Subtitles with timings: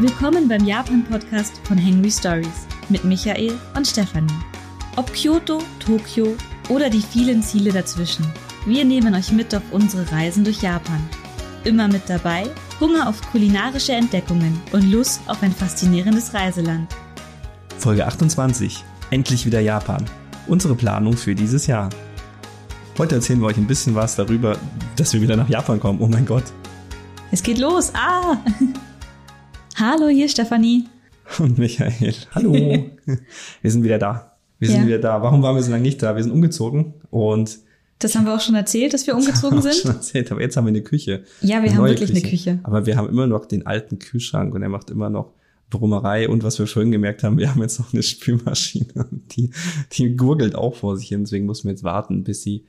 [0.00, 4.32] Willkommen beim Japan-Podcast von Henry Stories mit Michael und Stefanie.
[4.96, 6.36] Ob Kyoto, Tokio
[6.70, 8.24] oder die vielen Ziele dazwischen,
[8.64, 11.06] wir nehmen euch mit auf unsere Reisen durch Japan.
[11.64, 12.44] Immer mit dabei
[12.80, 16.90] Hunger auf kulinarische Entdeckungen und Lust auf ein faszinierendes Reiseland.
[17.76, 18.82] Folge 28.
[19.10, 20.02] Endlich wieder Japan.
[20.46, 21.90] Unsere Planung für dieses Jahr.
[22.96, 24.56] Heute erzählen wir euch ein bisschen was darüber,
[24.96, 26.00] dass wir wieder nach Japan kommen.
[26.00, 26.44] Oh mein Gott.
[27.30, 27.92] Es geht los.
[27.94, 28.38] Ah!
[29.80, 30.84] Hallo, hier ist Stefanie.
[31.38, 32.14] Und Michael.
[32.34, 32.52] Hallo.
[33.62, 34.36] wir sind wieder da.
[34.58, 34.86] Wir sind Ja.
[34.86, 35.22] wieder da.
[35.22, 36.14] Warum waren wir so lange nicht da?
[36.16, 37.58] Wir sind umgezogen und
[37.98, 39.82] Das haben wir auch schon erzählt, dass wir umgezogen Haben wir sind.
[39.82, 41.24] schon erzählt, aber jetzt haben wir eine Küche.
[41.40, 42.58] Ja, wir haben wirklich eine Küche.
[42.62, 45.32] Aber wir haben immer noch den alten Kühlschrank und er macht immer noch
[45.70, 46.28] Brummerei.
[46.28, 49.06] Und was wir vorhin gemerkt haben, wir haben jetzt noch eine Spülmaschine.
[49.32, 49.50] Die,
[49.92, 51.20] die gurgelt auch vor sich hin.
[51.24, 52.66] Deswegen mussten wir jetzt warten, bis sie,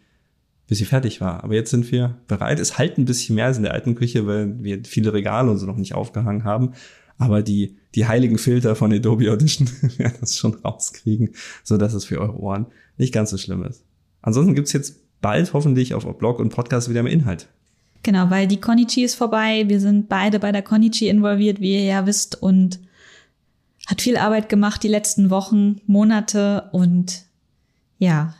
[0.67, 1.43] bis sie fertig war.
[1.43, 2.59] Aber jetzt sind wir bereit.
[2.59, 5.57] Es halt ein bisschen mehr als in der alten Küche, weil wir viele Regale und
[5.57, 6.73] so noch nicht aufgehangen haben.
[7.21, 11.31] Aber die, die heiligen Filter von Adobe Audition werden das schon rauskriegen,
[11.63, 13.83] so dass es für eure Ohren nicht ganz so schlimm ist.
[14.21, 17.47] Ansonsten gibt's jetzt bald hoffentlich auf Blog und Podcast wieder mehr Inhalt.
[18.03, 19.65] Genau, weil die Konichi ist vorbei.
[19.67, 22.79] Wir sind beide bei der Konichi involviert, wie ihr ja wisst, und
[23.85, 27.23] hat viel Arbeit gemacht die letzten Wochen, Monate und
[27.99, 28.33] ja,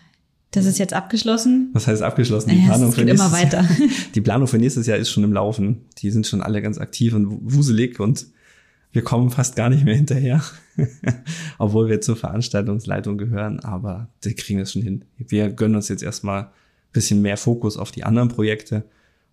[0.52, 1.70] das ist jetzt abgeschlossen.
[1.74, 2.50] Was heißt abgeschlossen?
[2.50, 3.68] Die Ja, Planung, für geht immer nächstes weiter.
[4.16, 5.86] die Planung für nächstes Jahr ist schon im Laufen.
[6.00, 8.26] Die sind schon alle ganz aktiv und wuselig und
[8.92, 10.42] wir kommen fast gar nicht mehr hinterher.
[11.58, 15.06] Obwohl wir zur Veranstaltungsleitung gehören, aber die kriegen das schon hin.
[15.18, 16.50] Wir gönnen uns jetzt erstmal ein
[16.94, 18.84] bisschen mehr Fokus auf die anderen Projekte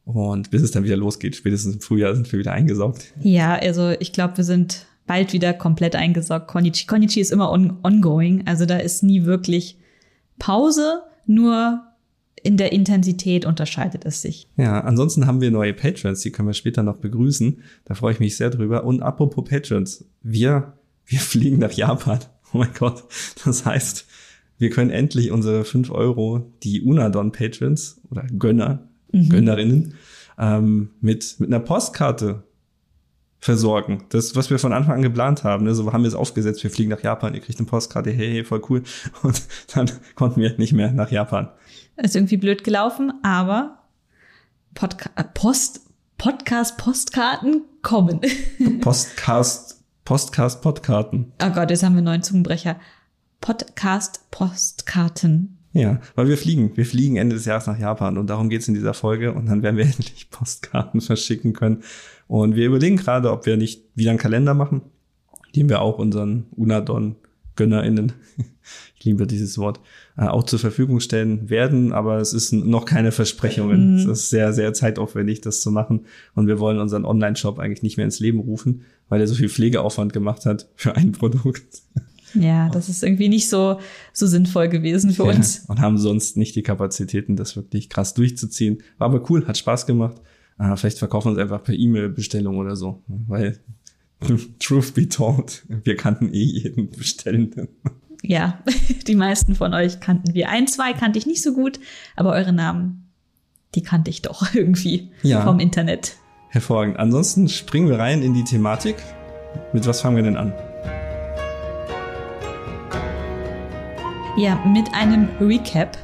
[0.04, 3.12] und bis es dann wieder losgeht, spätestens im Frühjahr sind wir wieder eingesaugt.
[3.20, 6.48] Ja, also ich glaube, wir sind bald wieder komplett eingesaugt.
[6.48, 6.86] Konichi.
[6.86, 9.76] Konichi ist immer on ongoing, also da ist nie wirklich
[10.38, 11.82] Pause, nur
[12.42, 14.48] in der Intensität unterscheidet es sich.
[14.56, 17.62] Ja, ansonsten haben wir neue Patrons, die können wir später noch begrüßen.
[17.84, 18.84] Da freue ich mich sehr drüber.
[18.84, 20.74] Und apropos Patrons, wir,
[21.06, 22.20] wir fliegen nach Japan.
[22.52, 23.04] Oh mein Gott.
[23.44, 24.06] Das heißt,
[24.58, 29.94] wir können endlich unsere 5 Euro, die Unadon-Patrons oder Gönner, Gönnerinnen,
[30.38, 32.44] ähm, mit, mit einer Postkarte
[33.40, 34.04] versorgen.
[34.08, 35.64] Das, was wir von Anfang an geplant haben.
[35.64, 35.74] Ne?
[35.74, 38.44] So haben wir es aufgesetzt, wir fliegen nach Japan, ihr kriegt eine Postkarte, hey, hey,
[38.44, 38.82] voll cool.
[39.22, 39.42] Und
[39.74, 41.48] dann konnten wir nicht mehr nach Japan.
[42.00, 43.78] Ist irgendwie blöd gelaufen, aber
[44.74, 45.80] Podca äh, Post,
[46.16, 48.20] Podcast, Postkarten kommen.
[48.80, 51.32] Postcast, Postcast, Podkarten.
[51.42, 52.76] oh Gott, jetzt haben wir einen neuen Zungenbrecher.
[53.40, 55.58] Podcast, Postkarten.
[55.72, 56.76] Ja, weil wir fliegen.
[56.76, 59.62] Wir fliegen Ende des Jahres nach Japan und darum geht's in dieser Folge und dann
[59.62, 61.82] werden wir endlich Postkarten verschicken können.
[62.28, 64.82] Und wir überlegen gerade, ob wir nicht wieder einen Kalender machen,
[65.56, 68.12] den wir auch unseren Unadon-GönnerInnen,
[68.98, 69.80] ich liebe dieses Wort,
[70.16, 71.92] äh, auch zur Verfügung stellen werden.
[71.92, 73.96] Aber es ist noch keine Versprechungen.
[73.96, 76.06] Es ist sehr, sehr zeitaufwendig, das zu machen.
[76.34, 79.48] Und wir wollen unseren Online-Shop eigentlich nicht mehr ins Leben rufen, weil er so viel
[79.48, 81.82] Pflegeaufwand gemacht hat für ein Produkt.
[82.34, 83.78] Ja, das ist irgendwie nicht so,
[84.12, 85.58] so sinnvoll gewesen für uns.
[85.58, 88.82] Ja, und haben sonst nicht die Kapazitäten, das wirklich krass durchzuziehen.
[88.98, 90.20] War aber cool, hat Spaß gemacht.
[90.58, 93.02] Äh, vielleicht verkaufen wir uns einfach per E-Mail-Bestellung oder so.
[93.06, 93.58] Weil,
[94.58, 97.68] truth be told, wir kannten eh jeden Bestellenden.
[98.22, 98.58] Ja,
[99.06, 100.48] die meisten von euch kannten wir.
[100.48, 101.78] Ein, zwei kannte ich nicht so gut,
[102.16, 103.08] aber eure Namen,
[103.74, 105.42] die kannte ich doch irgendwie Ja.
[105.42, 106.16] vom Internet.
[106.50, 106.98] Hervorragend.
[106.98, 108.96] Ansonsten springen wir rein in die Thematik.
[109.72, 110.52] Mit was fangen wir denn an?
[114.36, 115.98] Ja, mit einem Recap.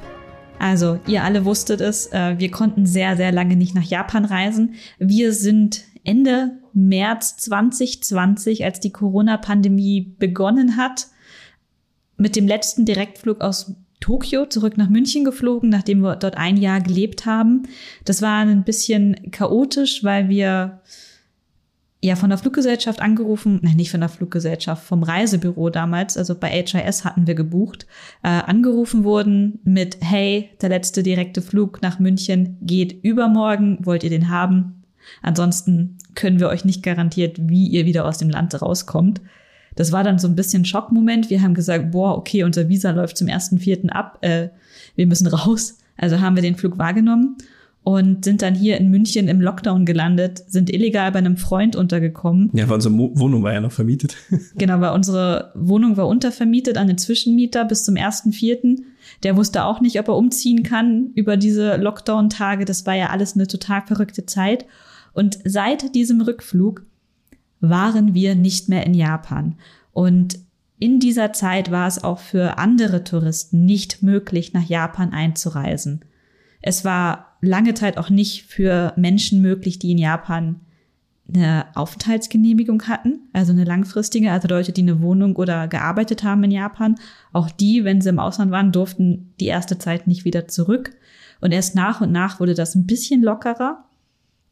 [0.58, 4.74] Also, ihr alle wusstet es, äh, wir konnten sehr, sehr lange nicht nach Japan reisen.
[4.98, 11.06] Wir sind Ende März 2020, als die Corona-Pandemie begonnen hat,
[12.16, 16.80] mit dem letzten Direktflug aus Tokio zurück nach München geflogen, nachdem wir dort ein Jahr
[16.80, 17.62] gelebt haben.
[18.04, 20.80] Das war ein bisschen chaotisch, weil wir
[22.02, 26.48] ja von der Fluggesellschaft angerufen, nein, nicht von der Fluggesellschaft, vom Reisebüro damals, also bei
[26.48, 27.86] HIS hatten wir gebucht,
[28.22, 34.10] äh, angerufen wurden mit, hey, der letzte direkte Flug nach München geht übermorgen, wollt ihr
[34.10, 34.82] den haben?
[35.22, 39.22] Ansonsten können wir euch nicht garantiert, wie ihr wieder aus dem Land rauskommt.
[39.76, 41.30] Das war dann so ein bisschen Schockmoment.
[41.30, 43.88] Wir haben gesagt, boah, okay, unser Visa läuft zum 1.4.
[43.88, 44.48] ab, äh,
[44.96, 45.78] wir müssen raus.
[45.96, 47.36] Also haben wir den Flug wahrgenommen
[47.84, 52.50] und sind dann hier in München im Lockdown gelandet, sind illegal bei einem Freund untergekommen.
[52.54, 54.16] Ja, weil unsere Mo Wohnung war ja noch vermietet.
[54.56, 58.78] Genau, weil unsere Wohnung war untervermietet an den Zwischenmieter bis zum 1.4.
[59.22, 62.64] Der wusste auch nicht, ob er umziehen kann über diese Lockdown-Tage.
[62.64, 64.64] Das war ja alles eine total verrückte Zeit.
[65.12, 66.82] Und seit diesem Rückflug
[67.70, 69.56] waren wir nicht mehr in Japan.
[69.92, 70.38] Und
[70.78, 76.04] in dieser Zeit war es auch für andere Touristen nicht möglich, nach Japan einzureisen.
[76.60, 80.60] Es war lange Zeit auch nicht für Menschen möglich, die in Japan
[81.32, 86.50] eine Aufenthaltsgenehmigung hatten, also eine langfristige, also Leute, die eine Wohnung oder gearbeitet haben in
[86.50, 86.96] Japan,
[87.32, 90.90] auch die, wenn sie im Ausland waren, durften die erste Zeit nicht wieder zurück.
[91.40, 93.84] Und erst nach und nach wurde das ein bisschen lockerer,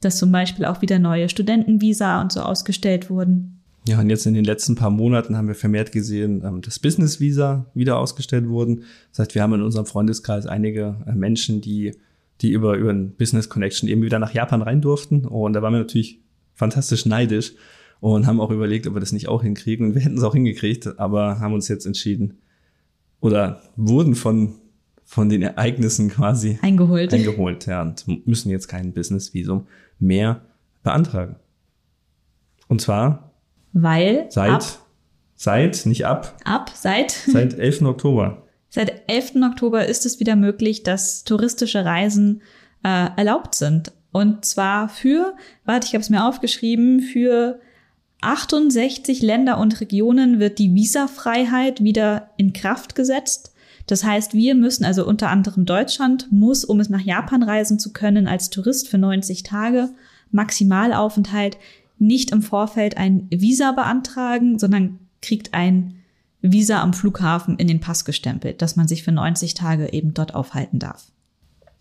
[0.04, 3.62] dass zum Beispiel auch wieder neue Studentenvisa und so ausgestellt wurden.
[3.86, 7.18] Ja, und jetzt in den letzten paar Monaten haben wir vermehrt gesehen, ähm, dass Business
[7.18, 8.84] Visa wieder ausgestellt wurden.
[9.10, 11.92] Das heißt, wir haben in unserem Freundeskreis einige äh, Menschen, die,
[12.40, 15.24] die über, über ein Business Connection eben wieder nach Japan rein durften.
[15.24, 16.20] Und da waren wir natürlich
[16.54, 17.54] fantastisch neidisch
[17.98, 19.86] und haben auch überlegt, ob wir das nicht auch hinkriegen.
[19.86, 22.38] Und wir hätten es auch hingekriegt, aber haben uns jetzt entschieden
[23.22, 24.56] oder wurden von,
[25.04, 27.14] von den Ereignissen quasi eingeholt.
[27.14, 29.66] eingeholt ja, und müssen jetzt kein Business-Visum
[30.02, 30.42] mehr
[30.82, 31.36] beantragen.
[32.68, 33.32] Und zwar
[33.72, 34.64] weil seit, ab,
[35.34, 37.82] seit, nicht ab, ab, seit, seit 11.
[37.82, 38.46] Oktober.
[38.68, 39.36] Seit 11.
[39.42, 42.42] Oktober ist es wieder möglich, dass touristische Reisen
[42.84, 43.92] äh, erlaubt sind.
[44.12, 45.34] Und zwar für,
[45.64, 47.60] warte, ich habe es mir aufgeschrieben, für
[48.20, 53.51] 68 Länder und Regionen wird die Visafreiheit wieder in Kraft gesetzt.
[53.86, 57.92] Das heißt, wir müssen, also unter anderem Deutschland, muss, um es nach Japan reisen zu
[57.92, 59.90] können, als Tourist für 90 Tage
[60.30, 61.58] Maximalaufenthalt
[61.98, 65.94] nicht im Vorfeld ein Visa beantragen, sondern kriegt ein
[66.40, 70.34] Visa am Flughafen in den Pass gestempelt, dass man sich für 90 Tage eben dort
[70.34, 71.12] aufhalten darf.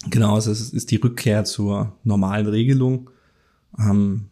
[0.09, 3.09] Genau, es ist, ist die Rückkehr zur normalen Regelung.
[3.79, 4.29] Ähm,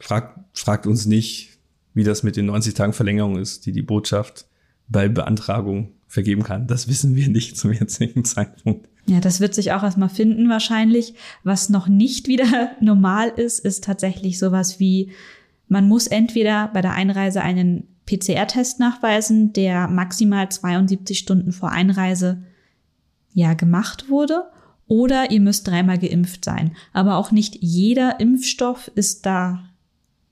[0.00, 1.58] fragt, fragt uns nicht,
[1.94, 4.46] wie das mit den 90 Tagen Verlängerung ist, die die Botschaft
[4.88, 6.66] bei Beantragung vergeben kann.
[6.66, 8.88] Das wissen wir nicht zum jetzigen Zeitpunkt.
[9.06, 11.14] Ja, das wird sich auch erstmal finden wahrscheinlich.
[11.44, 15.12] Was noch nicht wieder normal ist, ist tatsächlich sowas wie,
[15.68, 22.42] man muss entweder bei der Einreise einen PCR-Test nachweisen, der maximal 72 Stunden vor Einreise
[23.34, 24.44] ja gemacht wurde,
[24.86, 26.74] oder ihr müsst dreimal geimpft sein.
[26.94, 29.64] Aber auch nicht jeder Impfstoff ist da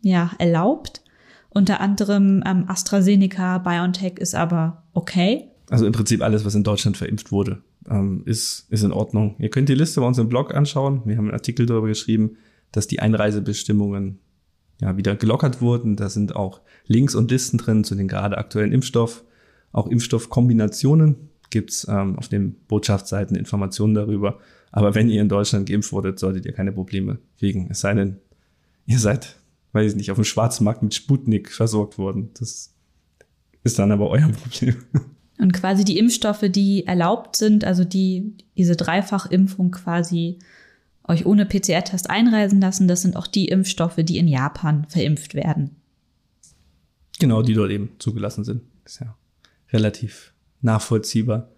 [0.00, 1.02] ja erlaubt.
[1.50, 5.50] Unter anderem ähm, AstraZeneca, BioNTech ist aber okay.
[5.69, 9.35] Also im Prinzip alles, was in Deutschland verimpft wurde, ähm, ist, ist in Ordnung.
[9.39, 11.03] Ihr könnt die Liste bei uns im Blog anschauen.
[11.05, 12.37] Wir haben einen Artikel darüber geschrieben,
[12.73, 14.21] dass die Einreisebestimmungen
[14.81, 15.97] ja wieder gelockert wurden.
[15.97, 19.25] Da sind auch Links und Listen drin zu den gerade aktuellen Impfstoff,
[19.73, 21.17] auch Impfstoffkombinationen
[21.51, 24.39] gibt's ähm, auf den Botschaftsseiten Informationen darüber.
[24.73, 27.69] Aber wenn ihr in Deutschland geimpft wurdet, solltet ihr keine Probleme kriegen.
[27.71, 28.17] Es sei denn,
[28.87, 29.37] ihr seid,
[29.73, 32.31] weiß ich nicht, auf dem Schwarzmarkt mit Sputnik versorgt worden.
[32.39, 32.75] Das
[33.65, 34.77] ist dann aber euer Problem.
[35.38, 40.38] Und quasi die Impfstoffe, die erlaubt sind, also die diese Dreifachimpfung quasi
[41.05, 45.77] euch ohne PCR-Test einreisen lassen, das sind auch die Impfstoffe, die in Japan verimpft werden.
[47.19, 48.62] Genau, die dort eben zugelassen sind.
[48.85, 49.15] Ist ja
[49.73, 51.49] relativ nachvollziehbar.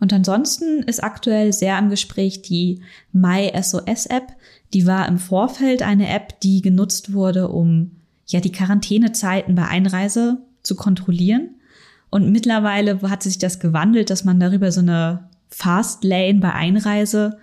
[0.00, 2.82] Und ansonsten ist aktuell sehr im Gespräch die
[3.12, 4.32] MySOS-App.
[4.72, 7.92] Die war im Vorfeld eine App, die genutzt wurde, um
[8.26, 11.50] ja die Quarantänezeiten bei Einreise zu kontrollieren.
[12.12, 17.38] Und mittlerweile hat sich das gewandelt, dass man darüber so eine Fast Lane bei Einreise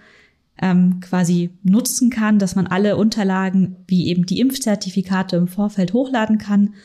[0.61, 6.37] ähm, quasi nutzen kann, dass man alle Unterlagen wie eben die Impfzertifikate im Vorfeld hochladen
[6.37, 6.75] kann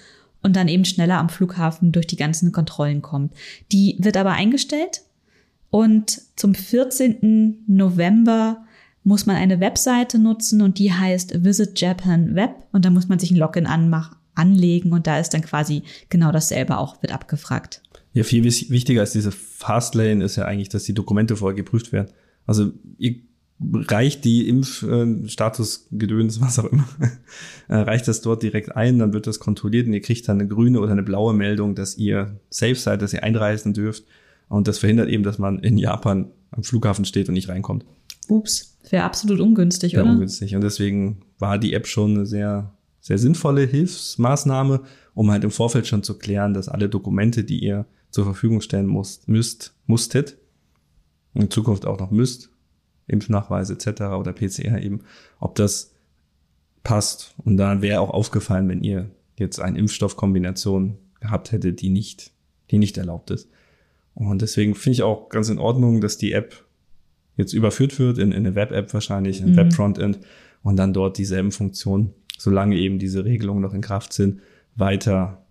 [0.43, 3.35] und dann eben schneller am Flughafen durch die ganzen Kontrollen kommt.
[3.71, 5.03] Die wird aber eingestellt
[5.69, 7.65] und zum 14.
[7.67, 8.65] November
[9.03, 13.19] muss man eine Webseite nutzen und die heißt Visit Japan Web und da muss man
[13.19, 13.67] sich ein Login
[14.35, 17.83] anlegen und da ist dann quasi genau dasselbe auch, wird abgefragt.
[18.13, 22.13] Ja, viel wichtiger als diese Fastlane ist ja eigentlich, dass die Dokumente vorher geprüft werden.
[22.47, 23.17] Also ihr
[23.61, 26.87] reicht die Impfstatus, Gedöns, was auch immer,
[27.69, 30.49] äh, reicht das dort direkt ein, dann wird das kontrolliert und ihr kriegt dann eine
[30.49, 34.05] grüne oder eine blaue Meldung, dass ihr safe seid, dass ihr einreisen dürft.
[34.49, 37.85] Und das verhindert eben, dass man in Japan am Flughafen steht und nicht reinkommt.
[38.29, 40.13] Ups, wäre absolut ungünstig, Wäre oder?
[40.13, 40.55] ungünstig.
[40.55, 42.74] Und deswegen war die App schon eine sehr,
[43.05, 44.81] sehr sinnvolle Hilfsmaßnahme,
[45.13, 48.87] um halt im Vorfeld schon zu klären, dass alle Dokumente, die ihr zur Verfügung stellen
[48.87, 50.39] musst, müsst, musstet,
[51.35, 52.49] in Zukunft auch noch müsst,
[53.07, 54.05] Impfnachweise etc.
[54.19, 55.03] oder PCR eben,
[55.39, 55.93] ob das
[56.83, 57.35] passt.
[57.45, 62.33] Und dann wäre auch aufgefallen, wenn ihr jetzt eine Impfstoffkombination gehabt hättet, die nicht,
[62.71, 63.51] die nicht erlaubt ist.
[64.15, 66.65] Und deswegen finde ich auch ganz in Ordnung, dass die App
[67.37, 69.57] jetzt überführt wird in, in eine Web-App wahrscheinlich, ein mhm.
[69.57, 70.21] Web-Frontend
[70.63, 74.41] und dann dort dieselben Funktionen, solange eben diese Regelungen noch in Kraft sind,
[74.77, 75.45] weiter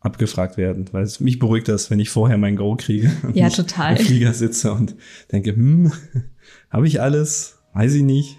[0.00, 3.48] abgefragt werden, weil es mich beruhigt das, wenn ich vorher mein Go kriege und ja,
[3.48, 3.96] total.
[3.96, 4.94] im Flieger sitze und
[5.32, 5.92] denke, hm,
[6.70, 7.58] habe ich alles?
[7.74, 8.38] Weiß ich nicht.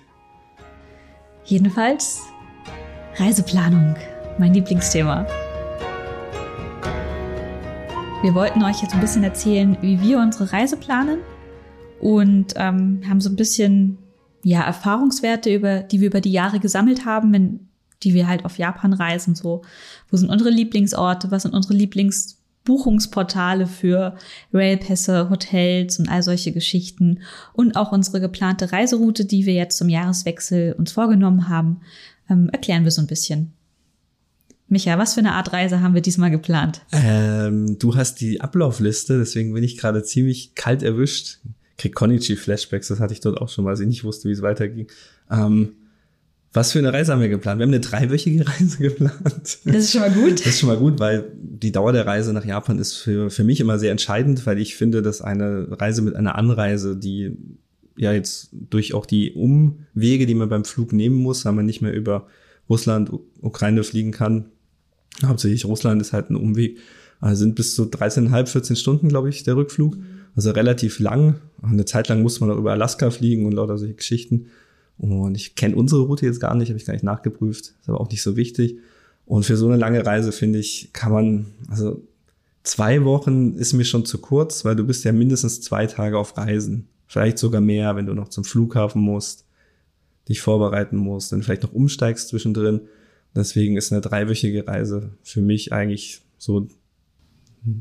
[1.46, 2.22] Jedenfalls
[3.18, 3.96] Reiseplanung,
[4.38, 5.26] mein Lieblingsthema.
[8.24, 11.20] Wir wollten euch jetzt ein bisschen erzählen, wie wir unsere Reise planen
[12.00, 13.98] und ähm, haben so ein bisschen
[14.44, 17.67] ja Erfahrungswerte über, die wir über die Jahre gesammelt haben, wenn
[18.04, 19.64] die wir halt auf Japan reisen, so,
[20.10, 24.16] wo sind unsere Lieblingsorte, was sind unsere Lieblingsbuchungsportale für
[24.54, 27.20] Railpässe, Hotels und all solche Geschichten
[27.54, 31.82] und auch unsere geplante Reiseroute, die wir jetzt zum Jahreswechsel uns vorgenommen haben,
[32.30, 33.54] ähm, erklären wir so ein bisschen.
[34.70, 36.82] Micha, was für eine Art Reise haben wir diesmal geplant?
[36.92, 41.40] Ähm, du hast die Ablaufliste, deswegen bin ich gerade ziemlich kalt erwischt.
[41.78, 44.88] Krieg Konichi-Flashbacks, das hatte ich dort auch schon, weil ich nicht wusste, wie es weiterging.
[45.32, 45.74] Ähm,
[46.54, 47.60] was für eine Reise haben wir geplant?
[47.60, 49.60] Wir haben eine dreiwöchige Reise geplant.
[49.66, 50.40] Das ist schon mal gut.
[50.40, 53.44] Das ist schon mal gut, weil die Dauer der Reise nach Japan ist für, für
[53.44, 57.38] mich immer sehr entscheidend, weil ich finde, dass eine Reise mit einer Anreise, die
[57.96, 61.82] ja jetzt durch auch die Umwege, die man beim Flug nehmen muss, weil man nicht
[61.82, 62.28] mehr über
[62.70, 63.12] Russland,
[63.42, 64.46] Ukraine fliegen kann,
[65.26, 66.80] Hauptsächlich Russland ist halt ein Umweg.
[67.20, 69.98] Also sind bis zu 13,5, 14 Stunden, glaube ich, der Rückflug.
[70.36, 71.36] Also relativ lang.
[71.62, 74.48] Eine Zeit lang muss man auch über Alaska fliegen und lauter solche Geschichten.
[74.98, 77.76] Und ich kenne unsere Route jetzt gar nicht, habe ich gar nicht nachgeprüft.
[77.80, 78.78] Ist aber auch nicht so wichtig.
[79.26, 82.02] Und für so eine lange Reise, finde ich, kann man, also
[82.64, 86.38] zwei Wochen ist mir schon zu kurz, weil du bist ja mindestens zwei Tage auf
[86.38, 86.88] Reisen.
[87.08, 89.46] Vielleicht sogar mehr, wenn du noch zum Flughafen musst,
[90.28, 92.82] dich vorbereiten musst, dann vielleicht noch umsteigst zwischendrin.
[93.36, 96.68] Deswegen ist eine dreiwöchige Reise für mich eigentlich so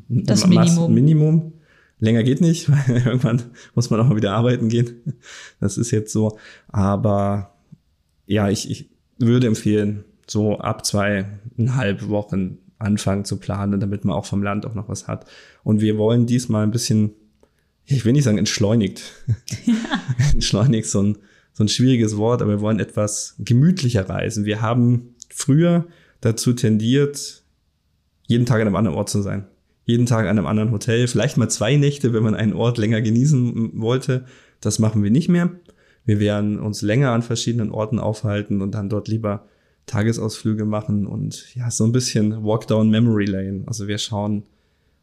[0.08, 0.94] das Minimum.
[0.94, 1.52] Minimum.
[1.98, 3.42] Länger geht nicht, weil irgendwann
[3.74, 5.14] muss man auch mal wieder arbeiten gehen.
[5.60, 6.38] Das ist jetzt so.
[6.68, 7.54] Aber
[8.26, 14.26] ja, ich, ich würde empfehlen, so ab zweieinhalb Wochen anfangen zu planen, damit man auch
[14.26, 15.26] vom Land auch noch was hat.
[15.62, 17.12] Und wir wollen diesmal ein bisschen,
[17.84, 19.02] ich will nicht sagen entschleunigt,
[19.64, 19.74] ja.
[20.32, 21.18] entschleunigt so ein,
[21.52, 24.44] so ein schwieriges Wort, aber wir wollen etwas gemütlicher reisen.
[24.44, 25.86] Wir haben früher
[26.20, 27.42] dazu tendiert,
[28.26, 29.46] jeden Tag an einem anderen Ort zu sein.
[29.87, 33.00] Jeden Tag an einem anderen Hotel, vielleicht mal zwei Nächte, wenn man einen Ort länger
[33.00, 34.26] genießen wollte.
[34.61, 35.50] Das machen wir nicht mehr.
[36.05, 39.47] Wir werden uns länger an verschiedenen Orten aufhalten und dann dort lieber
[39.87, 43.62] Tagesausflüge machen und ja, so ein bisschen Walk down Memory Lane.
[43.66, 44.43] Also wir schauen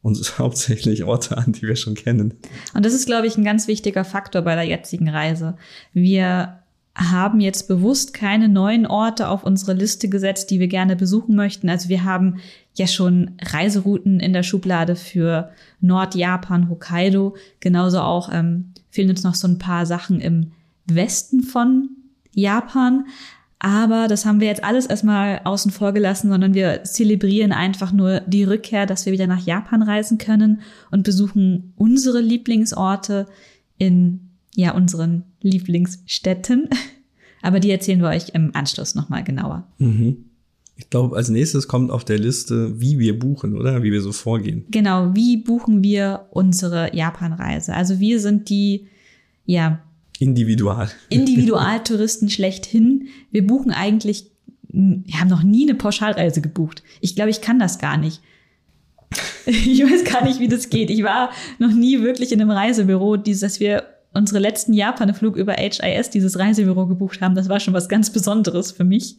[0.02, 2.34] uns hauptsächlich Orte an, die wir schon kennen.
[2.74, 5.56] Und das ist, glaube ich, ein ganz wichtiger Faktor bei der jetzigen Reise.
[5.94, 6.60] Wir
[6.96, 11.70] haben jetzt bewusst keine neuen Orte auf unsere Liste gesetzt, die wir gerne besuchen möchten.
[11.70, 12.40] Also wir haben
[12.75, 15.51] ja schon Reiserouten in der Schublade für
[15.82, 17.36] Nordjapan, Hokkaido.
[17.60, 20.51] Genauso auch ähm, fehlen uns noch so ein paar Sachen im
[20.86, 21.89] Westen von
[22.34, 23.06] Japan.
[23.60, 28.20] Aber das haben wir jetzt alles erstmal außen vor gelassen, sondern wir zelebrieren einfach nur
[28.22, 30.62] die Rückkehr, dass wir wieder nach Japan reisen können
[30.92, 33.25] und besuchen unsere Lieblingsorte
[33.77, 36.70] in ja unseren Lieblingsstädten.
[37.42, 39.68] Aber die erzählen wir euch im Anschluss nochmal genauer.
[39.77, 40.25] Mhm.
[40.84, 43.82] Ich glaube, als nächstes kommt auf der Liste, wie wir buchen, oder?
[43.84, 44.66] Wie wir so vorgehen.
[44.70, 47.74] Genau, wie buchen wir unsere Japanreise?
[47.74, 48.88] Also wir sind die,
[49.46, 49.82] ja.
[50.20, 50.92] Individual.
[51.10, 53.08] Individualtouristen schlechthin.
[53.32, 54.30] Wir buchen eigentlich,
[54.68, 56.84] wir haben noch nie eine Pauschalreise gebucht.
[57.00, 58.22] Ich glaube, ich kann das gar nicht.
[59.46, 60.90] Ich weiß gar nicht, wie das geht.
[60.90, 66.10] Ich war noch nie wirklich in einem Reisebüro, dass wir unsere letzten Japan-Flug über HIS,
[66.12, 69.18] dieses Reisebüro gebucht haben, das war schon was ganz Besonderes für mich.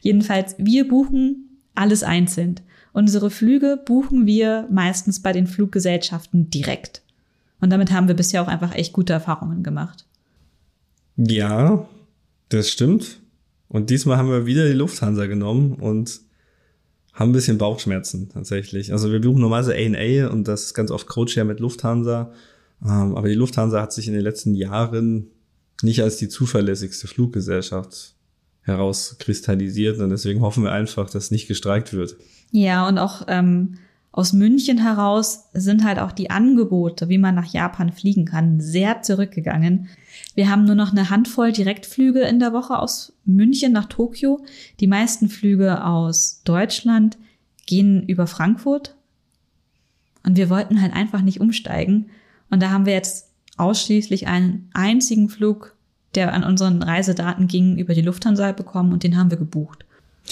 [0.00, 2.60] Jedenfalls, wir buchen alles einzeln.
[2.92, 7.02] Unsere Flüge buchen wir meistens bei den Fluggesellschaften direkt.
[7.60, 10.06] Und damit haben wir bisher auch einfach echt gute Erfahrungen gemacht.
[11.16, 11.86] Ja,
[12.48, 13.20] das stimmt.
[13.68, 16.20] Und diesmal haben wir wieder die Lufthansa genommen und
[17.12, 18.92] haben ein bisschen Bauchschmerzen tatsächlich.
[18.92, 22.32] Also wir buchen normalerweise A&A und das ist ganz oft Codeshare mit Lufthansa.
[22.82, 25.28] Ähm, aber die Lufthansa hat sich in den letzten Jahren
[25.82, 28.15] nicht als die zuverlässigste Fluggesellschaft
[28.66, 32.16] herauskristallisiert und deswegen hoffen wir einfach, dass nicht gestreikt wird.
[32.50, 33.78] Ja, und auch ähm,
[34.12, 39.02] aus München heraus sind halt auch die Angebote, wie man nach Japan fliegen kann, sehr
[39.02, 39.88] zurückgegangen.
[40.34, 44.44] Wir haben nur noch eine Handvoll Direktflüge in der Woche aus München nach Tokio.
[44.80, 47.18] Die meisten Flüge aus Deutschland
[47.66, 48.96] gehen über Frankfurt.
[50.24, 52.10] Und wir wollten halt einfach nicht umsteigen
[52.50, 55.75] und da haben wir jetzt ausschließlich einen einzigen Flug,
[56.16, 59.84] der an unseren Reisedaten ging, über die Lufthansa bekommen und den haben wir gebucht.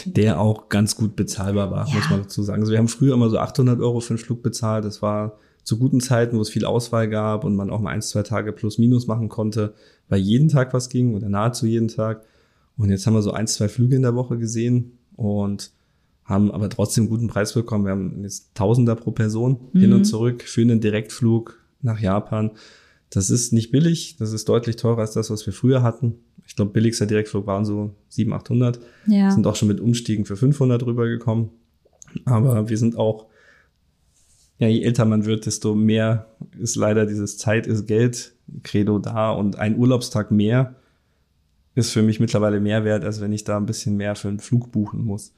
[0.06, 1.94] Der auch ganz gut bezahlbar war, ja.
[1.94, 2.62] muss man dazu sagen.
[2.62, 4.84] Also wir haben früher immer so 800 Euro für einen Flug bezahlt.
[4.84, 8.02] Das war zu guten Zeiten, wo es viel Auswahl gab und man auch mal ein,
[8.02, 9.74] zwei Tage plus minus machen konnte,
[10.08, 12.22] weil jeden Tag was ging oder nahezu jeden Tag.
[12.76, 15.70] Und jetzt haben wir so ein, zwei Flüge in der Woche gesehen und
[16.24, 17.84] haben aber trotzdem guten Preis bekommen.
[17.84, 19.80] Wir haben jetzt Tausender pro Person mhm.
[19.80, 20.04] hin und mhm.
[20.04, 22.50] zurück für einen Direktflug nach Japan.
[23.14, 26.14] Das ist nicht billig, das ist deutlich teurer als das, was wir früher hatten.
[26.46, 28.80] Ich glaube, billigster Direktflug waren so 700, 800.
[29.06, 29.30] Ja.
[29.30, 31.50] Sind auch schon mit Umstiegen für 500 rübergekommen.
[32.24, 33.26] Aber wir sind auch,
[34.58, 36.26] ja, je älter man wird, desto mehr
[36.58, 40.74] ist leider dieses Zeit ist Geld Credo da und ein Urlaubstag mehr
[41.76, 44.40] ist für mich mittlerweile mehr wert, als wenn ich da ein bisschen mehr für einen
[44.40, 45.34] Flug buchen muss.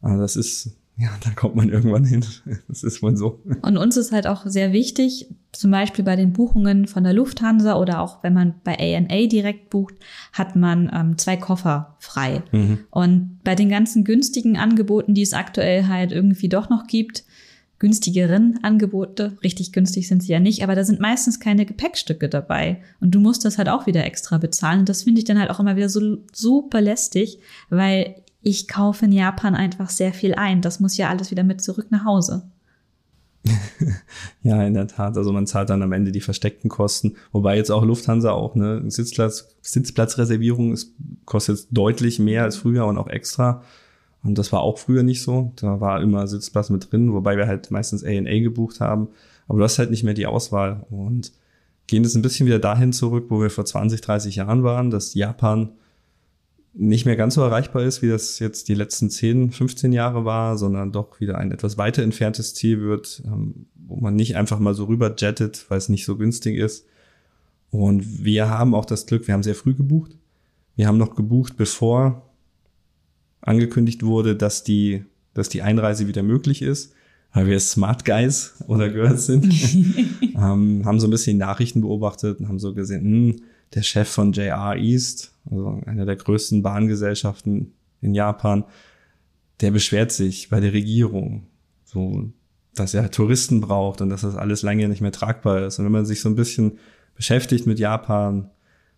[0.00, 2.24] Also das ist, ja, da kommt man irgendwann hin.
[2.68, 3.40] Das ist wohl so.
[3.62, 7.76] Und uns ist halt auch sehr wichtig, zum Beispiel bei den Buchungen von der Lufthansa
[7.76, 9.94] oder auch wenn man bei ANA direkt bucht,
[10.32, 12.42] hat man ähm, zwei Koffer frei.
[12.52, 12.80] Mhm.
[12.90, 17.24] Und bei den ganzen günstigen Angeboten, die es aktuell halt irgendwie doch noch gibt,
[17.78, 19.38] günstigeren Angebote.
[19.44, 22.82] Richtig günstig sind sie ja nicht, aber da sind meistens keine Gepäckstücke dabei.
[23.00, 24.80] Und du musst das halt auch wieder extra bezahlen.
[24.80, 27.38] Und das finde ich dann halt auch immer wieder so super lästig,
[27.70, 30.60] weil ich kaufe in Japan einfach sehr viel ein.
[30.60, 32.50] Das muss ja alles wieder mit zurück nach Hause.
[34.42, 35.16] ja, in der Tat.
[35.16, 37.16] Also man zahlt dann am Ende die versteckten Kosten.
[37.32, 42.98] Wobei jetzt auch Lufthansa auch eine Sitzplatz, Sitzplatzreservierung ist, kostet deutlich mehr als früher und
[42.98, 43.62] auch extra.
[44.22, 45.52] Und das war auch früher nicht so.
[45.56, 49.08] Da war immer Sitzplatz mit drin, wobei wir halt meistens A&A gebucht haben.
[49.46, 50.86] Aber du hast halt nicht mehr die Auswahl.
[50.90, 51.32] Und
[51.86, 55.14] gehen jetzt ein bisschen wieder dahin zurück, wo wir vor 20, 30 Jahren waren, dass
[55.14, 55.70] Japan
[56.78, 60.56] nicht mehr ganz so erreichbar ist, wie das jetzt die letzten 10, 15 Jahre war,
[60.56, 64.74] sondern doch wieder ein etwas weiter entferntes Ziel wird, ähm, wo man nicht einfach mal
[64.74, 66.86] so rüber jettet, weil es nicht so günstig ist.
[67.70, 70.16] Und wir haben auch das Glück, wir haben sehr früh gebucht.
[70.76, 72.30] Wir haben noch gebucht, bevor
[73.40, 75.04] angekündigt wurde, dass die,
[75.34, 76.94] dass die Einreise wieder möglich ist,
[77.32, 79.52] weil wir Smart Guys oder Girls sind,
[80.36, 83.36] ähm, haben so ein bisschen Nachrichten beobachtet und haben so gesehen, hm,
[83.74, 88.64] der Chef von JR East, also einer der größten Bahngesellschaften in Japan,
[89.60, 91.46] der beschwert sich bei der Regierung,
[91.84, 92.30] so,
[92.74, 95.78] dass er Touristen braucht und dass das alles lange nicht mehr tragbar ist.
[95.78, 96.78] Und wenn man sich so ein bisschen
[97.14, 98.50] beschäftigt mit Japan,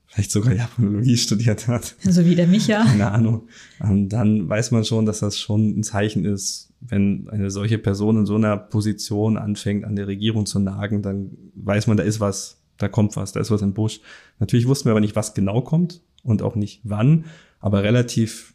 [0.07, 1.97] vielleicht sogar Japanologie studiert hat.
[2.03, 2.85] So wie der Micha.
[2.85, 3.49] Keine Ahnung.
[3.79, 8.19] Und dann weiß man schon, dass das schon ein Zeichen ist, wenn eine solche Person
[8.19, 12.21] in so einer Position anfängt, an der Regierung zu nagen, dann weiß man, da ist
[12.21, 14.01] was, da kommt was, da ist was im Busch.
[14.39, 17.27] Natürlich wussten wir aber nicht, was genau kommt und auch nicht wann,
[17.61, 18.55] aber relativ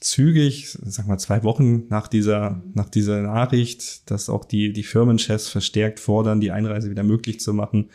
[0.00, 5.48] zügig, sag mal zwei Wochen nach dieser, nach dieser Nachricht, dass auch die, die Firmenchefs
[5.48, 7.90] verstärkt fordern, die Einreise wieder möglich zu machen,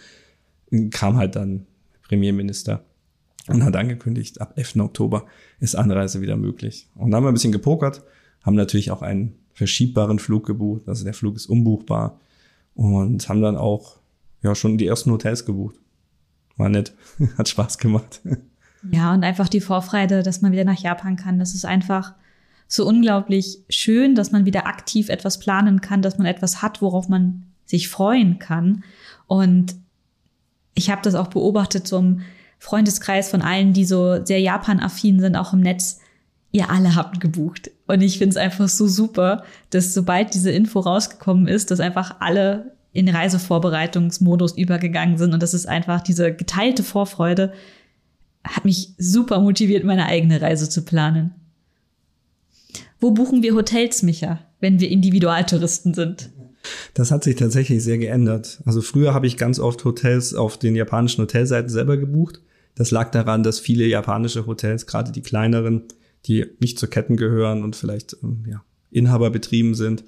[0.92, 1.66] kam halt dann
[2.02, 2.84] Premierminister
[3.48, 4.78] und hat angekündigt, ab 11.
[4.78, 5.26] Oktober
[5.60, 6.90] ist Anreise wieder möglich.
[6.96, 8.04] Und dann haben wir ein bisschen gepokert,
[8.42, 12.20] haben natürlich auch einen verschiebbaren Flug gebucht, also der Flug ist umbuchbar
[12.74, 14.00] und haben dann auch
[14.44, 15.76] ja schon die ersten Hotels gebucht.
[16.58, 16.94] War nett,
[17.38, 18.22] hat Spaß gemacht.
[18.92, 22.14] Ja, und einfach die Vorfreude, dass man wieder nach Japan kann, das ist einfach
[22.68, 27.08] so unglaublich schön, dass man wieder aktiv etwas planen kann, dass man etwas hat, worauf
[27.08, 28.84] man sich freuen kann.
[29.28, 29.76] Und
[30.74, 32.22] ich habe das auch beobachtet, so im
[32.60, 36.00] Freundeskreis von allen, die so sehr Japan-affin sind, auch im Netz.
[36.52, 37.72] Ihr alle habt gebucht.
[37.88, 42.18] Und ich finde es einfach so super, dass sobald diese Info rausgekommen ist, dass einfach
[42.20, 45.34] alle in Reisevorbereitungsmodus übergegangen sind.
[45.34, 47.52] Und das ist einfach diese geteilte Vorfreude,
[48.44, 51.34] hat mich super motiviert, meine eigene Reise zu planen.
[53.00, 56.30] Wo buchen wir Hotels, Micha, wenn wir Individualtouristen sind?
[56.94, 58.62] Das hat sich tatsächlich sehr geändert.
[58.66, 62.42] Also früher habe ich ganz oft Hotels auf den japanischen Hotelseiten selber gebucht.
[62.76, 65.84] Das lag daran, dass viele japanische Hotels, gerade die kleineren,
[66.26, 70.06] die nicht zu Ketten gehören und vielleicht ähm, ja, Inhaber betrieben sind,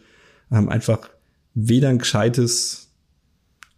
[0.51, 1.09] ähm, einfach
[1.55, 2.91] weder ein gescheites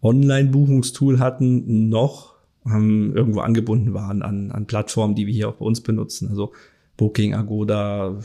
[0.02, 2.34] Online-Buchungstool hatten, noch
[2.66, 6.28] ähm, irgendwo angebunden waren an, an Plattformen, die wir hier auch bei uns benutzen.
[6.28, 6.52] Also
[6.96, 8.18] Booking, Agoda.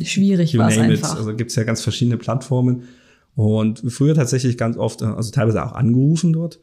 [0.00, 1.16] Schwierig war es einfach.
[1.16, 2.84] Also gibt es ja ganz verschiedene Plattformen.
[3.34, 6.58] Und früher tatsächlich ganz oft, also teilweise auch angerufen dort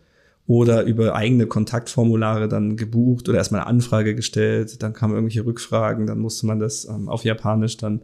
[0.48, 6.06] oder über eigene Kontaktformulare dann gebucht oder erstmal eine Anfrage gestellt, dann kamen irgendwelche Rückfragen,
[6.06, 8.02] dann musste man das ähm, auf Japanisch dann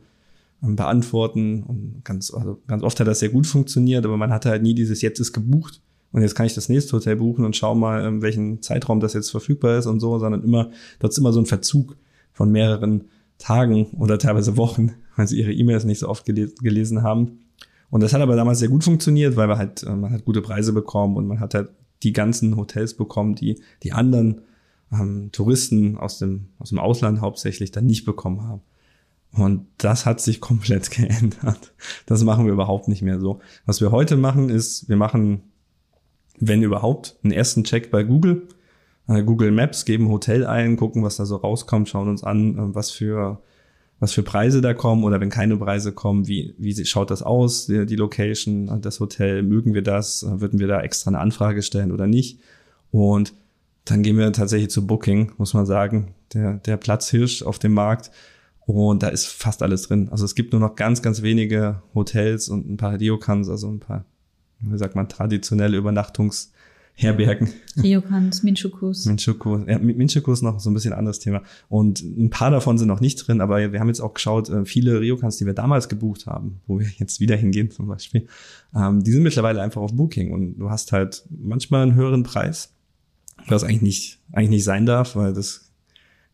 [0.62, 4.62] beantworten und ganz, also ganz oft hat das sehr gut funktioniert, aber man hatte halt
[4.62, 7.74] nie dieses jetzt ist gebucht und jetzt kann ich das nächste Hotel buchen und schau
[7.74, 10.70] mal, in welchen Zeitraum das jetzt verfügbar ist und so, sondern immer,
[11.00, 11.96] dort ist immer so ein Verzug
[12.34, 13.06] von mehreren
[13.38, 17.40] Tagen oder teilweise Wochen, weil sie ihre E-Mails nicht so oft gelesen haben.
[17.90, 20.42] Und das hat aber damals sehr gut funktioniert, weil wir halt, äh, man hat gute
[20.42, 21.70] Preise bekommen und man hat halt
[22.04, 24.42] die ganzen Hotels bekommen, die die anderen
[24.92, 28.62] ähm, Touristen aus dem, aus dem Ausland hauptsächlich dann nicht bekommen haben.
[29.34, 31.74] Und das hat sich komplett geändert.
[32.06, 33.40] Das machen wir überhaupt nicht mehr so.
[33.66, 35.44] Was wir heute machen, ist, wir machen,
[36.40, 38.48] wenn überhaupt, einen ersten Check bei Google.
[39.08, 42.76] Äh, Google Maps geben Hotel ein, gucken, was da so rauskommt, schauen uns an, äh,
[42.76, 43.42] was für
[44.02, 47.68] was für Preise da kommen oder wenn keine Preise kommen, wie, wie schaut das aus,
[47.68, 51.92] die, die Location, das Hotel, mögen wir das, würden wir da extra eine Anfrage stellen
[51.92, 52.40] oder nicht.
[52.90, 53.34] Und
[53.86, 58.10] dann gehen wir tatsächlich zu Booking, muss man sagen, der, der Platzhirsch auf dem Markt.
[58.76, 60.10] Und da ist fast alles drin.
[60.10, 63.80] Also es gibt nur noch ganz, ganz wenige Hotels und ein paar Ryokans, also ein
[63.80, 64.06] paar,
[64.60, 66.62] wie sagt man, traditionelle Übernachtungsherbergen
[66.94, 67.50] Herbergen.
[67.84, 69.06] Ryokans, Minchukus.
[69.06, 69.60] Minchuku.
[69.68, 71.42] Ja, Minchuku ist noch so ein bisschen anderes Thema.
[71.70, 74.66] Und ein paar davon sind noch nicht drin, aber wir haben jetzt auch geschaut, äh,
[74.66, 78.28] viele Ryokans, die wir damals gebucht haben, wo wir jetzt wieder hingehen zum Beispiel,
[78.76, 82.74] ähm, die sind mittlerweile einfach auf Booking und du hast halt manchmal einen höheren Preis,
[83.48, 85.71] was eigentlich nicht, eigentlich nicht sein darf, weil das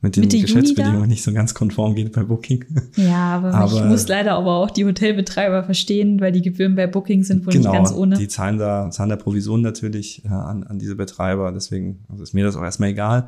[0.02, 2.66] mit den Mitte Geschäftsbedingungen nicht so ganz konform geht bei Booking.
[2.98, 6.86] Ja, aber, Aber- ich muss leider aber auch die Hotelbetreiber verstehen, weil die Gebühren bei
[6.88, 8.16] Booking sind wohl genau, nicht ganz ohne.
[8.18, 12.34] die zahlen da, zahlen da Provisionen natürlich äh, an, an diese Betreiber, deswegen also ist
[12.34, 13.28] mir das auch erstmal egal.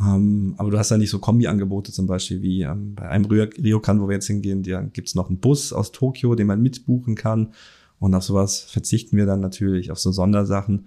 [0.00, 3.50] Ähm, aber du hast da nicht so Kombi-Angebote zum Beispiel wie ähm, bei einem Ryo-
[3.62, 7.14] Ryokan, wo wir jetzt hingehen, da gibt's noch einen Bus aus Tokio, den man mitbuchen
[7.16, 7.48] kann.
[7.98, 10.86] Und auf sowas verzichten wir dann natürlich, auf so Sondersachen.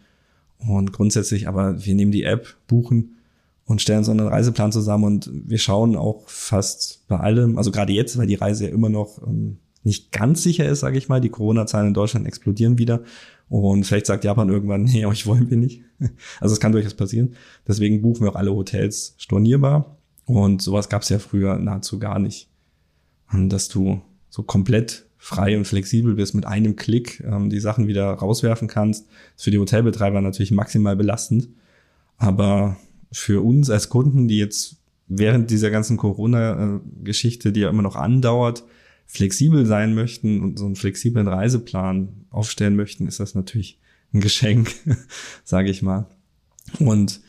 [0.58, 3.18] Und grundsätzlich, aber wir nehmen die App, buchen
[3.66, 7.94] und stellen so einen Reiseplan zusammen und wir schauen auch fast bei allem, also gerade
[7.94, 11.22] jetzt, weil die Reise ja immer noch ähm, nicht ganz sicher ist, sage ich mal,
[11.22, 13.04] die Corona-Zahlen in Deutschland explodieren wieder
[13.50, 15.82] und vielleicht sagt Japan irgendwann, nee, euch wollen wir nicht.
[16.42, 17.36] Also es kann durchaus passieren.
[17.66, 22.20] Deswegen buchen wir auch alle Hotels stornierbar und sowas gab es ja früher nahezu gar
[22.20, 22.50] nicht.
[23.32, 27.88] Und dass du so komplett frei und flexibel bist, mit einem Klick ähm, die Sachen
[27.88, 31.48] wieder rauswerfen kannst, ist für die Hotelbetreiber natürlich maximal belastend.
[32.18, 32.76] Aber
[33.14, 38.64] für uns als Kunden, die jetzt während dieser ganzen Corona-Geschichte, die ja immer noch andauert,
[39.06, 43.80] flexibel sein möchten und so einen flexiblen Reiseplan aufstellen möchten, ist das natürlich
[44.14, 44.74] ein Geschenk,
[45.44, 46.08] sage ich mal.
[46.80, 47.22] Und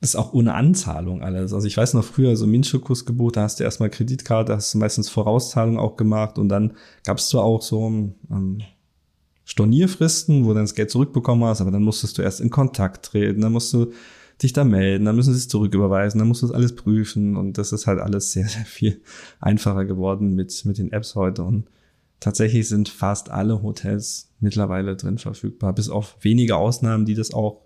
[0.00, 1.52] ist auch ohne Anzahlung alles.
[1.52, 4.78] Also ich weiß noch früher so Minchukus gebucht, da hast du erstmal Kreditkarte, hast du
[4.78, 8.62] meistens Vorauszahlung auch gemacht und dann gab es zwar auch so ähm,
[9.44, 13.06] Stornierfristen, wo du dann das Geld zurückbekommen hast, aber dann musstest du erst in Kontakt
[13.06, 13.92] treten, dann musst du
[14.42, 17.58] dich da melden, dann müssen sie es zurücküberweisen, dann musst du das alles prüfen und
[17.58, 19.00] das ist halt alles sehr, sehr viel
[19.40, 21.64] einfacher geworden mit, mit den Apps heute und
[22.20, 27.62] tatsächlich sind fast alle Hotels mittlerweile drin verfügbar, bis auf wenige Ausnahmen, die das auch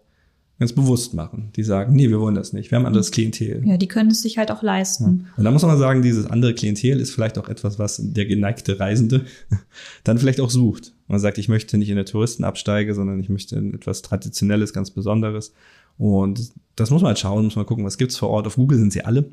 [0.59, 1.51] ganz bewusst machen.
[1.57, 3.63] Die sagen, nee, wir wollen das nicht, wir haben anderes Klientel.
[3.67, 5.27] Ja, die können es sich halt auch leisten.
[5.37, 8.79] Und da muss man sagen, dieses andere Klientel ist vielleicht auch etwas, was der geneigte
[8.79, 9.25] Reisende
[10.05, 10.93] dann vielleicht auch sucht.
[11.09, 14.93] Man sagt, ich möchte nicht in der Touristenabsteige, sondern ich möchte in etwas Traditionelles, ganz
[14.93, 15.53] Besonderes.
[15.99, 18.47] Und das muss man halt schauen, muss man gucken, was gibt's vor Ort.
[18.47, 19.31] Auf Google sind sie alle.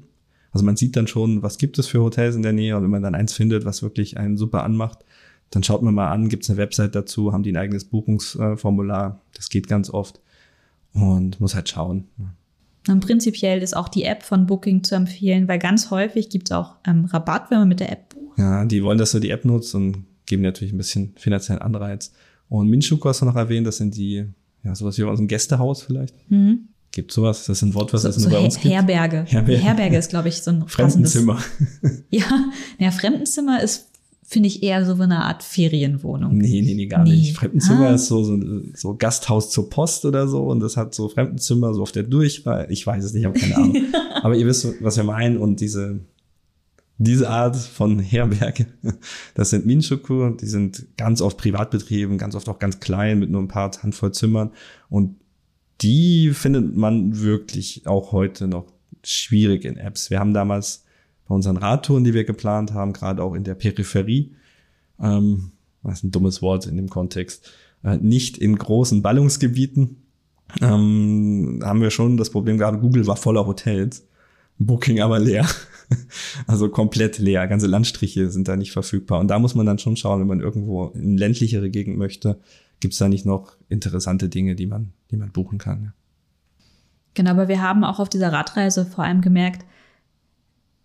[0.51, 2.75] Also man sieht dann schon, was gibt es für Hotels in der Nähe.
[2.75, 4.99] Und wenn man dann eins findet, was wirklich einen super anmacht,
[5.51, 9.21] dann schaut man mal an, gibt's eine Website dazu, haben die ein eigenes Buchungsformular.
[9.33, 10.19] Das geht ganz oft.
[10.93, 12.07] Und muss halt schauen.
[12.87, 16.55] Und prinzipiell ist auch die App von Booking zu empfehlen, weil ganz häufig gibt es
[16.55, 18.39] auch ähm, Rabatt, wenn man mit der App bucht.
[18.39, 21.61] Ja, die wollen, dass du die App nutzt und geben dir natürlich ein bisschen finanziellen
[21.61, 22.11] Anreiz.
[22.47, 24.25] Und Minshuku hast du noch erwähnt, das sind die,
[24.63, 26.13] ja, sowas wie bei uns ein Gästehaus vielleicht.
[26.29, 26.69] Mhm.
[26.91, 27.45] Gibt sowas?
[27.45, 28.73] Das ist ein Wort, was So, es so nur bei Her uns gibt.
[28.73, 29.23] Herberge.
[29.27, 29.61] Herberge.
[29.63, 30.63] Herberge ist, glaube ich, so ein.
[30.67, 31.39] Fremdenzimmer.
[32.09, 32.25] Ja,
[32.79, 33.89] ja, Fremdenzimmer ist,
[34.23, 36.35] finde ich, eher so eine Art Ferienwohnung.
[36.35, 37.11] Nee, nee, nee, gar Nee.
[37.11, 37.37] nicht.
[37.37, 37.93] Fremdenzimmer Ah.
[37.93, 38.39] ist so, so,
[38.73, 42.65] so Gasthaus zur Post oder so und das hat so Fremdenzimmer so auf der Durchwahl.
[42.71, 43.77] Ich weiß es nicht, ich habe keine Ahnung.
[44.23, 45.99] Aber ihr wisst, was wir meinen und diese,
[46.99, 48.67] diese Art von Herberge,
[49.33, 53.29] das sind Minshuku, die sind ganz oft privat betrieben, ganz oft auch ganz klein mit
[53.31, 54.51] nur ein paar Handvoll Zimmern
[54.89, 55.15] und
[55.81, 58.65] die findet man wirklich auch heute noch
[59.01, 60.09] schwierig in Apps.
[60.09, 60.83] Wir haben damals
[61.25, 64.35] bei unseren Radtouren, die wir geplant haben, gerade auch in der Peripherie,
[64.99, 67.49] ähm, was ein dummes Wort in dem Kontext,
[67.83, 70.03] äh, nicht in großen Ballungsgebieten,
[70.59, 74.05] ähm, haben wir schon das Problem gehabt, Google war voller Hotels,
[74.57, 75.47] Booking aber leer.
[76.47, 77.47] Also komplett leer.
[77.47, 79.19] Ganze Landstriche sind da nicht verfügbar.
[79.19, 82.39] Und da muss man dann schon schauen, wenn man irgendwo in ländlichere Gegend möchte,
[82.79, 85.83] gibt es da nicht noch interessante Dinge, die man, die man buchen kann.
[85.83, 85.93] Ja.
[87.13, 89.65] Genau, aber wir haben auch auf dieser Radreise vor allem gemerkt,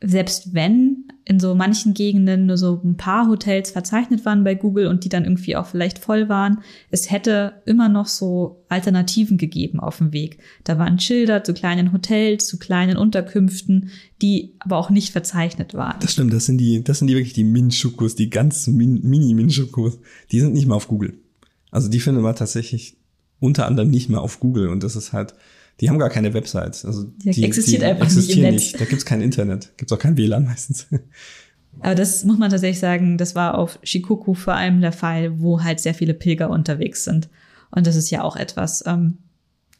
[0.02, 4.88] selbst wenn in so manchen Gegenden nur so ein paar Hotels verzeichnet waren bei Google
[4.88, 6.58] und die dann irgendwie auch vielleicht voll waren,
[6.90, 10.38] es hätte immer noch so Alternativen gegeben auf dem Weg.
[10.64, 15.96] Da waren Schilder zu kleinen Hotels, zu kleinen Unterkünften, die aber auch nicht verzeichnet waren.
[16.00, 19.98] Das stimmt, das sind die, das sind die wirklich die Minshukus, die ganz min, Mini-Minshukus.
[20.30, 21.14] Die sind nicht mal auf Google.
[21.70, 22.98] Also die findet man tatsächlich
[23.40, 25.34] unter anderem nicht mehr auf Google und das ist halt,
[25.80, 26.84] die haben gar keine Websites.
[26.84, 28.72] Also Die die existiert die einfach nicht im existieren Netz.
[28.72, 30.86] Da gibt's kein Internet, gibt's auch kein WLAN meistens.
[31.80, 35.62] Aber das muss man tatsächlich sagen, das war auf Shikoku vor allem der Fall, wo
[35.62, 37.28] halt sehr viele Pilger unterwegs sind.
[37.70, 39.18] Und das ist ja auch etwas, ähm,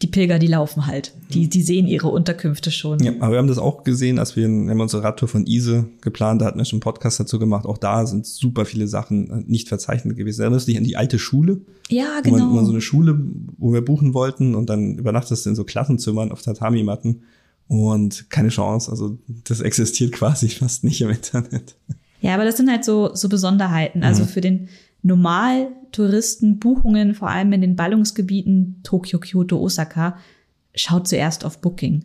[0.05, 1.15] die Pilger, die laufen halt.
[1.33, 2.99] Die, die sehen ihre Unterkünfte schon.
[3.03, 5.47] Ja, aber wir haben das auch gesehen, als wir, in, wir haben unsere Radtour von
[5.47, 7.65] Ise geplant, da hatten wir schon einen Podcast dazu gemacht.
[7.65, 10.43] Auch da sind super viele Sachen äh, nicht verzeichnet gewesen.
[10.43, 11.63] Erinnerst du dich an die alte Schule?
[11.89, 12.65] Ja, Wo man, wo man genau.
[12.67, 13.19] so eine Schule,
[13.57, 17.23] wo wir buchen wollten und dann übernachtest du in so Klassenzimmern auf Tatami-Matten
[17.67, 18.91] und keine Chance.
[18.91, 21.77] Also das existiert quasi fast nicht im Internet.
[22.21, 24.03] Ja, aber das sind halt so, so Besonderheiten.
[24.03, 24.29] Also Mhm.
[24.29, 24.69] für den
[25.05, 30.19] normal Touristenbuchungen, vor allem in den Ballungsgebieten Tokio, Kyoto, Osaka,
[30.75, 32.05] schaut zuerst auf Booking.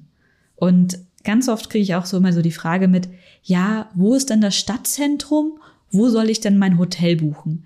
[0.55, 3.09] Und ganz oft kriege ich auch so immer so die Frage mit,
[3.41, 5.59] ja, wo ist denn das Stadtzentrum?
[5.91, 7.63] Wo soll ich denn mein Hotel buchen?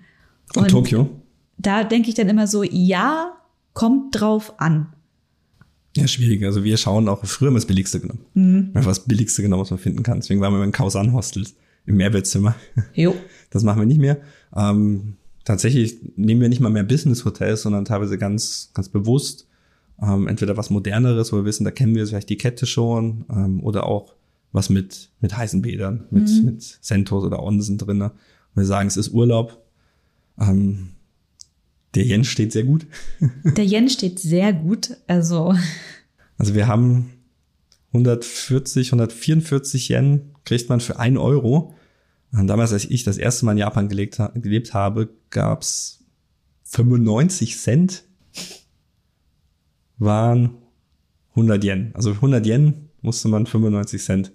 [0.54, 1.10] Und Tokio?
[1.58, 3.32] Da denke ich dann immer so, ja,
[3.74, 4.86] kommt drauf an.
[5.96, 6.44] Ja, schwierig.
[6.44, 8.24] Also wir schauen auch, früher wir das Billigste genommen.
[8.34, 8.70] Mhm.
[8.74, 10.20] Einfach das Billigste genommen, was man finden kann.
[10.20, 11.54] Deswegen waren wir in Kausan Hostels
[11.86, 12.54] im Mehrbettzimmer.
[12.94, 13.14] Jo.
[13.50, 14.18] Das machen wir nicht mehr.
[14.56, 19.46] Ähm, tatsächlich nehmen wir nicht mal mehr Business-Hotels, sondern teilweise ganz, ganz bewusst
[20.02, 23.62] ähm, entweder was moderneres, wo wir wissen, da kennen wir vielleicht die Kette schon, ähm,
[23.62, 24.14] oder auch
[24.52, 26.44] was mit, mit heißen Bädern, mit, mhm.
[26.44, 28.02] mit Sentos oder Onsen drin.
[28.02, 28.12] Und
[28.54, 29.62] wir sagen, es ist Urlaub.
[30.38, 30.90] Ähm,
[31.94, 32.86] der Yen steht sehr gut.
[33.44, 34.96] Der Yen steht sehr gut.
[35.06, 35.54] Also.
[36.38, 37.10] Also wir haben
[37.92, 41.74] 140, 144 Yen kriegt man für ein Euro.
[42.42, 46.04] Damals, als ich das erste Mal in Japan gelebt, gelebt habe, gab's
[46.64, 48.04] 95 Cent
[49.98, 50.56] waren
[51.30, 51.90] 100 Yen.
[51.94, 54.32] Also 100 Yen musste man 95 Cent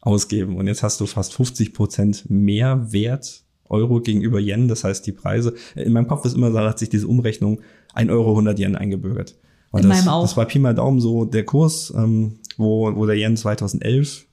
[0.00, 0.56] ausgeben.
[0.56, 4.68] Und jetzt hast du fast 50 Prozent mehr Wert Euro gegenüber Yen.
[4.68, 7.60] Das heißt, die Preise, in meinem Kopf ist immer so, hat sich diese Umrechnung
[7.94, 9.36] 1 Euro 100 Yen eingebürgert.
[9.70, 10.22] Und in das, meinem auch.
[10.22, 14.25] das war Pi mal Daumen so der Kurs, ähm, wo, wo der Yen 2011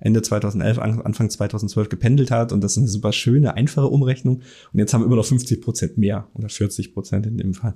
[0.00, 4.78] Ende 2011, Anfang 2012 gependelt hat und das ist eine super schöne, einfache Umrechnung und
[4.78, 7.74] jetzt haben wir immer noch 50 Prozent mehr oder 40 Prozent in dem Fall.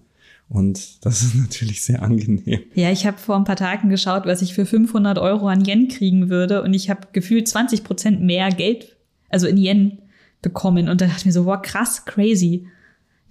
[0.48, 2.60] Und das ist natürlich sehr angenehm.
[2.74, 5.88] Ja, ich habe vor ein paar Tagen geschaut, was ich für 500 Euro an Yen
[5.88, 8.96] kriegen würde und ich habe gefühlt 20 Prozent mehr Geld,
[9.28, 9.98] also in Yen
[10.42, 10.88] bekommen.
[10.88, 12.66] Und da dachte ich mir so, wow, krass, crazy.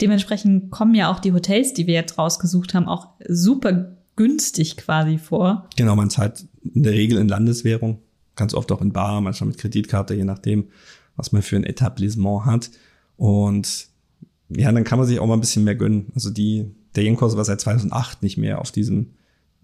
[0.02, 5.18] Dementsprechend kommen ja auch die Hotels, die wir jetzt rausgesucht haben, auch super günstig quasi
[5.18, 5.70] vor.
[5.78, 8.00] Genau, man zahlt in der Regel in Landeswährung,
[8.36, 10.70] ganz oft auch in Bar, manchmal mit Kreditkarte, je nachdem,
[11.16, 12.72] was man für ein Etablissement hat.
[13.18, 13.88] Und
[14.50, 16.12] ja, dann kann man sich auch mal ein bisschen mehr gönnen.
[16.16, 19.12] Also die, der Yen-Kurs war seit 2008 nicht mehr auf diesem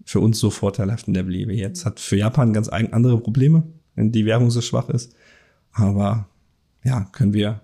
[0.04, 1.84] für uns so vorteilhaften Level wie jetzt.
[1.84, 5.14] Hat für Japan ganz andere Probleme, wenn die Währung so schwach ist.
[5.72, 6.28] Aber
[6.84, 7.60] ja, können wir,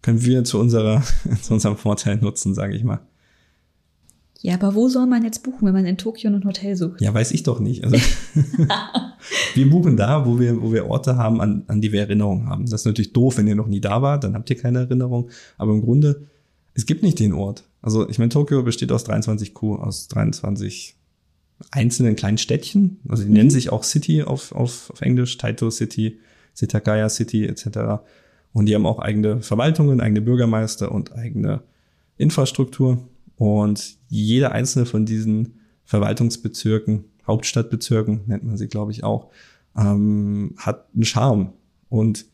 [0.00, 1.02] können wir zu unserer,
[1.42, 3.00] zu unserem Vorteil nutzen, sage ich mal.
[4.40, 7.00] Ja, aber wo soll man jetzt buchen, wenn man in Tokio ein Hotel sucht?
[7.00, 7.84] Ja, weiß ich doch nicht.
[7.84, 7.96] Also,
[9.54, 12.64] wir buchen da, wo wir, wo wir Orte haben, an, an die wir Erinnerungen haben.
[12.64, 15.30] Das ist natürlich doof, wenn ihr noch nie da wart, dann habt ihr keine Erinnerung.
[15.58, 16.26] Aber im Grunde,
[16.74, 17.64] es gibt nicht den Ort.
[17.80, 20.96] Also, ich meine, Tokio besteht aus 23 Q, aus 23
[21.70, 23.00] einzelnen kleinen Städtchen.
[23.08, 23.34] Also, die mhm.
[23.34, 26.18] nennen sich auch City auf, auf, auf Englisch, Taito City,
[26.54, 28.02] Sitakaya City etc.
[28.52, 31.62] Und die haben auch eigene Verwaltungen, eigene Bürgermeister und eigene
[32.16, 33.08] Infrastruktur.
[33.36, 39.30] Und jeder einzelne von diesen Verwaltungsbezirken, Hauptstadtbezirken nennt man sie, glaube ich, auch,
[39.76, 41.52] ähm, hat einen Charme.
[41.88, 42.26] Und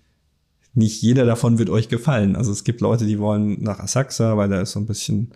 [0.74, 2.36] nicht jeder davon wird euch gefallen.
[2.36, 5.32] Also es gibt Leute, die wollen nach Asakusa, weil da ist so ein bisschen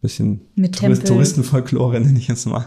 [0.00, 2.66] bisschen Mit Tourist, Touristenfolklore, nenne ich jetzt mal.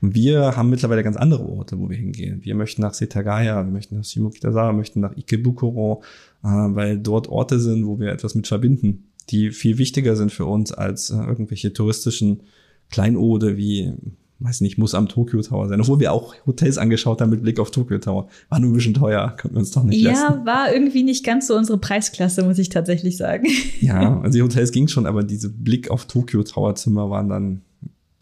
[0.00, 2.42] Wir haben mittlerweile ganz andere Orte, wo wir hingehen.
[2.42, 6.02] Wir möchten nach Setagaya, wir möchten nach Shimokitazawa, wir möchten nach Ikebukuro,
[6.42, 10.46] äh, weil dort Orte sind, wo wir etwas mit verbinden, die viel wichtiger sind für
[10.46, 12.42] uns als äh, irgendwelche touristischen
[12.90, 13.92] Kleinode wie
[14.40, 15.80] weiß nicht, muss am Tokyo Tower sein.
[15.80, 18.28] Obwohl wir auch Hotels angeschaut haben mit Blick auf Tokyo Tower.
[18.48, 20.40] War nur ein bisschen teuer, konnten wir uns doch nicht ja, leisten.
[20.40, 23.46] Ja, war irgendwie nicht ganz so unsere Preisklasse, muss ich tatsächlich sagen.
[23.80, 27.62] Ja, also die Hotels ging schon, aber diese Blick auf Tokyo Tower Zimmer waren dann,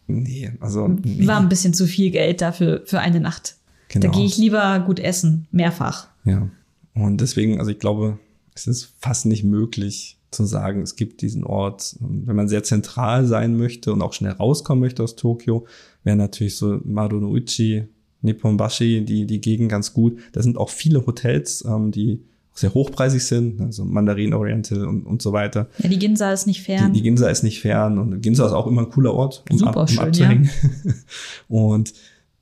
[0.07, 0.87] nee, also.
[0.87, 1.27] Nee.
[1.27, 3.57] War ein bisschen zu viel Geld dafür, für eine Nacht.
[3.89, 4.07] Genau.
[4.07, 6.07] Da gehe ich lieber gut essen, mehrfach.
[6.25, 6.47] Ja.
[6.93, 8.19] Und deswegen, also ich glaube,
[8.55, 11.95] es ist fast nicht möglich, zu sagen, es gibt diesen Ort.
[11.99, 15.65] Wenn man sehr zentral sein möchte und auch schnell rauskommen möchte aus Tokio,
[16.03, 17.83] wäre natürlich so Marunouchi,
[18.21, 20.19] Nipponbashi, die, die Gegend ganz gut.
[20.31, 22.21] Da sind auch viele Hotels, ähm, die
[22.55, 25.69] sehr hochpreisig sind, also Mandarin Oriental und, und so weiter.
[25.79, 26.93] Ja, die Ginza ist nicht fern.
[26.93, 29.57] Die, die Ginza ist nicht fern und Ginza ist auch immer ein cooler Ort, um,
[29.57, 30.49] Super ab, um schön, abzuhängen.
[30.83, 30.91] Ja.
[31.47, 31.93] und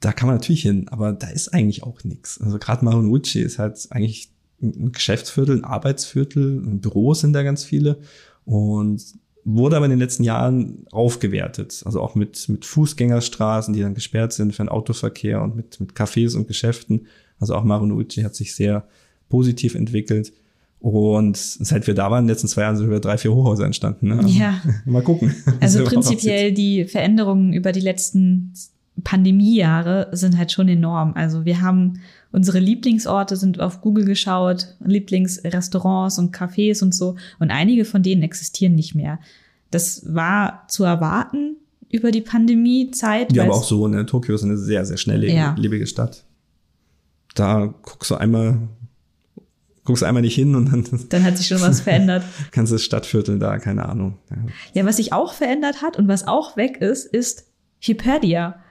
[0.01, 2.41] da kann man natürlich hin, aber da ist eigentlich auch nichts.
[2.41, 4.29] Also gerade Marunouchi ist halt eigentlich
[4.61, 7.99] ein Geschäftsviertel, ein Arbeitsviertel, Büros sind da ganz viele
[8.43, 9.01] und
[9.43, 11.81] wurde aber in den letzten Jahren aufgewertet.
[11.85, 15.93] Also auch mit, mit Fußgängerstraßen, die dann gesperrt sind für den Autoverkehr und mit, mit
[15.93, 17.07] Cafés und Geschäften.
[17.39, 18.87] Also auch Marunouchi hat sich sehr
[19.29, 20.33] positiv entwickelt.
[20.79, 23.65] Und seit wir da waren, in den letzten zwei Jahren sind über drei, vier Hochhäuser
[23.65, 24.07] entstanden.
[24.07, 24.23] Ne?
[24.27, 24.61] Ja.
[24.85, 25.35] Mal gucken.
[25.59, 28.53] Also prinzipiell die Veränderungen über die letzten
[29.03, 31.13] Pandemiejahre sind halt schon enorm.
[31.15, 31.99] Also wir haben
[32.31, 37.15] unsere Lieblingsorte sind auf Google geschaut, Lieblingsrestaurants und Cafés und so.
[37.39, 39.19] Und einige von denen existieren nicht mehr.
[39.69, 41.57] Das war zu erwarten
[41.89, 43.33] über die Pandemiezeit.
[43.33, 44.05] Ja, aber auch so, ne?
[44.05, 45.85] Tokio ist eine sehr, sehr schnelllebige ja.
[45.85, 46.25] Stadt.
[47.35, 48.57] Da guckst du einmal
[49.83, 50.85] guckst einmal nicht hin und dann.
[51.09, 52.23] Dann hat sich schon was verändert.
[52.51, 54.17] Kannst das Stadtviertel da, keine Ahnung.
[54.29, 54.37] Ja.
[54.73, 57.47] ja, was sich auch verändert hat und was auch weg ist, ist
[57.79, 58.61] Hyperdia.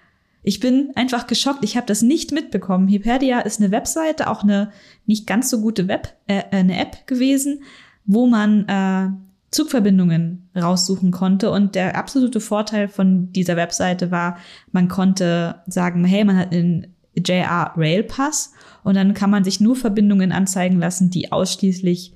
[0.42, 1.64] Ich bin einfach geschockt.
[1.64, 2.88] Ich habe das nicht mitbekommen.
[2.88, 4.72] Hyperdia ist eine Webseite, auch eine
[5.06, 7.62] nicht ganz so gute Web, äh, eine App gewesen,
[8.06, 9.08] wo man äh,
[9.50, 11.50] Zugverbindungen raussuchen konnte.
[11.50, 14.38] Und der absolute Vorteil von dieser Webseite war,
[14.72, 18.52] man konnte sagen, hey, man hat einen JR Rail Pass
[18.84, 22.14] und dann kann man sich nur Verbindungen anzeigen lassen, die ausschließlich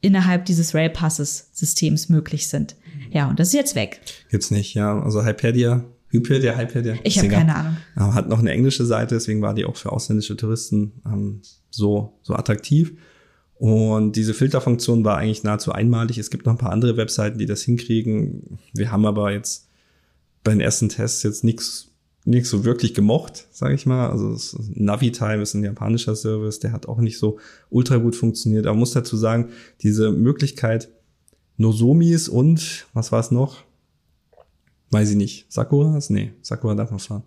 [0.00, 2.76] innerhalb dieses Rail Passes Systems möglich sind.
[3.10, 4.00] Ja, und das ist jetzt weg.
[4.30, 5.00] Gibt's nicht, ja.
[5.00, 6.96] Also Hyperia, Hyperia, Hyperia.
[7.04, 7.76] Ich habe keine Ahnung.
[7.96, 12.34] Hat noch eine englische Seite, deswegen war die auch für ausländische Touristen ähm, so, so
[12.34, 12.92] attraktiv.
[13.54, 16.18] Und diese Filterfunktion war eigentlich nahezu einmalig.
[16.18, 18.58] Es gibt noch ein paar andere Webseiten, die das hinkriegen.
[18.74, 19.68] Wir haben aber jetzt
[20.44, 21.88] bei den ersten Tests jetzt nichts
[22.24, 24.10] nichts so wirklich gemocht, sage ich mal.
[24.10, 24.36] Also
[24.74, 28.66] Navitime ist ein japanischer Service, der hat auch nicht so ultra gut funktioniert.
[28.66, 29.48] Aber man muss dazu sagen,
[29.80, 30.88] diese Möglichkeit
[31.56, 33.64] Nozomis und was war es noch?
[34.92, 35.46] Weiß ich nicht.
[35.48, 36.10] Sakuras?
[36.10, 37.22] Nee, Sakura darf man fahren.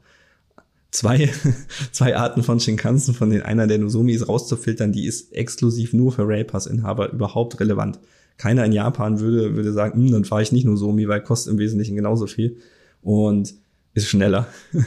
[0.91, 1.30] Zwei,
[1.91, 6.28] zwei Arten von Shinkansen, von denen einer der Nozomis rauszufiltern, die ist exklusiv nur für
[6.28, 7.99] Railpass-Inhaber überhaupt relevant.
[8.38, 11.60] Keiner in Japan würde, würde sagen, hm, dann fahre ich nicht Nozomi, weil kostet im
[11.60, 12.58] Wesentlichen genauso viel.
[13.01, 13.56] Und
[13.95, 14.47] ist schneller.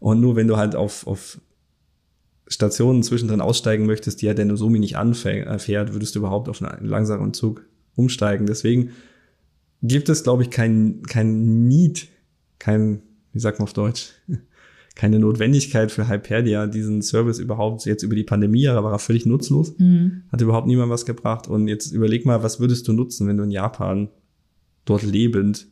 [0.00, 1.40] Und nur wenn du halt auf, auf
[2.48, 6.88] Stationen zwischendrin aussteigen möchtest, die ja der Nozomi nicht anfährt, würdest du überhaupt auf einen
[6.88, 8.46] langsamen Zug umsteigen.
[8.46, 8.90] Deswegen
[9.82, 12.08] gibt es, glaube ich, kein, kein Need,
[12.58, 14.12] kein, wie sagt man auf Deutsch,
[14.94, 19.26] keine Notwendigkeit für Hyperdia, diesen Service überhaupt jetzt über die Pandemie, aber war er völlig
[19.26, 20.22] nutzlos, mhm.
[20.32, 21.46] hat überhaupt niemand was gebracht.
[21.46, 24.08] Und jetzt überleg mal, was würdest du nutzen, wenn du in Japan
[24.84, 25.68] dort lebend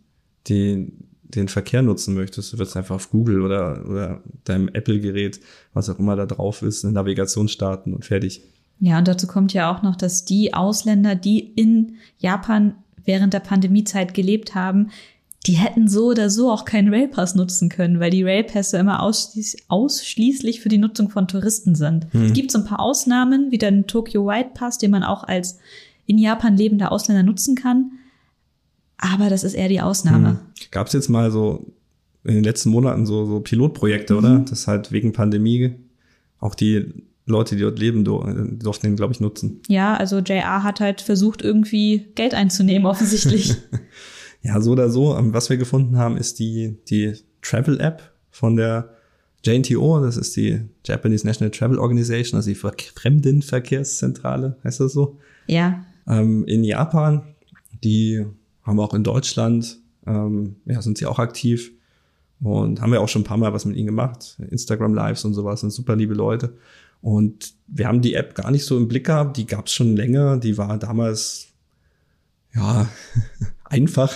[0.49, 5.41] den, den Verkehr nutzen möchtest, du wirst einfach auf Google oder, oder deinem Apple-Gerät,
[5.73, 8.43] was auch immer da drauf ist, eine Navigation starten und fertig.
[8.79, 12.75] Ja, und dazu kommt ja auch noch, dass die Ausländer, die in Japan
[13.07, 14.91] während der Pandemiezeit gelebt haben,
[15.47, 19.57] die hätten so oder so auch keinen Railpass nutzen können, weil die Railpässe immer ausschließ
[19.69, 22.13] ausschließlich für die Nutzung von Touristen sind.
[22.13, 22.27] Hm.
[22.27, 25.59] Es gibt so ein paar Ausnahmen, wie den Tokyo White Pass, den man auch als
[26.07, 27.93] in Japan lebender Ausländer nutzen kann.
[28.99, 30.31] Aber das ist eher die Ausnahme.
[30.31, 30.39] Hm.
[30.71, 31.67] Gab es jetzt mal so
[32.25, 34.19] in den letzten Monaten so, so Pilotprojekte, mhm.
[34.19, 34.39] oder?
[34.41, 35.75] Das halt wegen Pandemie
[36.41, 36.93] auch die
[37.27, 39.61] Leute, die dort leben, durften den, glaube ich, nutzen.
[39.69, 43.57] Ja, also JR hat halt versucht, irgendwie Geld einzunehmen, offensichtlich.
[44.43, 45.17] ja, so oder so.
[45.17, 48.91] Ähm, was wir gefunden haben, ist die, die Travel-App von der
[49.45, 55.19] JNTO, das ist die Japanese National Travel Organization, also die Fremdenverkehrszentrale, heißt das so?
[55.47, 55.85] Ja.
[56.07, 57.35] Ähm, in Japan,
[57.83, 58.25] die
[58.63, 61.73] haben auch in Deutschland, ähm, ja, sind sie auch aktiv
[62.41, 64.39] und haben wir auch schon ein paar Mal was mit ihnen gemacht.
[64.51, 66.57] Instagram Lives und sowas sind super liebe Leute.
[67.01, 69.97] Und wir haben die App gar nicht so im Blick gehabt, die gab es schon
[69.97, 71.49] länger, die war damals
[72.55, 72.89] ja
[73.65, 74.13] einfach.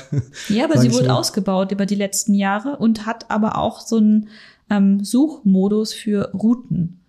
[0.48, 1.18] Ja, aber sie wurde mal.
[1.18, 4.28] ausgebaut über die letzten Jahre und hat aber auch so einen
[4.70, 7.00] ähm, Suchmodus für Routen.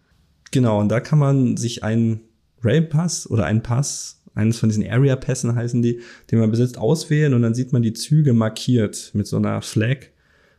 [0.52, 2.22] Genau, und da kann man sich einen
[2.64, 7.42] Railpass oder einen Pass eines von diesen Area-Pässen heißen die, den man besitzt, auswählen und
[7.42, 9.98] dann sieht man die Züge markiert mit so einer Flag,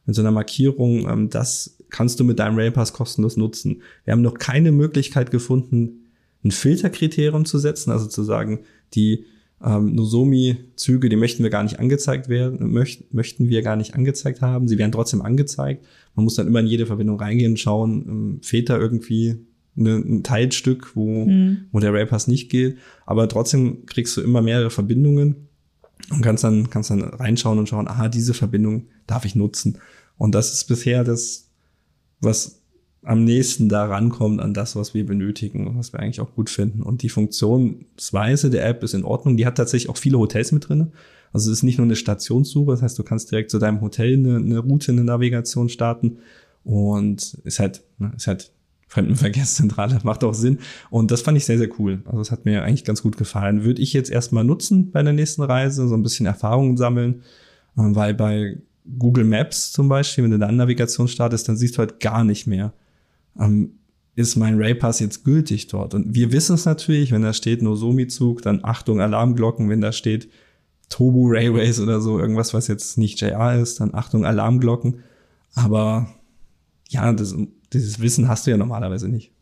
[0.05, 1.09] mit so einer Markierung.
[1.09, 3.83] Ähm, das kannst du mit deinem Railpass kostenlos nutzen.
[4.05, 6.09] Wir haben noch keine Möglichkeit gefunden,
[6.44, 8.61] ein Filterkriterium zu setzen, also zu sagen,
[8.94, 9.26] die
[9.64, 14.40] ähm, Nozomi-Züge, die möchten wir gar nicht angezeigt werden, möcht, möchten wir gar nicht angezeigt
[14.40, 14.66] haben.
[14.66, 15.85] Sie werden trotzdem angezeigt.
[16.16, 19.96] Man muss dann immer in jede Verbindung reingehen und schauen, ähm, fehlt da irgendwie eine,
[19.96, 21.66] ein Teilstück, wo, mhm.
[21.70, 22.78] wo der Railpass nicht geht.
[23.07, 25.48] Aber trotzdem kriegst du immer mehrere Verbindungen
[26.11, 29.78] und kannst dann, kannst dann reinschauen und schauen, aha, diese Verbindung darf ich nutzen.
[30.18, 31.51] Und das ist bisher das,
[32.22, 32.62] was
[33.04, 36.48] am nächsten da rankommt an das, was wir benötigen und was wir eigentlich auch gut
[36.48, 36.82] finden.
[36.82, 39.37] Und die Funktionsweise der App ist in Ordnung.
[39.37, 40.92] Die hat tatsächlich auch viele Hotels mit drin.
[41.32, 44.14] Also es ist nicht nur eine Stationssuche, das heißt, du kannst direkt zu deinem Hotel
[44.14, 46.18] eine, eine Route, eine Navigation starten
[46.62, 48.52] und ist halt, ne, ist halt
[48.87, 50.58] Fremdenverkehrszentrale, macht auch Sinn.
[50.90, 52.02] Und das fand ich sehr, sehr cool.
[52.04, 53.64] Also es hat mir eigentlich ganz gut gefallen.
[53.64, 57.22] Würde ich jetzt erstmal nutzen bei der nächsten Reise, so ein bisschen Erfahrungen sammeln,
[57.78, 58.58] ähm, weil bei
[58.99, 62.47] Google Maps zum Beispiel, wenn du da Navigation startest, dann siehst du halt gar nicht
[62.47, 62.73] mehr,
[63.38, 63.72] ähm,
[64.14, 65.95] ist mein Raypass jetzt gültig dort.
[65.95, 70.28] Und wir wissen es natürlich, wenn da steht Nozomi-Zug, dann Achtung, Alarmglocken, wenn da steht
[70.91, 74.99] Tobu Railways oder so, irgendwas, was jetzt nicht JR ist, dann Achtung, Alarmglocken.
[75.55, 76.09] Aber
[76.91, 77.35] ja, das
[77.72, 79.33] dieses Wissen hast du ja normalerweise nicht.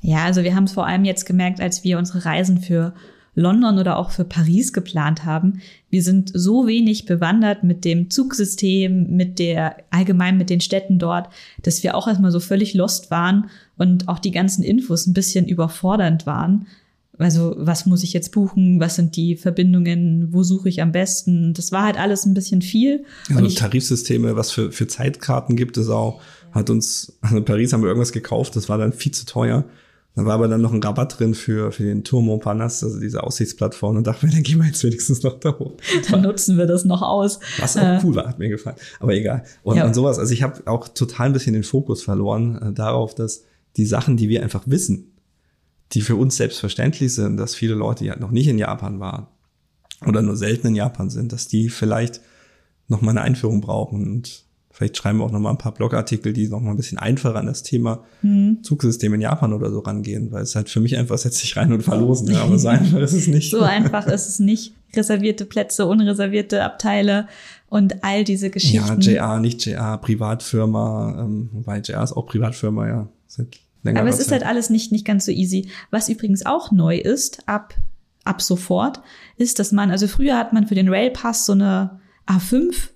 [0.00, 2.94] Ja, also wir haben es vor allem jetzt gemerkt, als wir unsere Reisen für
[3.38, 5.60] London oder auch für Paris geplant haben.
[5.90, 11.28] Wir sind so wenig bewandert mit dem Zugsystem, mit der allgemein mit den Städten dort,
[11.62, 15.46] dass wir auch erstmal so völlig lost waren und auch die ganzen Infos ein bisschen
[15.46, 16.66] überfordernd waren,
[17.18, 21.52] also was muss ich jetzt buchen, was sind die Verbindungen, wo suche ich am besten.
[21.52, 23.04] Das war halt alles ein bisschen viel.
[23.28, 26.20] Also ich, Tarifsysteme, was für, für Zeitkarten gibt es auch.
[26.52, 29.64] Hat uns, also in Paris haben wir irgendwas gekauft, das war dann viel zu teuer.
[30.18, 33.22] Da war aber dann noch ein Rabatt drin für, für den Tour Montparnasse, also diese
[33.22, 33.98] Aussichtsplattform.
[33.98, 35.74] Und dachte mir, dann gehen wir jetzt wenigstens noch da hoch.
[36.10, 37.38] Dann nutzen wir das noch aus.
[37.60, 38.74] Was auch äh, cool war, hat mir gefallen.
[38.98, 39.44] Aber egal.
[39.62, 39.86] Und, ja.
[39.86, 43.44] und sowas, also ich habe auch total ein bisschen den Fokus verloren äh, darauf, dass
[43.76, 45.12] die Sachen, die wir einfach wissen,
[45.92, 49.28] die für uns selbstverständlich sind, dass viele Leute, die halt noch nicht in Japan waren
[50.04, 52.22] oder nur selten in Japan sind, dass die vielleicht
[52.88, 54.47] noch mal eine Einführung brauchen und
[54.78, 57.34] vielleicht schreiben wir auch noch mal ein paar Blogartikel, die noch mal ein bisschen einfacher
[57.34, 58.62] an das Thema mhm.
[58.62, 61.72] Zugsystem in Japan oder so rangehen, weil es halt für mich einfach setzt sich rein
[61.72, 63.50] und verlosen, ja, aber so einfach ist es nicht.
[63.50, 64.74] so einfach ist es nicht.
[64.94, 67.26] Reservierte Plätze, unreservierte Abteile
[67.68, 69.00] und all diese Geschichten.
[69.00, 73.08] Ja, JR, nicht JR, Privatfirma, ähm, wobei JR ist auch Privatfirma, ja.
[73.26, 75.70] Seit aber es ist halt alles nicht, nicht ganz so easy.
[75.90, 77.74] Was übrigens auch neu ist, ab,
[78.22, 79.00] ab sofort,
[79.36, 81.98] ist, dass man, also früher hat man für den Railpass so eine
[82.28, 82.90] A5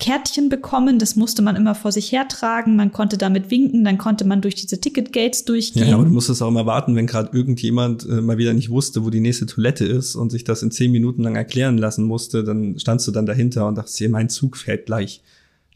[0.00, 4.24] Kärtchen bekommen, das musste man immer vor sich hertragen, man konnte damit winken, dann konnte
[4.26, 5.88] man durch diese Ticketgates durchgehen.
[5.88, 9.04] Ja, aber du musstest auch immer warten, wenn gerade irgendjemand äh, mal wieder nicht wusste,
[9.04, 12.42] wo die nächste Toilette ist und sich das in zehn Minuten lang erklären lassen musste,
[12.42, 15.22] dann standst du dann dahinter und dachtest, hier, mein Zug fährt gleich.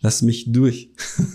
[0.00, 0.90] Lass mich durch.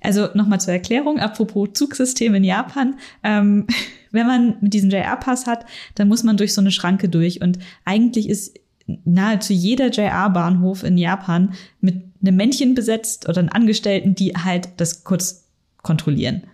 [0.00, 2.94] Also nochmal zur Erklärung, apropos Zugsystem in Japan.
[3.24, 3.66] Ähm,
[4.12, 5.66] wenn man mit diesem JR-Pass hat,
[5.96, 7.42] dann muss man durch so eine Schranke durch.
[7.42, 8.58] Und eigentlich ist
[9.04, 15.04] nahezu jeder JR-Bahnhof in Japan mit einem Männchen besetzt oder einem Angestellten, die halt das
[15.04, 15.44] kurz
[15.82, 16.44] kontrollieren.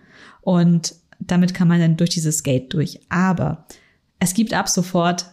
[0.41, 2.99] Und damit kann man dann durch dieses Gate durch.
[3.09, 3.65] Aber
[4.19, 5.25] es gibt ab sofort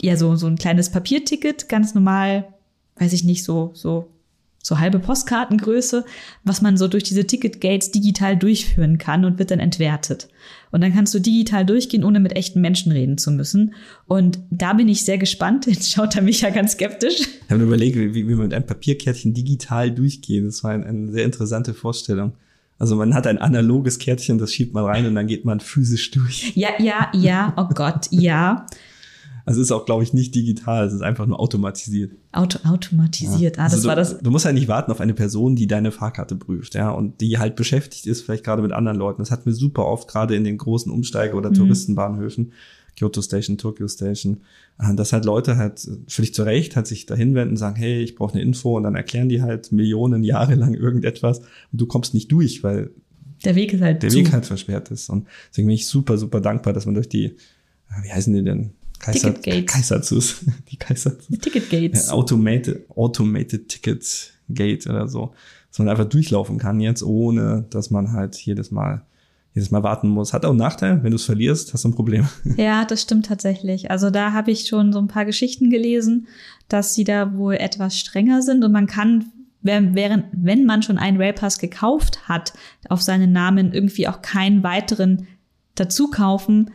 [0.00, 2.54] ja so, so ein kleines Papierticket, ganz normal,
[2.96, 4.10] weiß ich nicht, so, so
[4.62, 6.04] so halbe Postkartengröße,
[6.44, 10.28] was man so durch diese Ticketgates digital durchführen kann und wird dann entwertet.
[10.70, 13.74] Und dann kannst du digital durchgehen, ohne mit echten Menschen reden zu müssen.
[14.06, 15.66] Und da bin ich sehr gespannt.
[15.66, 17.20] Jetzt schaut er mich ja ganz skeptisch.
[17.20, 20.46] Ich habe überlegt, wie, wie man mit einem Papierkärtchen digital durchgeht.
[20.46, 22.34] Das war eine, eine sehr interessante Vorstellung.
[22.78, 26.10] Also man hat ein analoges Kärtchen, das schiebt man rein und dann geht man physisch
[26.12, 26.52] durch.
[26.56, 28.66] Ja, ja, ja, oh Gott, ja.
[29.46, 32.12] Also es ist auch, glaube ich, nicht digital, es ist einfach nur automatisiert.
[32.32, 33.62] Auto, automatisiert, ja.
[33.62, 34.18] ah, das also war du, das.
[34.18, 37.38] Du musst ja nicht warten auf eine Person, die deine Fahrkarte prüft, ja, und die
[37.38, 39.22] halt beschäftigt ist, vielleicht gerade mit anderen Leuten.
[39.22, 41.54] Das hatten wir super oft, gerade in den großen Umsteige- oder mhm.
[41.54, 42.52] Touristenbahnhöfen.
[42.96, 44.42] Kyoto Station, Tokyo Station,
[44.78, 48.02] äh, dass halt Leute halt völlig zu Recht halt sich dahin wenden und sagen, hey,
[48.02, 51.86] ich brauche eine Info und dann erklären die halt Millionen Jahre lang irgendetwas und du
[51.86, 52.90] kommst nicht durch, weil
[53.44, 54.18] der Weg ist halt der zu.
[54.18, 57.36] Weg halt versperrt ist und deswegen bin ich super super dankbar, dass man durch die
[58.02, 61.26] wie heißen die denn Kaiser, Kaiserzus, die Kaiserzus.
[61.28, 62.10] Die Ticketgates.
[62.10, 65.32] Automated, Automated Ticket Gate oder so.
[65.70, 69.04] Dass man einfach durchlaufen kann jetzt, ohne dass man halt jedes Mal
[69.54, 70.32] jedes Mal warten muss.
[70.32, 72.28] Hat auch einen Nachteil, wenn du es verlierst, hast du ein Problem.
[72.56, 73.90] Ja, das stimmt tatsächlich.
[73.90, 76.28] Also da habe ich schon so ein paar Geschichten gelesen,
[76.68, 79.32] dass sie da wohl etwas strenger sind und man kann,
[79.62, 82.52] während, wenn man schon einen Railpass gekauft hat,
[82.88, 85.26] auf seinen Namen irgendwie auch keinen weiteren
[85.74, 86.70] dazu kaufen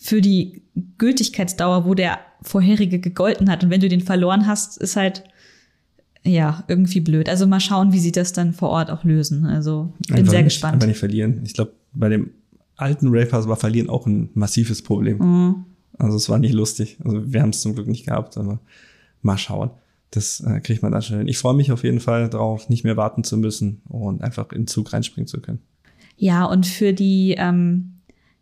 [0.00, 0.62] für die
[0.96, 3.62] Gültigkeitsdauer, wo der vorherige gegolten hat.
[3.62, 5.24] Und wenn du den verloren hast, ist halt
[6.24, 7.28] ja irgendwie blöd.
[7.28, 9.44] Also mal schauen, wie sie das dann vor Ort auch lösen.
[9.44, 10.74] Also bin einfach sehr nicht, gespannt.
[10.74, 11.42] Einfach nicht verlieren.
[11.44, 12.30] Ich glaube, bei dem
[12.76, 15.18] alten Raypass war Verlieren auch ein massives Problem.
[15.18, 15.64] Mhm.
[15.98, 16.96] Also es war nicht lustig.
[17.04, 18.58] Also wir haben es zum Glück nicht gehabt, aber
[19.20, 19.70] mal schauen.
[20.12, 21.28] Das äh, kriegt man dann schon hin.
[21.28, 24.62] Ich freue mich auf jeden Fall darauf, nicht mehr warten zu müssen und einfach in
[24.62, 25.60] den Zug reinspringen zu können.
[26.16, 27.99] Ja, und für die ähm,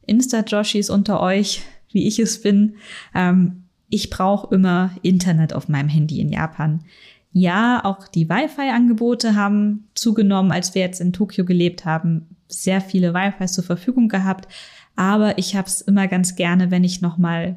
[0.09, 2.75] Insta-Joshis unter euch, wie ich es bin,
[3.15, 6.85] ähm, ich brauche immer Internet auf meinem Handy in Japan.
[7.33, 12.37] Ja, auch die Wi-Fi-Angebote haben zugenommen, als wir jetzt in Tokio gelebt haben.
[12.49, 14.49] Sehr viele Wi-Fi zur Verfügung gehabt.
[14.97, 17.57] Aber ich habe es immer ganz gerne, wenn ich noch mal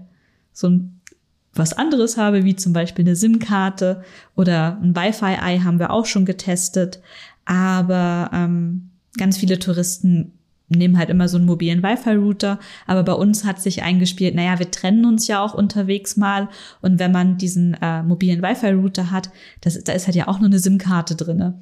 [0.54, 1.02] so ein
[1.54, 4.04] was anderes habe, wie zum Beispiel eine SIM-Karte
[4.36, 7.02] oder ein Wi-Fi-Ei haben wir auch schon getestet.
[7.46, 10.34] Aber ähm, ganz viele Touristen
[10.78, 12.60] nehmen halt immer so einen mobilen Wi-Fi-Router.
[12.88, 16.50] Aber bei uns hat sich eingespielt, naja, wir trennen uns ja auch unterwegs mal.
[16.82, 19.30] Und wenn man diesen äh, mobilen Wi-Fi-Router hat,
[19.62, 21.62] das, da ist halt ja auch nur eine SIM-Karte drinne.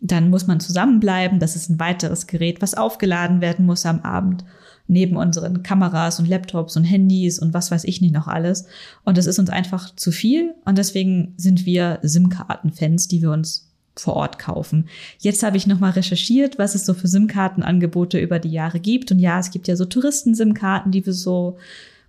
[0.00, 1.38] Dann muss man zusammenbleiben.
[1.38, 4.44] Das ist ein weiteres Gerät, was aufgeladen werden muss am Abend.
[4.88, 8.66] Neben unseren Kameras und Laptops und Handys und was weiß ich nicht noch alles.
[9.04, 10.54] Und das ist uns einfach zu viel.
[10.64, 14.88] Und deswegen sind wir SIM-Karten-Fans, die wir uns vor Ort kaufen.
[15.18, 19.12] Jetzt habe ich nochmal recherchiert, was es so für SIM-Kartenangebote über die Jahre gibt.
[19.12, 21.58] Und ja, es gibt ja so Touristen-SIM-Karten, die für so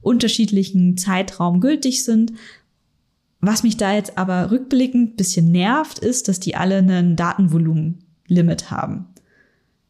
[0.02, 2.34] unterschiedlichen Zeitraum gültig sind.
[3.42, 9.08] Was mich da jetzt aber rückblickend bisschen nervt, ist, dass die alle einen Datenvolumen-Limit haben.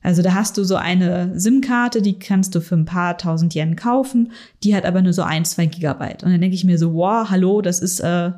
[0.01, 3.75] Also da hast du so eine SIM-Karte, die kannst du für ein paar tausend Yen
[3.75, 4.33] kaufen,
[4.63, 6.23] die hat aber nur so ein, zwei Gigabyte.
[6.23, 8.31] Und dann denke ich mir so, wow, hallo, das ist, äh,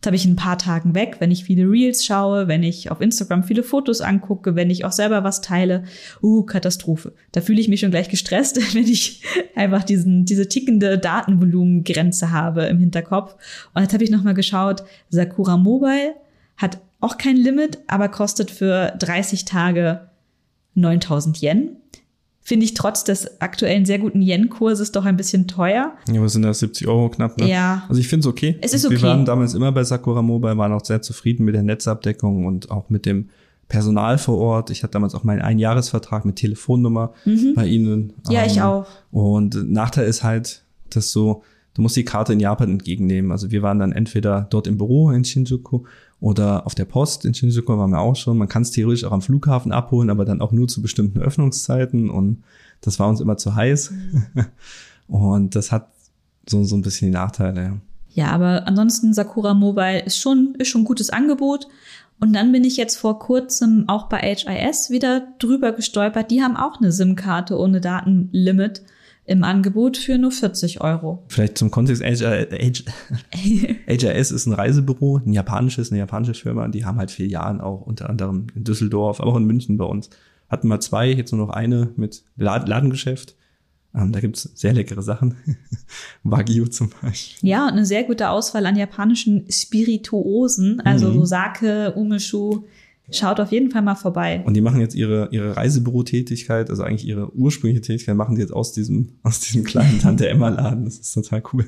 [0.00, 2.90] das habe ich in ein paar Tagen weg, wenn ich viele Reels schaue, wenn ich
[2.90, 5.84] auf Instagram viele Fotos angucke, wenn ich auch selber was teile.
[6.22, 7.14] Uh, Katastrophe.
[7.32, 9.24] Da fühle ich mich schon gleich gestresst, wenn ich
[9.56, 13.34] einfach diesen, diese tickende Datenvolumengrenze habe im Hinterkopf.
[13.74, 16.14] Und jetzt habe ich nochmal geschaut, Sakura Mobile
[16.56, 20.08] hat auch kein Limit, aber kostet für 30 Tage
[20.74, 21.76] 9000 Yen.
[22.48, 25.92] Finde ich trotz des aktuellen sehr guten Yen-Kurses doch ein bisschen teuer.
[26.10, 26.60] Ja, was sind das?
[26.60, 27.46] 70 Euro knapp, ne?
[27.46, 27.82] Ja.
[27.90, 28.56] Also ich finde es okay.
[28.62, 28.94] Es ist okay.
[28.94, 32.70] Wir waren damals immer bei Sakura Mobile, waren auch sehr zufrieden mit der Netzabdeckung und
[32.70, 33.28] auch mit dem
[33.68, 34.70] Personal vor Ort.
[34.70, 37.12] Ich hatte damals auch meinen Einjahresvertrag mit Telefonnummer
[37.54, 38.14] bei Ihnen.
[38.30, 38.86] Ja, ich Ähm, auch.
[39.10, 41.42] Und Nachteil ist halt, dass so,
[41.74, 43.30] du musst die Karte in Japan entgegennehmen.
[43.30, 45.82] Also wir waren dann entweder dort im Büro in Shinjuku
[46.20, 48.38] oder auf der Post in Shinjuku waren wir auch schon.
[48.38, 52.10] Man kann es theoretisch auch am Flughafen abholen, aber dann auch nur zu bestimmten Öffnungszeiten
[52.10, 52.42] und
[52.80, 53.92] das war uns immer zu heiß.
[55.08, 55.88] und das hat
[56.48, 57.76] so, so ein bisschen die Nachteile, ja.
[58.10, 61.68] Ja, aber ansonsten Sakura Mobile ist schon, ist schon ein gutes Angebot.
[62.18, 66.30] Und dann bin ich jetzt vor kurzem auch bei HIS wieder drüber gestolpert.
[66.32, 68.82] Die haben auch eine SIM-Karte ohne Datenlimit
[69.28, 71.22] im Angebot für nur 40 Euro.
[71.28, 72.82] Vielleicht zum Kontext, HRS
[74.30, 78.46] ist ein Reisebüro, ein japanisches, eine japanische Firma, die haben halt Filialen auch unter anderem
[78.54, 80.08] in Düsseldorf, aber auch in München bei uns.
[80.48, 83.34] Hatten mal zwei, jetzt nur noch eine mit Lad- Ladengeschäft.
[83.94, 85.36] Ähm, da gibt's sehr leckere Sachen.
[86.22, 87.50] Wagyu zum Beispiel.
[87.50, 92.64] Ja, und eine sehr gute Auswahl an japanischen Spirituosen, also so Sake, Umeshu.
[93.10, 94.42] Schaut auf jeden Fall mal vorbei.
[94.44, 98.52] Und die machen jetzt ihre, ihre Reisebüro-Tätigkeit, also eigentlich ihre ursprüngliche Tätigkeit, machen die jetzt
[98.52, 100.84] aus diesem, aus diesem kleinen Tante-Emma-Laden.
[100.84, 101.66] Das ist total cool.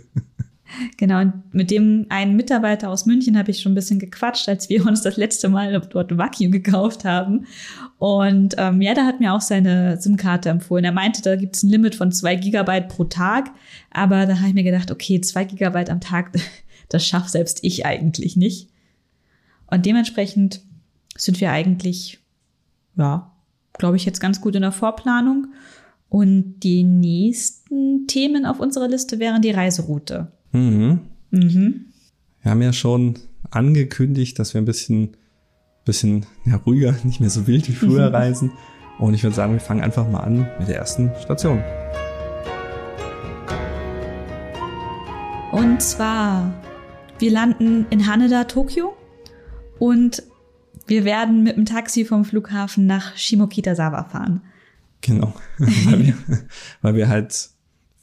[0.97, 4.69] Genau, und mit dem einen Mitarbeiter aus München habe ich schon ein bisschen gequatscht, als
[4.69, 7.47] wir uns das letzte Mal dort Wagyu gekauft haben.
[7.99, 10.85] Und ähm, ja, da hat mir auch seine SIM-Karte empfohlen.
[10.85, 13.51] Er meinte, da gibt es ein Limit von zwei Gigabyte pro Tag.
[13.91, 16.33] Aber da habe ich mir gedacht, okay, zwei Gigabyte am Tag,
[16.89, 18.69] das schafft selbst ich eigentlich nicht.
[19.67, 20.63] Und dementsprechend
[21.21, 22.19] sind wir eigentlich,
[22.97, 23.31] ja,
[23.75, 25.49] glaube ich, jetzt ganz gut in der Vorplanung.
[26.09, 30.33] Und die nächsten Themen auf unserer Liste wären die Reiseroute.
[30.53, 31.01] Mhm.
[31.31, 31.87] Mhm.
[32.43, 33.15] Wir haben ja schon
[33.51, 35.17] angekündigt, dass wir ein bisschen,
[35.85, 38.53] bisschen ja, ruhiger, nicht mehr so wild wie früher reisen.
[38.99, 41.63] Und ich würde sagen, wir fangen einfach mal an mit der ersten Station.
[45.53, 46.53] Und zwar,
[47.19, 48.95] wir landen in Haneda, Tokio
[49.79, 50.23] und
[50.91, 54.43] wir werden mit dem Taxi vom Flughafen nach Shimokitazawa fahren.
[55.01, 55.33] Genau.
[55.59, 56.15] weil, wir,
[56.83, 57.51] weil wir halt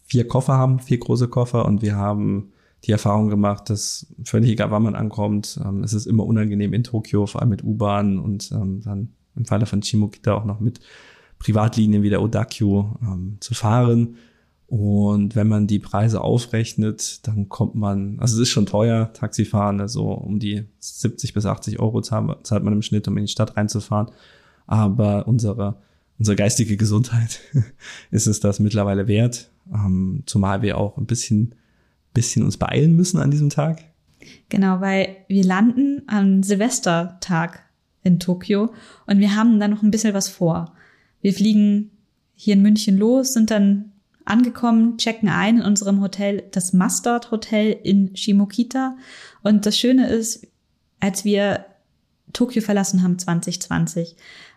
[0.06, 2.52] vier Koffer haben, vier große Koffer und wir haben
[2.86, 6.84] die Erfahrung gemacht, dass völlig egal, wann man ankommt, ähm, es ist immer unangenehm in
[6.84, 10.80] Tokio, vor allem mit U-Bahn und ähm, dann im Falle von Shimokita auch noch mit
[11.40, 14.16] Privatlinien wie der Odakyu ähm, zu fahren.
[14.68, 19.80] Und wenn man die Preise aufrechnet, dann kommt man, also es ist schon teuer, Taxifahren,
[19.80, 23.56] also um die 70 bis 80 Euro zahlt man im Schnitt, um in die Stadt
[23.56, 24.12] reinzufahren.
[24.66, 25.82] Aber unsere,
[26.20, 27.40] unsere geistige Gesundheit
[28.12, 31.56] ist es das mittlerweile wert, ähm, zumal wir auch ein bisschen,
[32.14, 33.86] bisschen uns beeilen müssen an diesem Tag.
[34.50, 37.64] Genau, weil wir landen am Silvestertag
[38.04, 38.74] in Tokio
[39.06, 40.74] und wir haben dann noch ein bisschen was vor.
[41.22, 41.92] Wir fliegen
[42.36, 43.94] hier in München los, sind dann
[44.28, 48.98] angekommen, checken ein in unserem Hotel, das Mustard Hotel in Shimokita.
[49.44, 50.48] Und das Schöne ist,
[51.00, 51.66] als wir
[52.34, 54.16] Tokio verlassen haben 2020,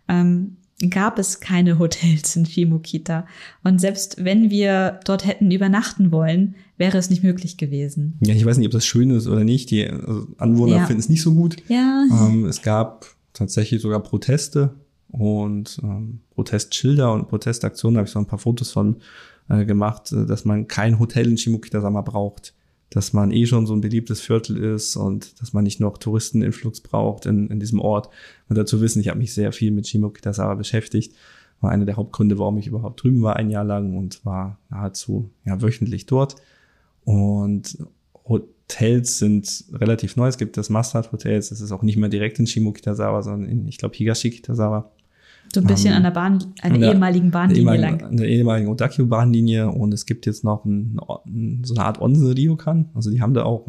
[0.09, 0.57] ähm,
[0.89, 3.27] gab es keine Hotels in Shimokita.
[3.63, 8.17] Und selbst wenn wir dort hätten übernachten wollen, wäre es nicht möglich gewesen.
[8.23, 9.71] Ja, ich weiß nicht, ob das schön ist oder nicht.
[9.71, 10.87] Die also Anwohner Ja.
[10.87, 11.57] finden es nicht so gut.
[11.69, 14.75] Ja, Ähm, es gab tatsächlich sogar Proteste
[15.11, 17.95] und ähm, Protestschilder und Protestaktionen.
[17.97, 18.97] Da habe ich so ein paar Fotos von
[19.51, 22.55] äh, gemacht, äh, dass man kein Hotel in Shimokita-sama braucht.
[22.89, 26.81] Dass man eh schon so ein beliebtes Viertel ist und dass man nicht noch Touristeninflux
[26.81, 28.09] braucht in, in diesem Ort.
[28.49, 31.15] Und dazu wissen, ich habe mich sehr viel mit Shimokita-sama beschäftigt.
[31.61, 35.31] War einer der Hauptgründe, warum ich überhaupt drüben war, ein Jahr lang und war nahezu
[35.45, 36.37] ja, wöchentlich dort.
[37.05, 37.79] Und
[38.25, 40.29] Hotels sind relativ neu.
[40.29, 41.51] Es gibt das Mustard Hotels.
[41.51, 44.91] Das ist auch nicht mehr direkt in Shimokitazawa, sondern in, ich glaube, Higashikitazawa.
[45.55, 47.99] So ein bisschen Ähm, an der Bahn, an der ja, ehemaligen An der Bahnlinie ehemaligen,
[48.01, 48.11] lang.
[48.11, 49.69] an der ehemaligen Odakyu-Bahnlinie.
[49.71, 52.91] Und es gibt jetzt noch ein, ein, so eine Art Onsen-Ryokan.
[52.95, 53.67] Also die haben da auch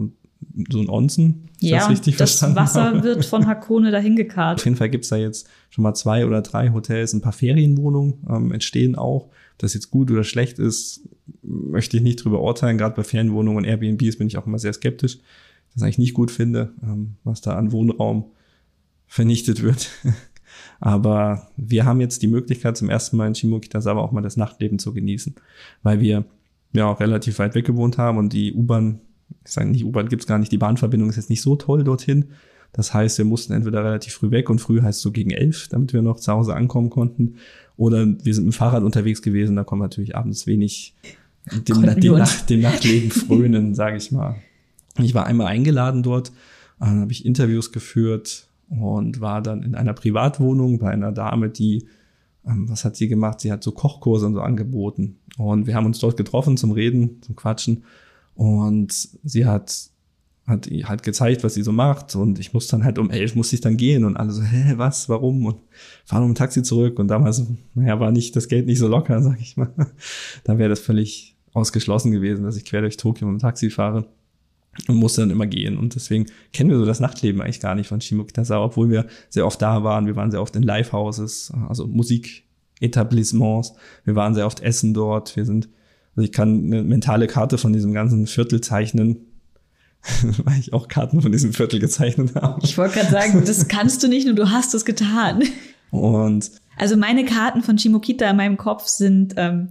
[0.70, 1.50] so ein Onsen.
[1.60, 3.04] Ja, das richtig das Wasser habe.
[3.04, 4.66] wird von Hakone dahin Auf gekarrt.
[4.66, 8.52] jeden Fall gibt's da jetzt schon mal zwei oder drei Hotels, ein paar Ferienwohnungen ähm,
[8.52, 9.26] entstehen auch.
[9.26, 11.08] Ob das jetzt gut oder schlecht ist,
[11.44, 12.78] möchte ich nicht drüber urteilen.
[12.78, 15.20] Gerade bei Ferienwohnungen und Airbnbs bin ich auch immer sehr skeptisch.
[15.74, 18.26] Das eigentlich nicht gut finde, ähm, was da an Wohnraum
[19.08, 19.90] vernichtet wird.
[20.82, 24.80] Aber wir haben jetzt die Möglichkeit, zum ersten Mal in Shimokitazawa auch mal das Nachtleben
[24.80, 25.36] zu genießen,
[25.84, 26.26] weil wir
[26.74, 29.00] ja auch relativ weit weg gewohnt haben und die U-Bahn,
[29.46, 32.26] ich sage nicht, U-Bahn gibt's gar nicht, die Bahnverbindung ist jetzt nicht so toll dorthin.
[32.74, 35.94] Das heißt, wir mussten entweder relativ früh weg und früh heißt so gegen elf, damit
[35.94, 37.36] wir noch zu Hause ankommen konnten.
[37.78, 40.96] Oder wir sind mit dem Fahrrad unterwegs gewesen, da kommen natürlich abends wenig
[41.68, 44.36] dem, dem, Nacht, dem Nachtleben frönen, sage ich mal.
[44.98, 46.32] Ich war einmal eingeladen dort,
[46.80, 51.88] dann habe ich Interviews geführt und war dann in einer Privatwohnung bei einer Dame, die,
[52.46, 53.42] ähm, was hat sie gemacht?
[53.42, 55.20] Sie hat so Kochkurse und so angeboten.
[55.38, 57.84] Und wir haben uns dort getroffen zum Reden, zum Quatschen.
[58.34, 59.92] Und sie hat
[60.48, 63.56] hat halt gezeigt, was sie so macht und ich muss dann halt um elf musste
[63.56, 65.58] ich dann gehen und alle so, hä, was, warum und
[66.04, 67.46] fahren um ein Taxi zurück und damals,
[67.76, 69.72] naja, war nicht das Geld nicht so locker, sag ich mal.
[70.44, 74.08] Da wäre das völlig ausgeschlossen gewesen, dass ich quer durch Tokio mit dem Taxi fahre
[74.88, 77.88] und musste dann immer gehen und deswegen kennen wir so das Nachtleben eigentlich gar nicht
[77.88, 81.88] von Shimokitazawa, obwohl wir sehr oft da waren, wir waren sehr oft in Livehouses, also
[81.88, 83.74] Musiketablissements,
[84.06, 85.70] wir waren sehr oft essen dort, wir sind
[86.16, 89.18] also ich kann eine mentale Karte von diesem ganzen Viertel zeichnen,
[90.44, 92.60] weil ich auch Karten von diesem Viertel gezeichnet habe.
[92.64, 95.44] Ich wollte gerade sagen, das kannst du nicht nur du hast es getan.
[95.90, 99.70] Und also meine Karten von Shimokita in meinem Kopf sind, ähm,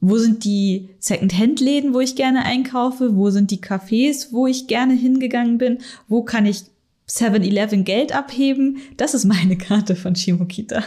[0.00, 3.16] wo sind die Second-Hand-Läden, wo ich gerne einkaufe?
[3.16, 5.78] Wo sind die Cafés, wo ich gerne hingegangen bin?
[6.06, 6.62] Wo kann ich
[7.08, 8.78] 7-Eleven Geld abheben?
[8.96, 10.84] Das ist meine Karte von Shimokita.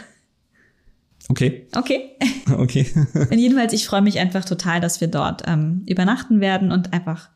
[1.30, 1.68] Okay.
[1.76, 2.12] Okay.
[2.52, 2.86] Okay.
[3.14, 7.30] und jedenfalls, ich freue mich einfach total, dass wir dort ähm, übernachten werden und einfach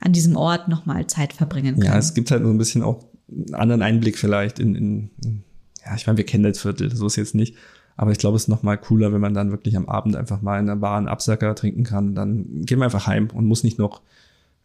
[0.00, 1.86] an diesem Ort nochmal Zeit verbringen können.
[1.86, 5.44] Ja, es gibt halt so ein bisschen auch einen anderen Einblick vielleicht in, in, in
[5.84, 7.54] ja, ich meine, wir kennen das Viertel, so ist jetzt nicht.
[7.98, 10.40] Aber ich glaube, es ist noch mal cooler, wenn man dann wirklich am Abend einfach
[10.40, 12.14] mal in einer Bar einen Absacker trinken kann.
[12.14, 14.02] Dann geht man einfach heim und muss nicht noch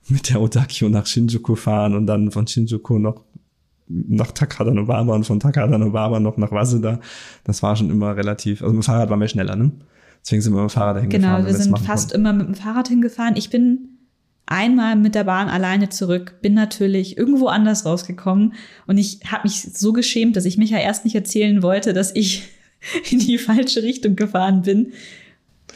[0.07, 3.23] mit der Odakio nach Shinjuku fahren und dann von Shinjuku noch
[3.87, 6.99] nach Takada Nobaba und von Takada Nobaba noch nach Waseda.
[7.43, 9.71] Das war schon immer relativ, also mit dem Fahrrad waren wir schneller, ne?
[10.23, 11.43] Deswegen sind wir mit dem Fahrrad hingefahren.
[11.43, 12.27] Genau, wir sind fast konnten.
[12.27, 13.35] immer mit dem Fahrrad hingefahren.
[13.35, 13.97] Ich bin
[14.45, 18.53] einmal mit der Bahn alleine zurück, bin natürlich irgendwo anders rausgekommen
[18.85, 22.15] und ich habe mich so geschämt, dass ich mich ja erst nicht erzählen wollte, dass
[22.15, 22.52] ich
[23.11, 24.93] in die falsche Richtung gefahren bin.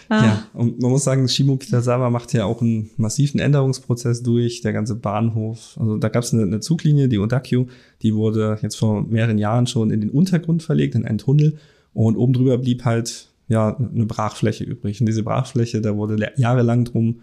[0.09, 0.25] Ah.
[0.25, 4.71] Ja, und man muss sagen, Shimo Kitazawa macht ja auch einen massiven Änderungsprozess durch, der
[4.71, 5.75] ganze Bahnhof.
[5.79, 7.65] Also da gab es eine, eine, Zuglinie, die Odakyu,
[8.01, 11.57] die wurde jetzt vor mehreren Jahren schon in den Untergrund verlegt, in einen Tunnel.
[11.93, 15.01] Und oben drüber blieb halt ja eine Brachfläche übrig.
[15.01, 17.21] Und diese Brachfläche, da wurde jahrelang drum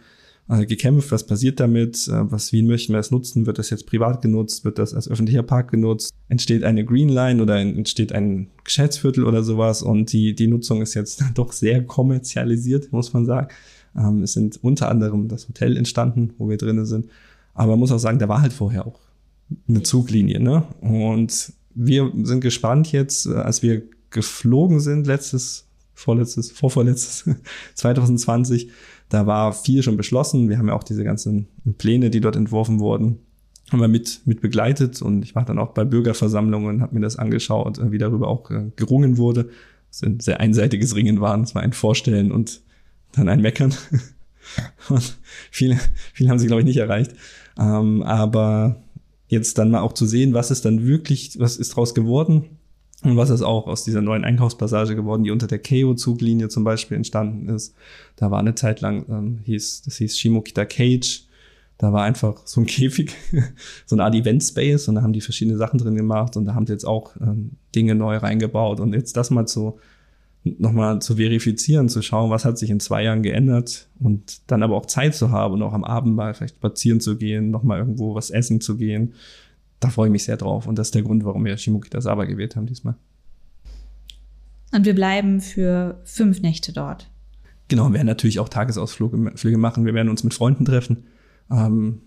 [0.49, 3.86] äh, gekämpft, was passiert damit, äh, was, wie möchten wir es nutzen, wird das jetzt
[3.86, 8.49] privat genutzt, wird das als öffentlicher Park genutzt, entsteht eine Green Line oder entsteht ein
[8.62, 9.82] Geschäftsviertel oder sowas?
[9.82, 13.49] Und die, die Nutzung ist jetzt doch sehr kommerzialisiert, muss man sagen.
[13.97, 17.09] Ähm, es sind unter anderem das Hotel entstanden, wo wir drinnen sind,
[17.55, 19.01] aber man muss auch sagen, da war halt vorher auch
[19.68, 20.64] eine Zuglinie, ne?
[20.80, 27.24] Und wir sind gespannt jetzt, äh, als wir geflogen sind letztes, vorletztes, vorvorletztes,
[27.74, 28.70] 2020,
[29.09, 30.48] Da war viel schon beschlossen.
[30.48, 31.46] Wir haben ja auch diese ganzen
[31.78, 33.18] Pläne, die dort entworfen wurden,
[33.70, 37.16] haben wir mit, mit begleitet und ich war dann auch bei Bürgerversammlungen, habe mir das
[37.16, 39.50] angeschaut, wie darüber auch äh, gerungen wurde.
[39.90, 41.42] Es ein sehr einseitiges Ringen waren.
[41.42, 42.62] Es war ein Vorstellen und
[43.12, 43.74] dann ein Meckern.
[44.90, 45.16] Und
[45.50, 45.78] viele,
[46.12, 47.12] viele haben sie, glaube ich, nicht erreicht.
[47.59, 48.82] Ähm, aber
[49.28, 52.59] jetzt dann mal auch zu sehen, was ist dann wirklich, was ist draus geworden,
[53.05, 56.96] und was ist auch aus dieser neuen Einkaufspassage geworden, die unter der Keo-Zuglinie zum Beispiel
[56.96, 57.74] entstanden ist.
[58.16, 61.26] Da war eine Zeit lang, ähm, hieß, das hieß Shimokita Cage.
[61.76, 63.14] Da war einfach so ein Käfig,
[63.84, 66.64] so eine Art Event-Space und da haben die verschiedene Sachen drin gemacht und da haben
[66.64, 68.80] die jetzt auch ähm, Dinge neu reingebaut.
[68.80, 69.78] Und jetzt das mal zu,
[70.42, 74.76] nochmal zu verifizieren, zu schauen, was hat sich in zwei Jahren geändert und dann aber
[74.76, 78.14] auch Zeit zu haben und auch am Abend mal vielleicht spazieren zu gehen, nochmal irgendwo
[78.14, 79.12] was essen zu gehen
[79.85, 80.66] da freue ich mich sehr drauf.
[80.66, 82.95] Und das ist der Grund, warum wir Shimokita Saba gewählt haben diesmal.
[84.72, 87.11] Und wir bleiben für fünf Nächte dort.
[87.68, 89.85] Genau, wir werden natürlich auch Tagesausflüge machen.
[89.85, 91.05] Wir werden uns mit Freunden treffen.
[91.51, 92.01] Ähm,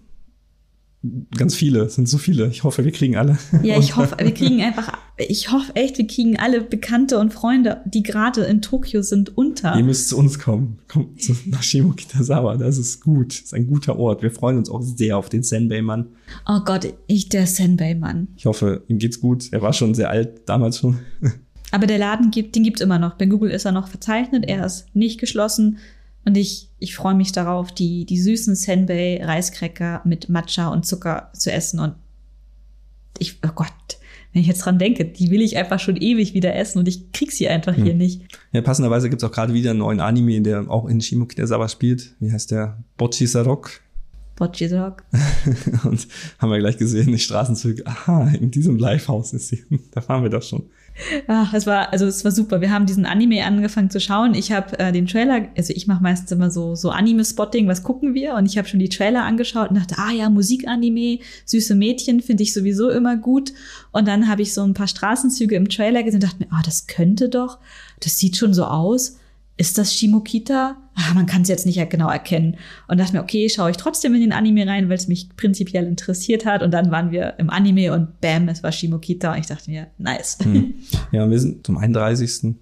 [1.38, 2.48] ganz viele, es sind so viele.
[2.48, 3.38] Ich hoffe, wir kriegen alle.
[3.64, 7.82] Ja, ich hoffe, wir kriegen einfach, ich hoffe echt, wir kriegen alle Bekannte und Freunde,
[7.86, 9.76] die gerade in Tokio sind, unter.
[9.76, 10.80] Ihr müsst zu uns kommen.
[10.88, 13.34] Kommt zu, nach Shimokitazawa, das ist gut.
[13.34, 14.22] Das ist ein guter Ort.
[14.24, 16.08] Wir freuen uns auch sehr auf den Senbei-Mann.
[16.48, 18.30] Oh Gott, ich der Senbei-Mann.
[18.36, 19.50] Ich hoffe, ihm geht's gut.
[19.52, 21.00] Er war schon sehr alt, damals schon.
[21.72, 23.16] Aber der Laden gibt, den gibt's immer noch.
[23.16, 24.46] Bei Google ist er noch verzeichnet.
[24.48, 25.80] Er ist nicht geschlossen.
[26.28, 31.32] Und ich, ich freue mich darauf, die, die süßen Senbei Reiskräcker mit Matcha und Zucker
[31.32, 31.80] zu essen.
[31.80, 31.96] Und
[33.18, 33.72] ich, oh Gott,
[34.34, 37.14] wenn ich jetzt dran denke, die will ich einfach schon ewig wieder essen und ich
[37.14, 37.84] krieg sie einfach hm.
[37.86, 38.24] hier nicht.
[38.52, 42.14] Ja, passenderweise gibt's auch gerade wieder einen neuen Anime, der auch in Shimokitazawa spielt.
[42.20, 42.84] Wie heißt der?
[42.98, 43.80] Bochi Sarok.
[44.38, 45.04] Bocci-Dog.
[45.86, 46.08] und
[46.40, 49.64] haben wir gleich gesehen, die Straßenzüge, aha, in diesem Livehouse ist sie.
[49.92, 50.70] Da fahren wir doch schon.
[51.28, 52.62] Ach, es war, also es war super.
[52.62, 54.34] Wir haben diesen Anime angefangen zu schauen.
[54.34, 58.14] Ich habe äh, den Trailer, also ich mache meistens immer so, so Anime-Spotting, was gucken
[58.14, 58.36] wir?
[58.36, 62.44] Und ich habe schon die Trailer angeschaut und dachte, ah ja, Musikanime, süße Mädchen finde
[62.44, 63.54] ich sowieso immer gut.
[63.92, 66.62] Und dann habe ich so ein paar Straßenzüge im Trailer gesehen und dachte mir, ah,
[66.64, 67.60] das könnte doch,
[68.00, 69.18] das sieht schon so aus
[69.58, 70.78] ist das Shimokita?
[71.00, 72.58] Ach, man kann es jetzt nicht genau erkennen.
[72.88, 75.86] Und dachte mir, okay, schaue ich trotzdem in den Anime rein, weil es mich prinzipiell
[75.86, 76.64] interessiert hat.
[76.64, 79.34] Und dann waren wir im Anime und bam, es war Shimokita.
[79.34, 80.40] Und ich dachte mir, nice.
[80.42, 80.74] Hm.
[81.12, 82.56] Ja, wir sind zum 31.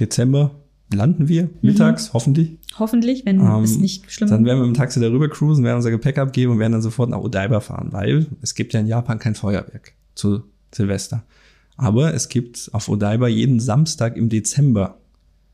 [0.00, 0.62] Dezember
[0.94, 2.12] landen wir mittags, mhm.
[2.14, 2.58] hoffentlich.
[2.78, 4.30] Hoffentlich, wenn ähm, es nicht schlimm ist.
[4.30, 6.82] Dann werden wir mit dem Taxi darüber cruisen, werden unser Gepäck abgeben und werden dann
[6.82, 10.42] sofort nach Odaiba fahren, weil es gibt ja in Japan kein Feuerwerk zu
[10.74, 11.24] Silvester.
[11.76, 15.01] Aber es gibt auf Odaiba jeden Samstag im Dezember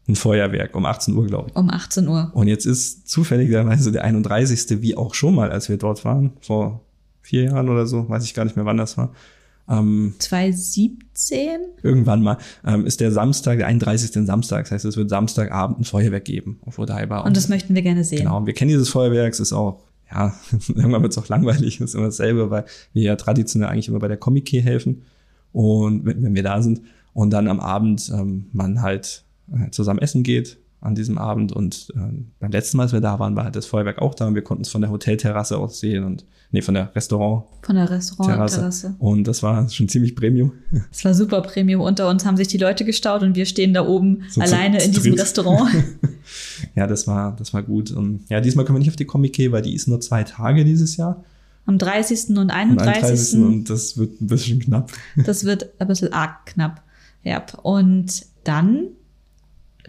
[0.09, 1.57] ein Feuerwerk um 18 Uhr, glaube ich.
[1.57, 2.31] Um 18 Uhr.
[2.33, 4.81] Und jetzt ist zufälligerweise der 31.
[4.83, 6.81] wie auch schon mal, als wir dort waren, vor
[7.21, 9.13] vier Jahren oder so, weiß ich gar nicht mehr, wann das war.
[9.69, 11.61] Ähm, 2017?
[11.83, 14.27] Irgendwann mal, ähm, ist der Samstag, der 31.
[14.27, 14.65] Samstag.
[14.65, 17.21] Das heißt, es wird Samstagabend ein Feuerwerk geben auf Odaiba.
[17.21, 18.21] Und, und das möchten wir gerne sehen.
[18.21, 20.35] Genau, wir kennen dieses Feuerwerk, es ist auch, ja,
[20.69, 23.99] irgendwann wird es auch langweilig, es ist immer dasselbe, weil wir ja traditionell eigentlich immer
[23.99, 25.03] bei der Comic-Key helfen.
[25.53, 26.81] Und wenn, wir da sind
[27.13, 29.25] und dann am Abend ähm, man halt
[29.71, 31.53] zusammen essen geht an diesem Abend.
[31.53, 34.27] Und äh, beim letzten Mal, als wir da waren, war halt das Feuerwerk auch da
[34.27, 37.45] und wir konnten es von der Hotelterrasse aus sehen und nee, von der Restaurant.
[37.63, 38.95] Von der Restaurantterrasse.
[38.99, 40.53] Und das war schon ziemlich Premium.
[40.93, 41.81] Es war super Premium.
[41.81, 44.93] Unter uns haben sich die Leute gestaut und wir stehen da oben so alleine in
[44.93, 45.71] diesem Restaurant.
[46.77, 47.91] ja, das war, das war gut.
[47.91, 50.65] Und ja, diesmal können wir nicht auf die Comic weil die ist nur zwei Tage
[50.65, 51.25] dieses Jahr.
[51.67, 52.37] Am 30.
[52.37, 52.81] und 31.
[52.81, 53.41] Am 31.
[53.41, 54.93] Und das wird ein bisschen knapp.
[55.17, 56.83] Das wird ein bisschen arg knapp.
[57.25, 57.45] Ja.
[57.63, 58.89] Und dann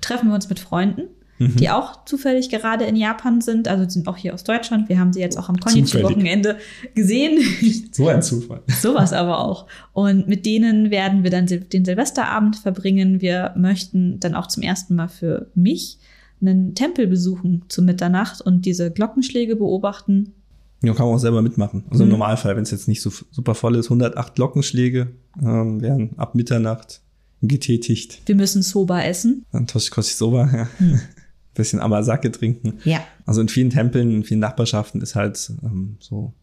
[0.02, 1.04] treffen wir uns mit Freunden,
[1.38, 1.56] mhm.
[1.56, 3.68] die auch zufällig gerade in Japan sind.
[3.68, 4.89] Also sind auch hier aus Deutschland.
[4.89, 6.58] Wir haben sie jetzt auch am Konnichi-Wochenende
[6.95, 7.39] gesehen.
[7.91, 8.62] So ein Zufall.
[8.82, 9.68] Sowas aber auch.
[9.93, 13.20] Und mit denen werden wir dann den Silvesterabend verbringen.
[13.20, 16.00] Wir möchten dann auch zum ersten Mal für mich
[16.41, 20.34] einen Tempel besuchen zu Mitternacht und diese Glockenschläge beobachten.
[20.82, 21.84] Ja, kann man auch selber mitmachen.
[21.89, 22.14] Also im mhm.
[22.14, 25.10] Normalfall, wenn es jetzt nicht so super voll ist, 108 Glockenschläge
[25.41, 27.02] ähm, werden ab Mitternacht
[27.42, 28.22] getätigt.
[28.26, 29.46] Wir müssen Soba essen.
[29.68, 30.70] Toshikoshi Soba, ja.
[30.78, 31.00] Hm.
[31.54, 32.80] Bisschen Amasake trinken.
[32.86, 33.04] Ja.
[33.26, 36.34] Also in vielen Tempeln, in vielen Nachbarschaften ist halt ähm, so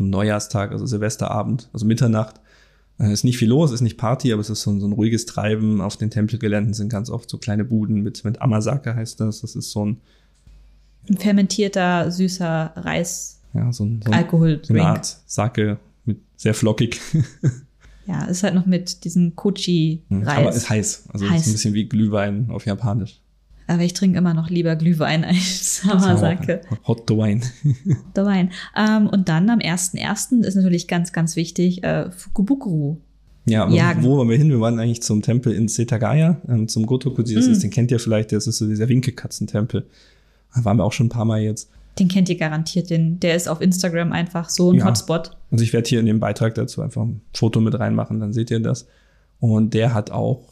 [0.00, 2.40] ein Neujahrstag, also Silvesterabend, also Mitternacht.
[2.98, 4.92] Äh, ist nicht viel los, ist nicht Party, aber es ist so, ein, so ein
[4.92, 5.80] ruhiges Treiben.
[5.80, 9.42] Auf den Tempelgeländen sind ganz oft so kleine Buden mit, mit Amasake heißt das.
[9.42, 10.00] Das ist so ein,
[11.08, 13.40] ein fermentierter, süßer Reis.
[13.54, 14.60] Ja, so ein, so ein Alkohol.
[14.62, 17.00] So eine Art Sake mit sehr flockig.
[18.08, 20.08] Ja, ist halt noch mit diesem Kochi-Reis.
[20.08, 21.04] Hm, aber ist heiß.
[21.12, 21.42] Also heiß.
[21.42, 23.20] ist ein bisschen wie Glühwein auf Japanisch.
[23.66, 26.62] Aber ich trinke immer noch lieber Glühwein als Hamasake.
[26.86, 27.42] Hot the Wine.
[28.14, 28.48] the Wine.
[28.74, 30.42] Ähm, und dann am 1.1.
[30.42, 32.96] ist natürlich ganz, ganz wichtig, äh, Fukubukuru.
[33.44, 34.02] Ja, aber jagen.
[34.02, 34.48] wo waren wir hin?
[34.48, 37.34] Wir waren eigentlich zum Tempel in Setagaya, ähm, zum Gotokuji.
[37.34, 37.52] Das mm.
[37.52, 39.86] ist, den kennt ihr vielleicht, das ist so dieser Winkelkatzentempel.
[40.54, 41.70] Da waren wir auch schon ein paar Mal jetzt.
[41.98, 44.86] Den kennt ihr garantiert, den, der ist auf Instagram einfach so ein ja.
[44.86, 45.36] Hotspot.
[45.50, 48.50] Also ich werde hier in dem Beitrag dazu einfach ein Foto mit reinmachen, dann seht
[48.50, 48.86] ihr das.
[49.40, 50.48] Und der hat auch,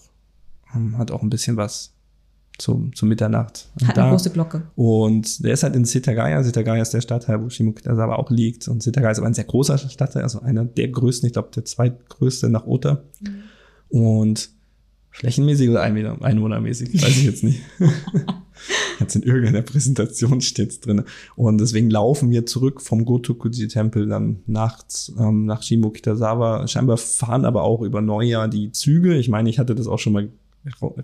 [0.74, 1.92] ähm, hat auch ein bisschen was
[2.58, 3.68] zum, zum Mitternacht.
[3.84, 4.02] Hat da.
[4.02, 4.62] eine große Glocke.
[4.76, 6.42] Und der ist halt in Setagaya.
[6.42, 8.66] Setagaya ist der Stadtteil, wo Shimokitazawa auch liegt.
[8.68, 11.64] Und Setagaya ist aber ein sehr großer Stadtteil, also einer der größten, ich glaube der
[11.64, 13.02] zweitgrößte nach Ota.
[13.20, 13.42] Mhm.
[13.88, 14.50] Und
[15.16, 17.60] flächenmäßig oder einwohnermäßig, weiß ich jetzt nicht.
[18.98, 21.04] Jetzt in irgendeiner Präsentation steht's drin.
[21.36, 26.66] Und deswegen laufen wir zurück vom Gotokuji-Tempel dann nachts ähm, nach Shimokitazawa.
[26.66, 29.14] Scheinbar fahren aber auch über Neujahr die Züge.
[29.16, 30.30] Ich meine, ich hatte das auch schon mal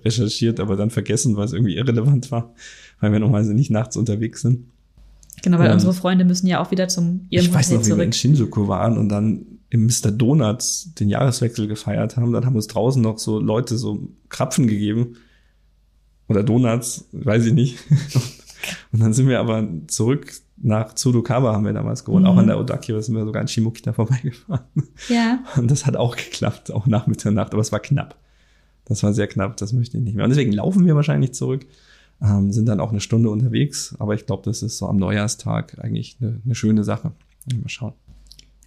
[0.05, 2.55] recherchiert, aber dann vergessen, weil es irgendwie irrelevant war,
[3.01, 4.65] weil wir normalerweise nicht nachts unterwegs sind.
[5.43, 7.97] Genau, weil und unsere Freunde müssen ja auch wieder zum ihrem Ich weiß noch, wie
[7.97, 10.11] wir in Shinjuku waren und dann im Mr.
[10.11, 12.31] Donuts den Jahreswechsel gefeiert haben.
[12.33, 15.17] Dann haben uns draußen noch so Leute so Krapfen gegeben
[16.29, 17.79] oder Donuts, weiß ich nicht.
[18.93, 22.31] Und dann sind wir aber zurück nach Tsurukawa haben wir damals gewohnt, mhm.
[22.31, 24.65] auch an der Odaki, da sind wir sogar in Shimokita vorbeigefahren.
[25.09, 25.43] Ja.
[25.57, 28.17] Und das hat auch geklappt, auch nach Mitternacht, aber es war knapp.
[28.85, 30.25] Das war sehr knapp, das möchte ich nicht mehr.
[30.25, 31.67] Und deswegen laufen wir wahrscheinlich zurück,
[32.21, 35.83] ähm, sind dann auch eine Stunde unterwegs, aber ich glaube, das ist so am Neujahrstag
[35.83, 37.11] eigentlich eine, eine schöne Sache.
[37.51, 37.95] Mal schauen.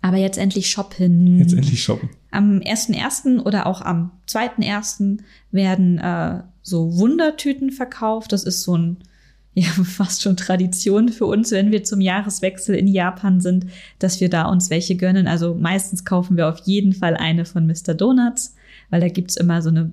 [0.06, 1.40] Aber jetzt endlich shoppen.
[1.40, 2.12] Jetzt endlich shoppen.
[2.30, 3.40] Am 1.1.
[3.42, 5.18] oder auch am 2.1.
[5.50, 8.32] werden äh, so Wundertüten verkauft.
[8.32, 8.98] Das ist so ein,
[9.56, 13.66] ja, fast schon Tradition für uns, wenn wir zum Jahreswechsel in Japan sind,
[13.98, 15.28] dass wir da uns welche gönnen.
[15.28, 17.96] Also meistens kaufen wir auf jeden Fall eine von Mr.
[17.96, 18.54] Donuts,
[18.92, 19.92] weil da gibt's immer so eine,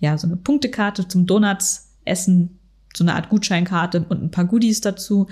[0.00, 2.58] ja, so eine Punktekarte zum Donuts essen,
[2.96, 5.26] so eine Art Gutscheinkarte und ein paar Goodies dazu.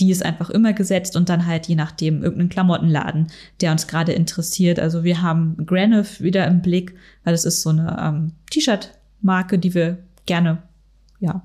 [0.00, 3.28] Die ist einfach immer gesetzt und dann halt je nachdem irgendeinen Klamottenladen,
[3.60, 4.78] der uns gerade interessiert.
[4.78, 6.94] Also wir haben Graniff wieder im Blick,
[7.24, 10.62] weil das ist so eine ähm, T-Shirt-Marke, die wir gerne
[11.20, 11.42] ja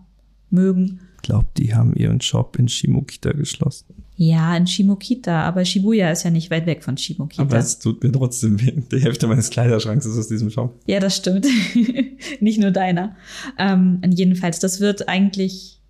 [0.49, 0.99] mögen.
[1.17, 3.93] Ich glaube, die haben ihren Shop in Shimokita geschlossen.
[4.17, 7.41] Ja, in Shimokita, aber Shibuya ist ja nicht weit weg von Shimokita.
[7.41, 8.73] Aber es tut mir trotzdem weh.
[8.91, 10.79] Die Hälfte meines Kleiderschranks ist aus diesem Shop.
[10.85, 11.47] Ja, das stimmt.
[12.39, 13.15] nicht nur deiner.
[13.57, 15.80] Ähm, jedenfalls, das wird eigentlich,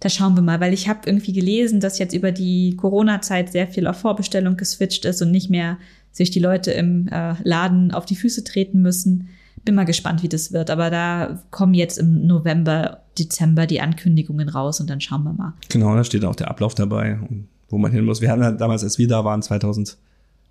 [0.00, 3.66] da schauen wir mal, weil ich habe irgendwie gelesen, dass jetzt über die Corona-Zeit sehr
[3.66, 5.78] viel auf Vorbestellung geswitcht ist und nicht mehr
[6.12, 9.28] sich die Leute im äh, Laden auf die Füße treten müssen.
[9.64, 10.70] Bin mal gespannt, wie das wird.
[10.70, 15.54] Aber da kommen jetzt im November, Dezember die Ankündigungen raus und dann schauen wir mal.
[15.68, 17.18] Genau, da steht auch der Ablauf dabei,
[17.68, 18.20] wo man hin muss.
[18.20, 19.42] Wir hatten halt damals, als wir da waren,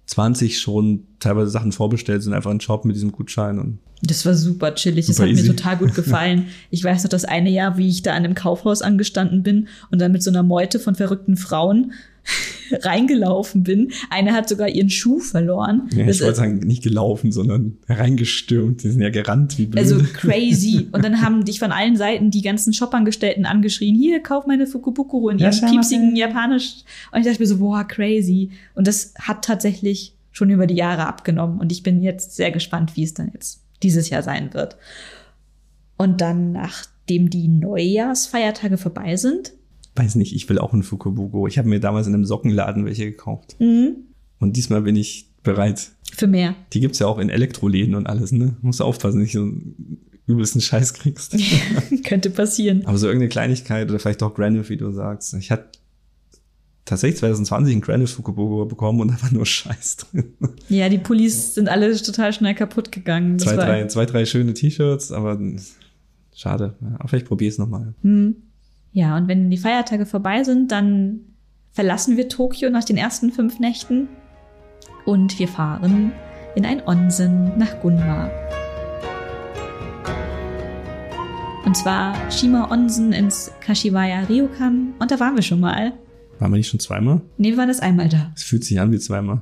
[0.08, 4.34] 2020 schon teilweise Sachen vorbestellt, sind einfach ein Shop mit diesem Gutschein und Das war
[4.34, 5.05] super chillig.
[5.08, 5.49] Das Super hat easy.
[5.49, 6.47] mir total gut gefallen.
[6.70, 9.99] Ich weiß noch das eine Jahr, wie ich da an einem Kaufhaus angestanden bin und
[9.99, 11.93] dann mit so einer Meute von verrückten Frauen
[12.71, 13.91] reingelaufen bin.
[14.09, 15.89] Eine hat sogar ihren Schuh verloren.
[15.95, 18.84] ja, ich wollte sagen, nicht gelaufen, sondern hereingestürmt.
[18.84, 19.84] Die sind ja gerannt wie blöd.
[19.84, 20.88] Also crazy.
[20.91, 25.30] Und dann haben dich von allen Seiten die ganzen Shop-Angestellten angeschrien, hier, kauf meine Fukubuku
[25.30, 26.84] in Ja, ihrem piepsigen Japanisch.
[27.11, 28.51] Und ich dachte mir so, boah, crazy.
[28.75, 31.59] Und das hat tatsächlich schon über die Jahre abgenommen.
[31.59, 34.78] Und ich bin jetzt sehr gespannt, wie es dann jetzt dieses Jahr sein wird.
[35.97, 39.53] Und dann, nachdem die Neujahrsfeiertage vorbei sind,
[39.97, 41.47] Weiß nicht, ich will auch einen Fukubugo.
[41.47, 43.55] Ich habe mir damals in einem Sockenladen welche gekauft.
[43.59, 43.95] mhm,
[44.39, 45.91] Und diesmal bin ich bereit.
[46.15, 46.55] für mehr.
[46.73, 48.55] Die gibt's ja auch in Elektroläden und alles, ne?
[48.61, 51.35] Musst du aufpassen, nicht so einen übelsten Scheiß kriegst.
[52.05, 52.85] Könnte passieren.
[52.85, 55.33] Aber so irgendeine Kleinigkeit oder vielleicht auch Granite, wie du sagst.
[55.35, 55.69] Ich hatte
[56.85, 60.33] tatsächlich 2020 einen Granite Fukubugo bekommen und da war nur Scheiß drin.
[60.69, 63.39] Ja, die Pullis sind alle total schnell kaputt gegangen.
[63.39, 65.39] Zwei, drei, zwei, drei schöne T-Shirts, aber
[66.35, 66.75] schade.
[66.81, 67.93] Ja, aber vielleicht probier es nochmal.
[68.03, 68.35] Hm.
[68.91, 71.19] Ja, und wenn die Feiertage vorbei sind, dann
[71.71, 74.07] verlassen wir Tokio nach den ersten fünf Nächten
[75.05, 76.11] und wir fahren
[76.55, 78.31] in ein Onsen nach Gunma.
[81.65, 85.93] Und zwar Shima Onsen ins Kashiwaya Ryokan und da waren wir schon mal.
[86.39, 87.21] Waren wir nicht schon zweimal?
[87.38, 89.41] Nee, wir waren das einmal da, Es fühlt sich an wie zweimal.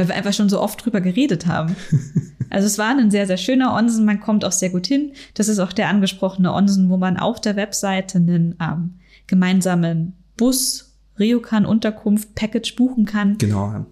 [0.00, 1.76] Weil wir einfach schon so oft drüber geredet haben.
[2.52, 5.12] Also es war ein sehr, sehr schöner Onsen, man kommt auch sehr gut hin.
[5.34, 8.94] Das ist auch der angesprochene Onsen, wo man auf der Webseite einen ähm,
[9.28, 13.38] gemeinsamen Bus, Ryokan-Unterkunft, Package buchen kann.
[13.38, 13.86] Genau.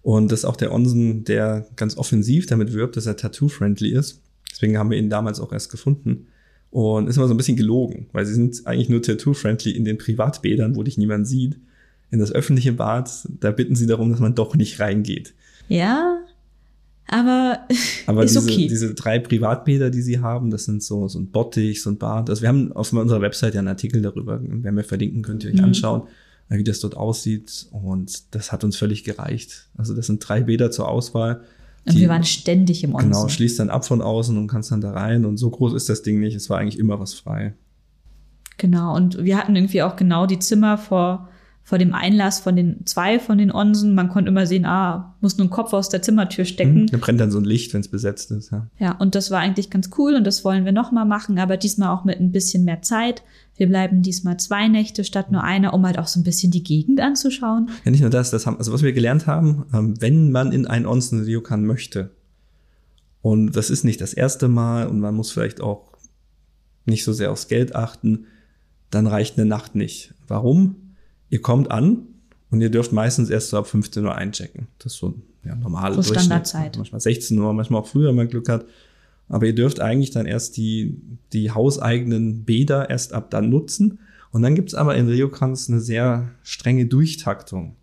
[0.00, 4.22] Und das ist auch der Onsen, der ganz offensiv damit wirbt, dass er tattoo-friendly ist.
[4.50, 6.28] Deswegen haben wir ihn damals auch erst gefunden.
[6.70, 9.98] Und ist immer so ein bisschen gelogen, weil sie sind eigentlich nur tattoo-friendly in den
[9.98, 11.58] Privatbädern, wo dich niemand sieht.
[12.10, 15.34] In das öffentliche Bad, da bitten sie darum, dass man doch nicht reingeht.
[15.68, 16.18] Ja,
[17.08, 17.60] aber,
[18.06, 18.66] Aber ist diese, okay.
[18.68, 22.28] diese drei Privatbäder, die sie haben, das sind so, so ein Bottich, so ein Bad.
[22.30, 25.50] Also wir haben auf unserer Website ja einen Artikel darüber, werden wir verlinken, könnt ihr
[25.50, 25.64] euch Mhm.
[25.64, 26.02] anschauen,
[26.50, 27.66] wie das dort aussieht.
[27.70, 29.68] Und das hat uns völlig gereicht.
[29.76, 31.42] Also das sind drei Bäder zur Auswahl.
[31.86, 33.10] und die- wir waren ständig im Onsen.
[33.12, 35.24] Genau, schließt dann ab von außen und kannst dann da rein.
[35.24, 36.34] Und so groß ist das Ding nicht.
[36.36, 37.54] Es war eigentlich immer was frei.
[38.58, 41.28] Genau, und wir hatten irgendwie auch genau die Zimmer vor,
[41.68, 43.94] vor dem Einlass von den zwei von den Onsen.
[43.94, 46.84] Man konnte immer sehen, ah, muss nur einen Kopf aus der Zimmertür stecken.
[46.84, 46.86] Mhm.
[46.86, 48.50] Da brennt dann so ein Licht, wenn es besetzt ist.
[48.52, 48.68] Ja.
[48.78, 51.90] Ja, und das war eigentlich ganz cool und das wollen wir nochmal machen, aber diesmal
[51.90, 53.22] auch mit ein bisschen mehr Zeit.
[53.54, 56.62] Wir bleiben diesmal zwei Nächte statt nur einer, um halt auch so ein bisschen die
[56.62, 57.68] Gegend anzuschauen.
[57.84, 60.66] Ja, nicht nur das, das haben, also was wir gelernt haben, ähm, wenn man in
[60.66, 62.12] ein Onsen Ryokan möchte,
[63.20, 65.92] und das ist nicht das erste Mal und man muss vielleicht auch
[66.86, 68.24] nicht so sehr aufs Geld achten,
[68.88, 70.14] dann reicht eine Nacht nicht.
[70.26, 70.87] Warum?
[71.30, 71.98] Ihr kommt an
[72.50, 74.68] und ihr dürft meistens erst so ab 15 Uhr einchecken.
[74.78, 75.14] Das ist so
[75.44, 76.02] ja, normale So.
[76.14, 76.76] Standardzeit.
[76.76, 78.64] Manchmal 16 Uhr, manchmal auch früher, wenn man Glück hat.
[79.28, 81.00] Aber ihr dürft eigentlich dann erst die,
[81.34, 83.98] die hauseigenen Bäder erst ab dann nutzen.
[84.30, 87.76] Und dann gibt's aber in Ryokans eine sehr strenge Durchtaktung.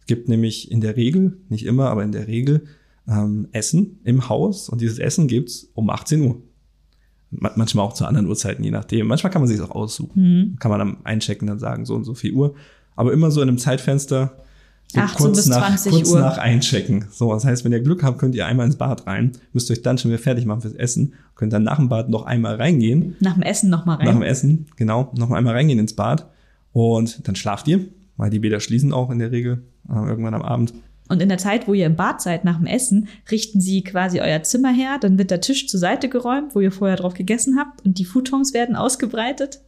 [0.00, 2.64] Es gibt nämlich in der Regel, nicht immer, aber in der Regel
[3.08, 6.40] ähm, Essen im Haus und dieses Essen gibt's um 18 Uhr.
[7.30, 9.06] Ma- Manchmal auch zu anderen Uhrzeiten, je nachdem.
[9.08, 10.56] Manchmal kann man sich auch aussuchen.
[10.60, 12.54] Kann man am Einchecken dann sagen, so und so viel Uhr.
[12.96, 14.32] Aber immer so in einem Zeitfenster,
[14.88, 16.20] so 18 bis 20 kurz Uhr.
[16.20, 17.06] nach Einchecken.
[17.10, 19.80] So, das heißt, wenn ihr Glück habt, könnt ihr einmal ins Bad rein, müsst euch
[19.82, 23.16] dann schon wieder fertig machen fürs Essen, könnt dann nach dem Bad noch einmal reingehen,
[23.20, 24.06] Nach dem Essen nochmal rein.
[24.06, 26.26] nach dem Essen, genau, noch mal einmal reingehen ins Bad
[26.72, 27.80] und dann schlaft ihr,
[28.18, 30.74] weil die Bäder schließen auch in der Regel äh, irgendwann am Abend.
[31.08, 34.20] Und in der Zeit, wo ihr im Bad seid nach dem Essen, richten sie quasi
[34.20, 37.58] euer Zimmer her, dann wird der Tisch zur Seite geräumt, wo ihr vorher drauf gegessen
[37.58, 39.60] habt und die Futons werden ausgebreitet.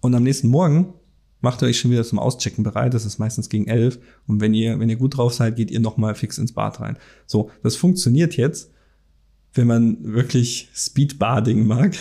[0.00, 0.94] Und am nächsten Morgen
[1.40, 2.94] macht euch schon wieder zum Auschecken bereit.
[2.94, 3.98] Das ist meistens gegen elf.
[4.26, 6.98] Und wenn ihr, wenn ihr gut drauf seid, geht ihr nochmal fix ins Bad rein.
[7.26, 8.70] So, das funktioniert jetzt
[9.56, 11.96] wenn man wirklich Speedbading mag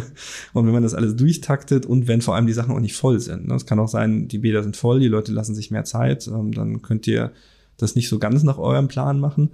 [0.52, 3.20] und wenn man das alles durchtaktet und wenn vor allem die Sachen auch nicht voll
[3.20, 3.48] sind.
[3.48, 3.54] Ne?
[3.54, 6.52] Es kann auch sein, die Bäder sind voll, die Leute lassen sich mehr Zeit, ähm,
[6.52, 7.32] dann könnt ihr
[7.76, 9.50] das nicht so ganz nach eurem Plan machen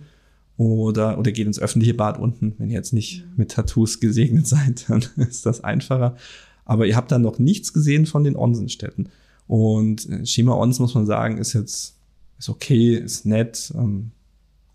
[0.57, 2.55] oder, oder geht ins öffentliche Bad unten.
[2.59, 6.17] Wenn ihr jetzt nicht mit Tattoos gesegnet seid, dann ist das einfacher.
[6.65, 9.09] Aber ihr habt dann noch nichts gesehen von den Onsenstädten.
[9.51, 11.97] Und äh, Shima Onsen, muss man sagen, ist jetzt
[12.39, 14.13] ist okay, ist nett, ähm,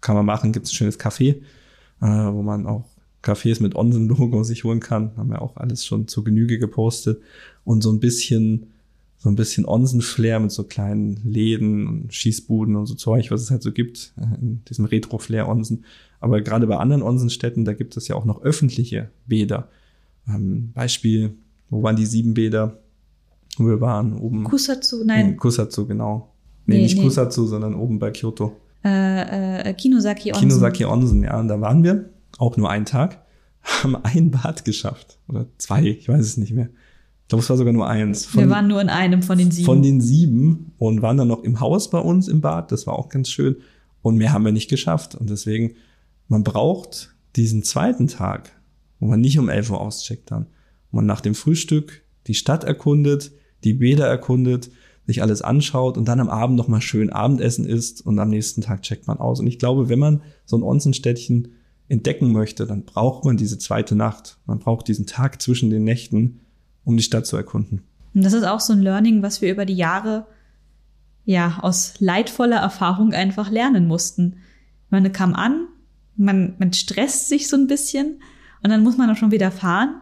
[0.02, 1.42] kann man machen, gibt es ein schönes Café
[2.02, 2.86] äh, wo man auch
[3.24, 5.12] Cafés mit Onsen-Logo sich holen kann.
[5.18, 7.22] Haben wir auch alles schon zur Genüge gepostet.
[7.64, 8.68] Und so ein bisschen,
[9.18, 13.52] so ein bisschen Onsen-Flair mit so kleinen Läden und Schießbuden und so Zeug, was es
[13.52, 15.86] halt so gibt, äh, in diesem Retro-Flair-Onsen.
[16.20, 19.70] Aber gerade bei anderen Onsenstädten, da gibt es ja auch noch öffentliche Bäder.
[20.28, 21.34] Ähm, Beispiel,
[21.70, 22.80] wo waren die sieben Bäder,
[23.58, 24.14] wo wir waren?
[24.18, 24.44] Oben.
[24.44, 25.38] Kusatsu, nein.
[25.38, 26.34] Kusatsu, genau.
[26.66, 27.04] Nee, nee nicht nee.
[27.04, 28.54] Kusatsu, sondern oben bei Kyoto
[28.86, 30.48] äh, äh, Kinosaki Onsen.
[30.48, 31.40] Kinosaki Onsen, ja.
[31.40, 33.26] Und da waren wir, auch nur einen Tag,
[33.62, 35.18] haben ein Bad geschafft.
[35.28, 36.70] Oder zwei, ich weiß es nicht mehr.
[37.24, 38.26] Ich glaube, es war sogar nur eins.
[38.26, 39.66] Von, wir waren nur in einem von den sieben.
[39.66, 42.72] Von den sieben und waren dann noch im Haus bei uns im Bad.
[42.72, 43.56] Das war auch ganz schön.
[44.04, 45.16] Und mehr haben wir nicht geschafft.
[45.16, 45.72] Und deswegen,
[46.28, 48.52] man braucht diesen zweiten Tag,
[49.00, 50.46] wo man nicht um 11 Uhr auscheckt dann.
[50.92, 53.32] Wo man nach dem Frühstück die Stadt erkundet,
[53.66, 54.70] die Bäder erkundet,
[55.06, 58.82] sich alles anschaut und dann am Abend nochmal schön Abendessen isst und am nächsten Tag
[58.82, 59.40] checkt man aus.
[59.40, 61.50] Und ich glaube, wenn man so ein Onsenstädtchen
[61.88, 64.38] entdecken möchte, dann braucht man diese zweite Nacht.
[64.46, 66.40] Man braucht diesen Tag zwischen den Nächten,
[66.84, 67.82] um die Stadt zu erkunden.
[68.16, 70.26] Und das ist auch so ein Learning, was wir über die Jahre
[71.26, 74.38] ja aus leidvoller Erfahrung einfach lernen mussten.
[74.90, 75.68] Man kam an,
[76.16, 78.22] man, man stresst sich so ein bisschen
[78.64, 80.02] und dann muss man auch schon wieder fahren.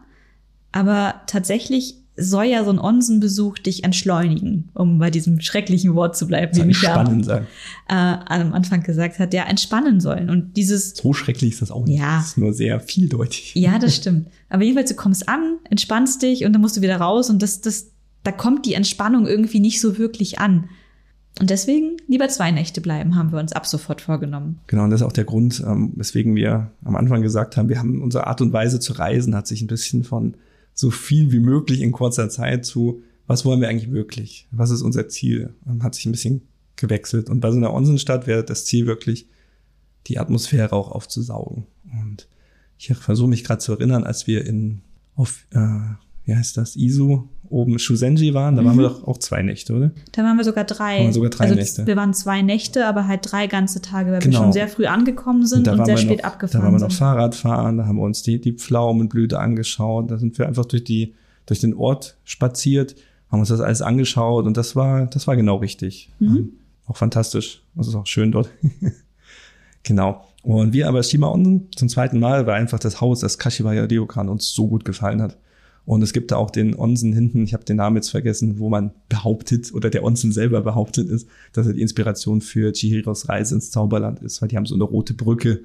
[0.72, 6.28] Aber tatsächlich soll ja so ein Onsenbesuch dich entschleunigen, um bei diesem schrecklichen Wort zu
[6.28, 10.30] bleiben, wie Micha äh, am Anfang gesagt hat, ja, entspannen sollen.
[10.30, 10.96] Und dieses.
[10.96, 12.00] So schrecklich ist das auch nicht.
[12.00, 12.18] Ja.
[12.18, 13.54] Das ist nur sehr vieldeutig.
[13.56, 14.28] Ja, das stimmt.
[14.50, 17.62] Aber jedenfalls, du kommst an, entspannst dich und dann musst du wieder raus und das,
[17.62, 17.88] das,
[18.24, 20.70] da kommt die Entspannung irgendwie nicht so wirklich an.
[21.40, 24.60] Und deswegen lieber zwei Nächte bleiben, haben wir uns ab sofort vorgenommen.
[24.68, 27.80] Genau, und das ist auch der Grund, ähm, weswegen wir am Anfang gesagt haben, wir
[27.80, 30.36] haben unsere Art und Weise zu reisen, hat sich ein bisschen von
[30.74, 34.48] so viel wie möglich in kurzer Zeit zu, was wollen wir eigentlich wirklich?
[34.52, 35.54] Was ist unser Ziel?
[35.66, 36.42] Und hat sich ein bisschen
[36.76, 37.30] gewechselt.
[37.30, 39.28] Und bei so einer Onsenstadt wäre das Ziel wirklich,
[40.08, 41.66] die Atmosphäre auch aufzusaugen.
[42.02, 42.28] Und
[42.78, 44.82] ich versuche mich gerade zu erinnern, als wir in
[45.16, 45.96] auf äh,
[46.26, 48.66] wie heißt das, Isu oben Shusenji waren, da mhm.
[48.68, 48.94] waren wir mhm.
[48.94, 49.92] doch auch zwei Nächte, oder?
[50.12, 50.98] Da waren wir sogar drei.
[50.98, 51.88] Waren wir sogar drei also Nächte.
[51.88, 54.32] Wir waren zwei Nächte, aber halt drei ganze Tage, weil genau.
[54.32, 56.88] wir schon sehr früh angekommen sind und, und sehr spät noch, abgefahren Da waren wir
[56.88, 60.66] noch Fahrrad fahren, da haben wir uns die, die Pflaumenblüte angeschaut, da sind wir einfach
[60.66, 61.14] durch die,
[61.46, 62.96] durch den Ort spaziert,
[63.32, 66.12] haben uns das alles angeschaut und das war, das war genau richtig.
[66.20, 66.36] Mhm.
[66.36, 66.54] Ähm,
[66.88, 67.64] auch fantastisch.
[67.76, 68.50] Das ist auch schön dort.
[69.84, 70.26] genau.
[70.42, 74.28] Und wir aber Shima Onsen zum zweiten Mal, weil einfach das Haus, das Kashiwaya Ryokan
[74.28, 75.38] uns so gut gefallen hat.
[75.86, 78.70] Und es gibt da auch den Onsen hinten, ich habe den Namen jetzt vergessen, wo
[78.70, 83.56] man behauptet oder der Onsen selber behauptet ist, dass er die Inspiration für Chihiros Reise
[83.56, 85.62] ins Zauberland ist, weil die haben so eine rote Brücke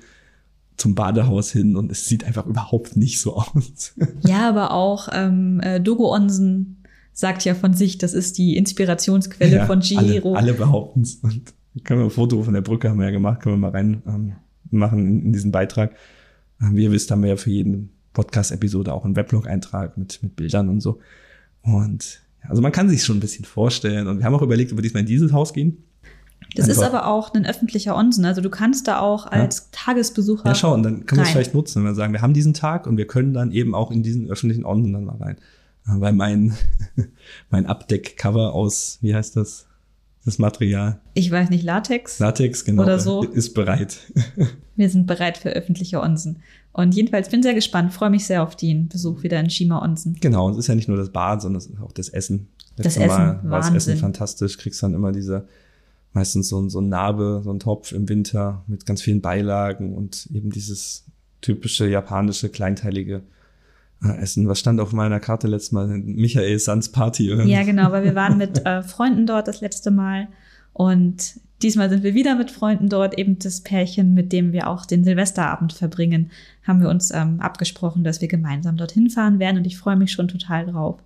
[0.76, 3.94] zum Badehaus hin und es sieht einfach überhaupt nicht so aus.
[4.22, 9.56] Ja, aber auch ähm, äh, Dogo Onsen sagt ja von sich, das ist die Inspirationsquelle
[9.56, 10.34] ja, von Chihiro.
[10.34, 11.16] Alle, alle behaupten es.
[11.16, 11.52] Und
[11.84, 14.02] können wir ein Foto von der Brücke haben wir ja gemacht, können wir mal rein
[14.06, 14.32] ähm,
[14.70, 15.94] machen in, in diesen Beitrag.
[16.60, 20.36] Ähm, wie ihr wisst, haben wir ja für jeden Podcast-Episode auch einen Weblog-Eintrag mit, mit
[20.36, 21.00] Bildern und so.
[21.62, 24.06] Und also man kann sich schon ein bisschen vorstellen.
[24.06, 25.84] Und wir haben auch überlegt, ob wir diesmal in dieses Haus gehen.
[26.54, 26.82] Das Einfach.
[26.82, 28.24] ist aber auch ein öffentlicher Onsen.
[28.24, 29.64] Also du kannst da auch als ja.
[29.72, 30.48] Tagesbesucher.
[30.48, 32.54] Ja, schau, und dann können wir es vielleicht nutzen, wenn wir sagen, wir haben diesen
[32.54, 35.36] Tag und wir können dann eben auch in diesen öffentlichen Onsen dann mal rein.
[35.84, 36.54] Weil mein,
[37.50, 39.66] mein Abdeckcover aus, wie heißt das?
[40.24, 41.00] Das Material.
[41.14, 42.18] Ich weiß nicht, Latex?
[42.18, 42.82] Latex, genau.
[42.82, 43.22] Oder so.
[43.22, 43.98] Ist bereit.
[44.76, 46.40] wir sind bereit für öffentliche Onsen.
[46.78, 50.16] Und jedenfalls bin sehr gespannt, freue mich sehr auf den Besuch wieder in Shima Onsen.
[50.20, 52.50] Genau, es ist ja nicht nur das Bad, sondern es ist auch das Essen.
[52.76, 55.48] Das Essen, Mal war das Essen fantastisch, kriegst dann immer diese,
[56.12, 60.28] meistens so, so ein Narbe, so ein Topf im Winter mit ganz vielen Beilagen und
[60.32, 61.04] eben dieses
[61.40, 63.22] typische japanische, kleinteilige
[64.04, 64.46] äh, Essen.
[64.46, 65.88] Was stand auf meiner Karte letztes Mal?
[65.88, 67.32] Michael Sans Party.
[67.32, 67.42] Oder?
[67.42, 70.28] Ja, genau, weil wir waren mit äh, Freunden dort das letzte Mal
[70.74, 74.86] und Diesmal sind wir wieder mit Freunden dort, eben das Pärchen, mit dem wir auch
[74.86, 76.30] den Silvesterabend verbringen,
[76.62, 80.12] haben wir uns ähm, abgesprochen, dass wir gemeinsam dorthin fahren werden und ich freue mich
[80.12, 81.02] schon total drauf.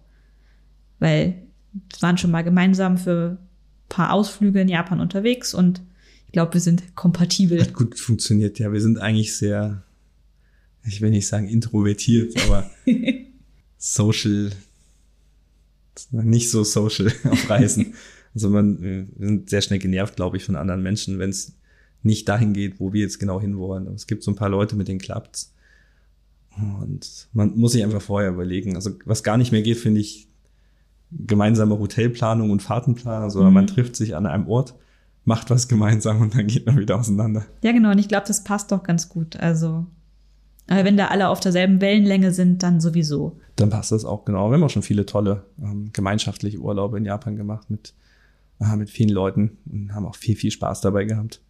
[0.98, 1.42] Weil
[1.72, 5.80] wir waren schon mal gemeinsam für ein paar Ausflüge in Japan unterwegs und
[6.26, 7.61] ich glaube, wir sind kompatibel.
[7.61, 8.72] Hat gut funktioniert, ja.
[8.72, 9.82] Wir sind eigentlich sehr,
[10.84, 12.70] ich will nicht sagen introvertiert, aber
[13.78, 14.50] social,
[16.11, 17.94] nicht so social auf Reisen.
[18.35, 21.57] Also man, wir sind sehr schnell genervt, glaube ich, von anderen Menschen, wenn es
[22.03, 23.87] nicht dahin geht, wo wir jetzt genau hinwollen.
[23.89, 25.55] Es gibt so ein paar Leute, mit denen klappt's.
[26.57, 28.74] Und man muss sich einfach vorher überlegen.
[28.76, 30.28] Also was gar nicht mehr geht, finde ich,
[31.11, 33.55] gemeinsame Hotelplanung und Fahrtenplanung, sondern mhm.
[33.55, 34.74] man trifft sich an einem Ort,
[35.24, 37.45] macht was gemeinsam und dann geht man wieder auseinander.
[37.62, 37.91] Ja, genau.
[37.91, 39.37] Und ich glaube, das passt doch ganz gut.
[39.37, 39.87] Also,
[40.68, 43.39] aber wenn da alle auf derselben Wellenlänge sind, dann sowieso.
[43.57, 44.51] Dann passt das auch genau.
[44.51, 47.95] Wir haben auch schon viele tolle ähm, gemeinschaftliche Urlaube in Japan gemacht mit,
[48.76, 51.40] mit vielen Leuten und haben auch viel, viel Spaß dabei gehabt.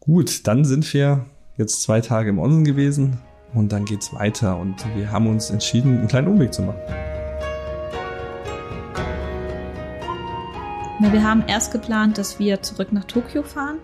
[0.00, 1.26] Gut, dann sind wir
[1.56, 3.18] jetzt zwei Tage im Onsen gewesen
[3.54, 6.80] und dann geht's weiter und wir haben uns entschieden, einen kleinen Umweg zu machen.
[11.00, 13.78] Na, wir haben erst geplant, dass wir zurück nach Tokio fahren.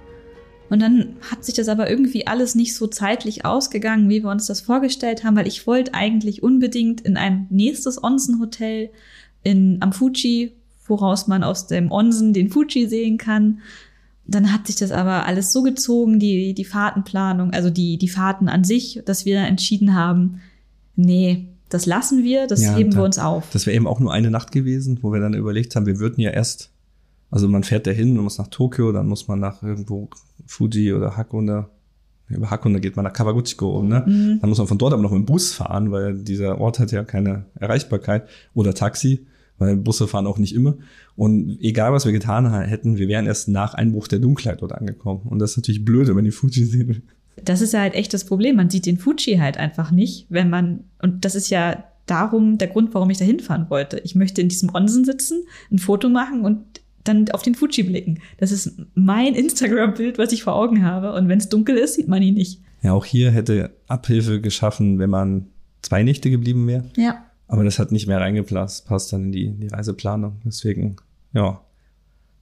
[0.68, 4.46] Und dann hat sich das aber irgendwie alles nicht so zeitlich ausgegangen, wie wir uns
[4.46, 8.90] das vorgestellt haben, weil ich wollte eigentlich unbedingt in ein nächstes Onsen-Hotel
[9.42, 10.52] in, am Fuji,
[10.90, 13.60] woraus man aus dem Onsen den Fuji sehen kann.
[14.26, 18.48] Dann hat sich das aber alles so gezogen, die, die Fahrtenplanung, also die, die Fahrten
[18.48, 20.40] an sich, dass wir entschieden haben,
[20.94, 23.48] nee, das lassen wir, das ja, heben da, wir uns auf.
[23.52, 26.20] Das wäre eben auch nur eine Nacht gewesen, wo wir dann überlegt haben, wir würden
[26.20, 26.70] ja erst
[27.30, 30.08] also man fährt da hin, man muss nach Tokio, dann muss man nach irgendwo
[30.46, 31.68] Fuji oder Hakone.
[32.28, 34.04] Über Hakone geht man nach Kawaguchiko um, ne?
[34.06, 34.38] Mhm.
[34.40, 36.92] Dann muss man von dort aber noch mit dem Bus fahren, weil dieser Ort hat
[36.92, 38.28] ja keine Erreichbarkeit.
[38.54, 39.26] Oder Taxi,
[39.60, 40.76] weil Busse fahren auch nicht immer.
[41.14, 45.20] Und egal, was wir getan hätten, wir wären erst nach Einbruch der Dunkelheit dort angekommen.
[45.26, 47.02] Und das ist natürlich blöd, wenn die Fuji sehen.
[47.44, 48.56] Das ist ja halt echt das Problem.
[48.56, 52.68] Man sieht den Fuji halt einfach nicht, wenn man, und das ist ja darum der
[52.68, 54.00] Grund, warum ich da hinfahren wollte.
[54.02, 56.62] Ich möchte in diesem Onsen sitzen, ein Foto machen und
[57.04, 58.18] dann auf den Fuji blicken.
[58.38, 61.12] Das ist mein Instagram-Bild, was ich vor Augen habe.
[61.12, 62.62] Und wenn es dunkel ist, sieht man ihn nicht.
[62.82, 65.46] Ja, auch hier hätte Abhilfe geschaffen, wenn man
[65.82, 66.84] zwei Nächte geblieben wäre.
[66.96, 67.24] Ja.
[67.50, 70.40] Aber das hat nicht mehr reingepasst, passt dann in die, die Reiseplanung.
[70.44, 70.96] Deswegen,
[71.32, 71.60] ja,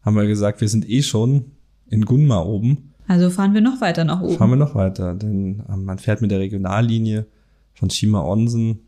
[0.03, 1.47] haben wir gesagt, wir sind eh schon
[1.89, 2.93] in Gunma oben.
[3.07, 4.37] Also fahren wir noch weiter nach oben.
[4.37, 7.27] Fahren wir noch weiter, denn ähm, man fährt mit der Regionallinie
[7.75, 8.81] von Shima Onsen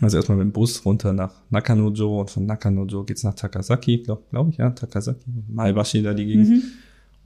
[0.00, 4.22] also erstmal mit dem Bus runter nach Nakanojo und von Nakanojo geht's nach Takasaki, glaube
[4.30, 6.48] glaub ich, ja, Takasaki, Maebashi da die Gegend.
[6.48, 6.62] Mhm.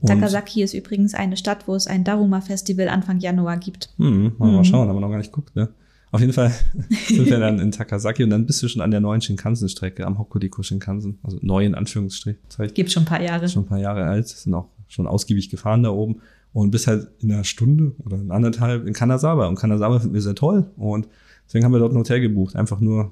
[0.07, 3.93] Takasaki ist übrigens eine Stadt, wo es ein Daruma-Festival Anfang Januar gibt.
[3.97, 4.55] Mhm, mal, mhm.
[4.55, 5.69] mal schauen, haben wir noch gar nicht geguckt, ne?
[6.13, 6.53] Auf jeden Fall
[7.07, 10.17] sind wir dann in Takasaki und dann bist du schon an der neuen Shinkansen-Strecke, am
[10.17, 12.39] Hokkudiko Shinkansen, also neu in Anführungsstrichen.
[12.73, 13.49] Gibt schon ein paar Jahre.
[13.49, 16.21] Schon ein paar Jahre alt, sind auch schon ausgiebig gefahren da oben
[16.53, 20.21] und bist halt in einer Stunde oder in anderthalb in Kanazawa und Kanazawa finden wir
[20.21, 21.07] sehr toll und
[21.47, 23.11] Deswegen haben wir dort ein Hotel gebucht, einfach nur.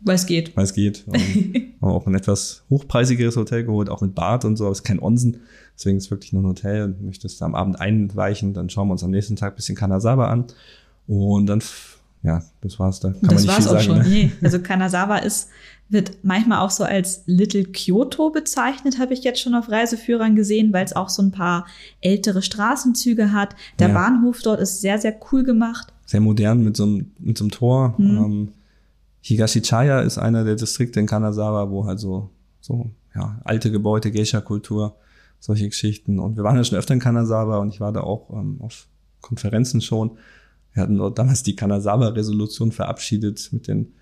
[0.00, 0.56] Weil es geht.
[0.56, 1.06] Weil es geht.
[1.80, 4.84] Haben auch ein etwas hochpreisigeres Hotel geholt, auch mit Bad und so, aber es ist
[4.84, 5.38] kein Onsen.
[5.76, 8.52] Deswegen ist es wirklich nur ein Hotel und möchtest am Abend einweichen.
[8.52, 10.46] Dann schauen wir uns am nächsten Tag ein bisschen Kanazawa an.
[11.06, 11.62] Und dann,
[12.22, 13.10] ja, das war's da.
[13.10, 13.98] Kann das man nicht war's viel auch sagen, schon.
[13.98, 14.08] Ne?
[14.08, 15.48] Nee, also Kanazawa ist,
[15.88, 20.72] wird manchmal auch so als Little Kyoto bezeichnet, habe ich jetzt schon auf Reiseführern gesehen,
[20.72, 21.66] weil es auch so ein paar
[22.00, 23.56] ältere Straßenzüge hat.
[23.78, 23.94] Der ja.
[23.94, 27.50] Bahnhof dort ist sehr, sehr cool gemacht sehr modern mit so einem, mit so einem
[27.50, 27.94] Tor.
[27.98, 28.16] Mhm.
[28.18, 28.48] Ähm,
[29.22, 34.96] Higashichaya ist einer der Distrikte in Kanazawa, wo halt so, so ja, alte Gebäude, Geisha-Kultur,
[35.40, 36.18] solche Geschichten.
[36.18, 38.86] Und wir waren ja schon öfter in Kanazawa und ich war da auch ähm, auf
[39.20, 40.12] Konferenzen schon.
[40.72, 43.92] Wir hatten dort damals die Kanazawa-Resolution verabschiedet mit den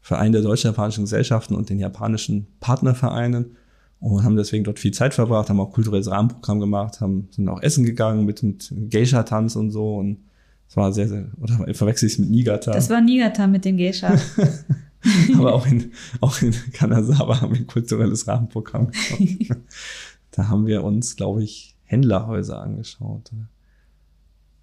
[0.00, 3.56] Vereinen der deutsch-japanischen Gesellschaften und den japanischen Partnervereinen
[4.00, 7.62] und haben deswegen dort viel Zeit verbracht, haben auch kulturelles Rahmenprogramm gemacht, haben, sind auch
[7.62, 10.18] essen gegangen mit, mit Geisha-Tanz und so und
[10.66, 12.70] das war sehr, sehr, oder verwechsel ich es mit Niigata?
[12.70, 14.16] Das war Niigata mit dem Geisha.
[15.36, 19.60] Aber auch in, auch in Kanazawa haben wir ein kulturelles Rahmenprogramm gemacht.
[20.30, 23.32] da haben wir uns, glaube ich, Händlerhäuser angeschaut.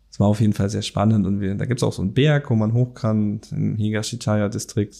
[0.09, 2.13] Es war auf jeden Fall sehr spannend und wir, da gibt es auch so einen
[2.13, 4.95] Berg, wo man hoch kann, im Higashichaya-Distrikt.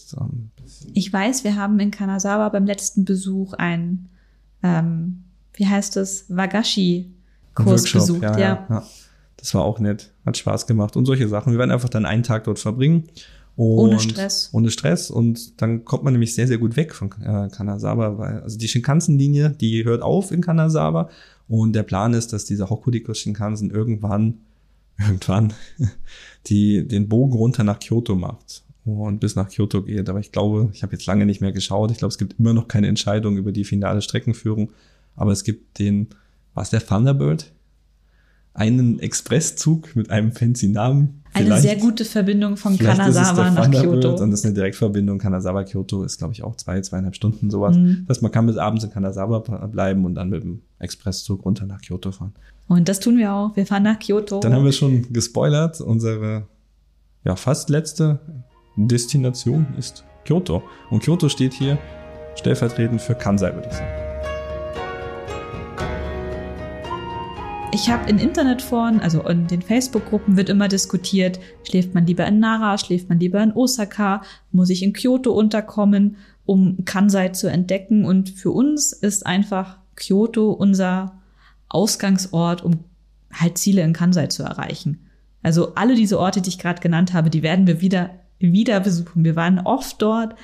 [0.94, 4.08] Ich weiß, wir haben in Kanazawa beim letzten Besuch ein,
[4.62, 8.22] ähm, wie heißt es, Wagashi-Kurs besucht.
[8.22, 8.66] Ja, ja.
[8.68, 8.84] ja.
[9.38, 11.52] Das war auch nett, hat Spaß gemacht und solche Sachen.
[11.52, 13.04] Wir werden einfach dann einen Tag dort verbringen.
[13.56, 14.50] ohne Stress.
[14.52, 15.10] Ohne Stress.
[15.10, 18.68] Und dann kommt man nämlich sehr, sehr gut weg von äh, Kanazawa, weil, also die
[18.68, 21.08] Shinkansen-Linie, die hört auf in Kanazawa.
[21.48, 24.42] Und der Plan ist, dass dieser Hokuriku Shinkansen irgendwann,
[24.98, 25.52] irgendwann,
[26.46, 30.08] die, den Bogen runter nach Kyoto macht und bis nach Kyoto geht.
[30.08, 31.90] Aber ich glaube, ich habe jetzt lange nicht mehr geschaut.
[31.90, 34.72] Ich glaube, es gibt immer noch keine Entscheidung über die finale Streckenführung.
[35.16, 36.08] Aber es gibt den,
[36.54, 37.52] was der Thunderbird?
[38.58, 41.22] einen Expresszug mit einem fancy Namen.
[41.32, 44.16] Eine sehr gute Verbindung von Kanazawa nach Kyoto.
[44.16, 45.18] Und das ist eine Direktverbindung.
[45.18, 47.76] Kanazawa-Kyoto ist, glaube ich, auch zwei, zweieinhalb Stunden sowas.
[47.76, 48.04] Mhm.
[48.08, 49.38] Das heißt, man kann bis abends in Kanazawa
[49.68, 52.34] bleiben und dann mit dem Expresszug runter nach Kyoto fahren.
[52.68, 53.56] Und das tun wir auch.
[53.56, 54.40] Wir fahren nach Kyoto.
[54.40, 55.80] Dann haben wir schon gespoilert.
[55.80, 56.46] Unsere
[57.24, 58.20] ja, fast letzte
[58.76, 60.62] Destination ist Kyoto.
[60.90, 61.78] Und Kyoto steht hier
[62.36, 64.08] stellvertretend für Kansai, würde ich sagen.
[67.72, 72.38] Ich habe in Internetforen, also in den Facebook-Gruppen wird immer diskutiert, schläft man lieber in
[72.40, 74.22] Nara, schläft man lieber in Osaka,
[74.52, 78.04] muss ich in Kyoto unterkommen, um Kansai zu entdecken.
[78.04, 81.17] Und für uns ist einfach Kyoto unser
[81.68, 82.84] Ausgangsort, um
[83.32, 85.06] halt Ziele in Kansai zu erreichen.
[85.42, 89.24] Also alle diese Orte, die ich gerade genannt habe, die werden wir wieder, wieder besuchen.
[89.24, 90.34] Wir waren oft dort,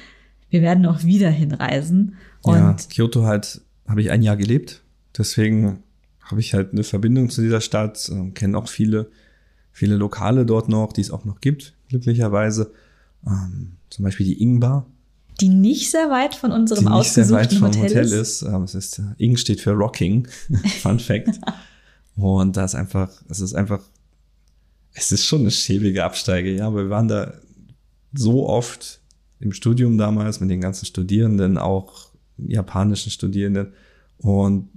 [0.51, 2.17] wir werden auch wieder hinreisen.
[2.43, 4.83] Und ja, Kyoto halt habe ich ein Jahr gelebt.
[5.17, 5.83] Deswegen
[6.21, 9.11] habe ich halt eine Verbindung zu dieser Stadt, äh, kenne auch viele,
[9.73, 12.73] viele Lokale dort noch, die es auch noch gibt, glücklicherweise.
[13.27, 14.87] Ähm, zum Beispiel die Ingbar.
[15.41, 18.13] Die nicht sehr weit von unserem die nicht sehr weit vom Hotel, Hotel ist.
[18.13, 18.43] ist.
[18.43, 20.29] Ähm, es ist äh, Ing steht für Rocking.
[20.83, 21.41] Fun Fact.
[22.17, 23.81] Und da ist einfach, es ist einfach,
[24.93, 27.35] es ist schon eine schäbige Absteige, ja, aber wir waren da
[28.13, 29.01] so oft
[29.41, 33.73] im Studium damals mit den ganzen Studierenden, auch japanischen Studierenden.
[34.19, 34.69] Und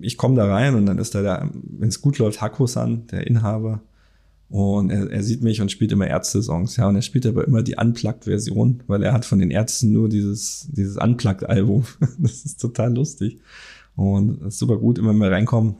[0.00, 3.26] ich komme da rein und dann ist da der, wenn es gut läuft, Hako-san, der
[3.26, 3.82] Inhaber.
[4.52, 6.86] Und er, er sieht mich und spielt immer Ärzte-Songs, ja.
[6.86, 10.68] Und er spielt aber immer die Unplugged-Version, weil er hat von den Ärzten nur dieses,
[10.70, 11.84] dieses Unplugged-Album.
[12.18, 13.38] das ist total lustig.
[13.96, 15.76] Und ist super gut, immer mehr reinkommen,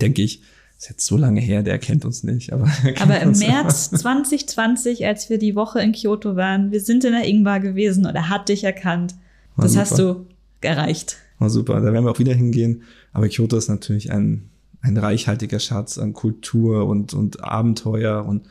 [0.00, 0.40] denke ich.
[0.78, 2.52] Ist jetzt so lange her, der kennt uns nicht.
[2.52, 2.70] Aber,
[3.00, 7.26] aber im März 2020, als wir die Woche in Kyoto waren, wir sind in der
[7.26, 9.16] Ingbar gewesen und er hat dich erkannt.
[9.56, 9.80] das super.
[9.80, 10.26] hast du
[10.60, 11.16] erreicht.
[11.40, 11.80] War super.
[11.80, 12.84] Da werden wir auch wieder hingehen.
[13.12, 14.48] Aber Kyoto ist natürlich ein,
[14.86, 18.46] ein reichhaltiger Schatz an Kultur und, und Abenteuer und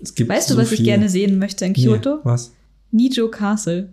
[0.00, 0.78] es gibt Weißt so du, was viel.
[0.78, 2.16] ich gerne sehen möchte in Kyoto?
[2.16, 2.52] Nee, was?
[2.90, 3.92] Nijo Castle.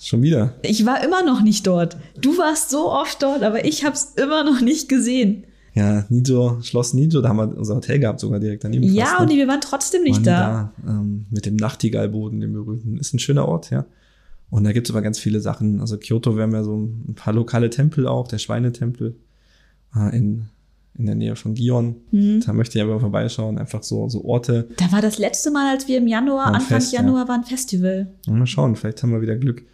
[0.00, 0.54] Schon wieder.
[0.62, 1.96] Ich war immer noch nicht dort.
[2.20, 5.44] Du warst so oft dort, aber ich habe es immer noch nicht gesehen.
[5.74, 8.84] Ja, Nijo, Schloss Nijo, da haben wir unser Hotel gehabt, sogar direkt daneben.
[8.84, 9.26] Ja, fast, ne?
[9.26, 10.72] und wir waren trotzdem nicht waren da.
[10.84, 12.96] da ähm, mit dem Nachtigallboden, dem berühmten.
[12.96, 13.84] Ist ein schöner Ort, ja.
[14.48, 15.80] Und da gibt's aber ganz viele Sachen.
[15.80, 19.16] Also Kyoto, wir haben ja so ein paar lokale Tempel auch, der Schweinetempel
[19.94, 20.46] äh, in,
[21.00, 21.96] in der Nähe von Gion.
[22.10, 22.42] Mhm.
[22.44, 24.68] Da möchte ich aber vorbeischauen, einfach so, so Orte.
[24.76, 27.28] Da war das letzte Mal, als wir im Januar, Anfang Fest, Januar, ja.
[27.28, 28.12] war ein Festival.
[28.28, 29.64] mal schauen, vielleicht haben wir wieder Glück.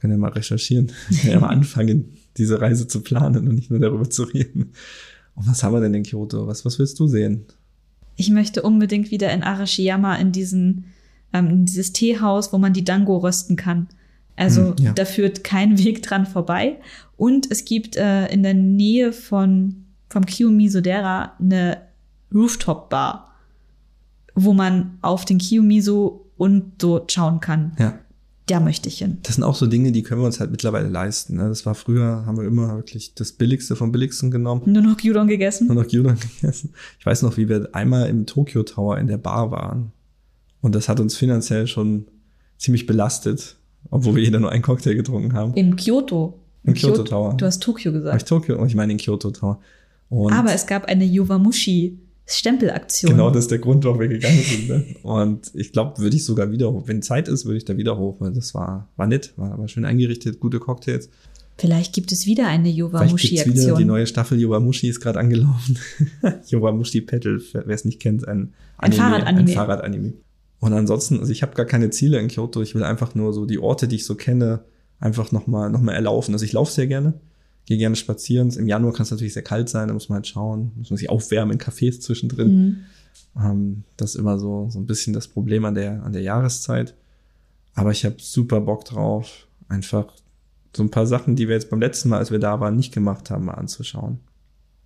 [0.00, 0.92] Können ja mal recherchieren.
[1.20, 4.72] Können ja mal anfangen, diese Reise zu planen und nicht nur darüber zu reden.
[5.34, 6.46] Und was haben wir denn in Kyoto?
[6.46, 7.44] Was, was willst du sehen?
[8.16, 10.86] Ich möchte unbedingt wieder in Arashiyama in diesen,
[11.32, 13.88] ähm, in dieses Teehaus, wo man die Dango rösten kann.
[14.36, 14.92] Also hm, ja.
[14.92, 16.78] da führt kein Weg dran vorbei.
[17.16, 21.78] Und es gibt äh, in der Nähe von vom Kiyomiso-dera eine
[22.34, 23.32] Rooftop-Bar,
[24.34, 27.72] wo man auf den Kiyomiso und so schauen kann.
[27.78, 27.98] Ja.
[28.46, 29.18] Da möchte ich hin.
[29.22, 31.36] Das sind auch so Dinge, die können wir uns halt mittlerweile leisten.
[31.36, 31.48] Ne?
[31.48, 34.62] Das war früher, haben wir immer wirklich das Billigste vom Billigsten genommen.
[34.66, 35.68] Nur noch Gyudon gegessen?
[35.68, 36.74] Nur noch Gyudon gegessen.
[36.98, 39.92] Ich weiß noch, wie wir einmal im Tokyo Tower in der Bar waren.
[40.60, 42.06] Und das hat uns finanziell schon
[42.58, 43.56] ziemlich belastet
[43.88, 45.54] obwohl wir jeder nur einen Cocktail getrunken haben.
[45.54, 46.38] In Kyoto.
[46.64, 47.34] Im Kyoto, Tower.
[47.36, 48.12] Du hast Tokio gesagt.
[48.12, 48.64] Hab ich Tokio?
[48.66, 49.60] Ich meine in Kyoto Tower.
[50.10, 53.10] Und Aber es gab eine Yowamushi Stempelaktion.
[53.10, 54.68] Genau, das ist der Grund, warum wir gegangen sind.
[54.68, 54.84] Ne?
[55.02, 56.84] Und ich glaube, würde ich sogar wieder hoch.
[56.86, 59.66] Wenn Zeit ist, würde ich da wieder hoch, weil das war, war nett, war aber
[59.66, 61.08] schön eingerichtet, gute Cocktails.
[61.58, 63.54] Vielleicht gibt es wieder eine Yowamushi-Aktion.
[63.54, 65.78] wieder die neue Staffel Yowamushi ist gerade angelaufen.
[66.46, 69.40] Yowamushi Petal, wer es nicht kennt, ein, ein Fahrradanime.
[69.40, 70.12] Ein Fahrradanime.
[70.60, 72.62] Und ansonsten, also ich habe gar keine Ziele in Kyoto.
[72.62, 74.60] Ich will einfach nur so die Orte, die ich so kenne,
[75.00, 76.32] einfach nochmal noch mal erlaufen.
[76.32, 77.14] Also ich laufe sehr gerne,
[77.70, 78.50] gehe gerne spazieren.
[78.50, 80.98] Im Januar kann es natürlich sehr kalt sein, da muss man halt schauen, muss man
[80.98, 82.56] sich aufwärmen in Cafés zwischendrin.
[82.56, 82.76] Mhm.
[83.40, 86.94] Ähm, das ist immer so, so ein bisschen das Problem an der, an der Jahreszeit.
[87.74, 90.12] Aber ich habe super Bock drauf, einfach
[90.76, 92.92] so ein paar Sachen, die wir jetzt beim letzten Mal, als wir da waren, nicht
[92.92, 94.18] gemacht haben, mal anzuschauen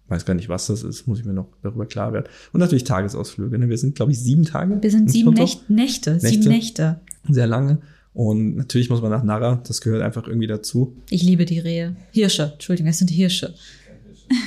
[0.08, 2.26] weiß gar nicht, was das ist, muss ich mir noch darüber klar werden.
[2.52, 3.58] Und natürlich Tagesausflüge.
[3.58, 3.68] Ne?
[3.68, 4.82] Wir sind, glaube ich, sieben Tage.
[4.82, 7.00] Wir sind sieben Nächte, Nächte, sieben Nächte.
[7.28, 7.78] Sehr lange.
[8.14, 10.96] Und natürlich muss man nach Nara, das gehört einfach irgendwie dazu.
[11.10, 11.96] Ich liebe die Rehe.
[12.12, 13.54] Hirsche, Entschuldigung, es sind Hirsche.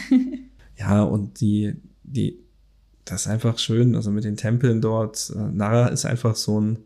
[0.77, 2.39] ja, und die, die,
[3.05, 5.33] das ist einfach schön, also mit den Tempeln dort.
[5.35, 6.79] Nara ist einfach so ein,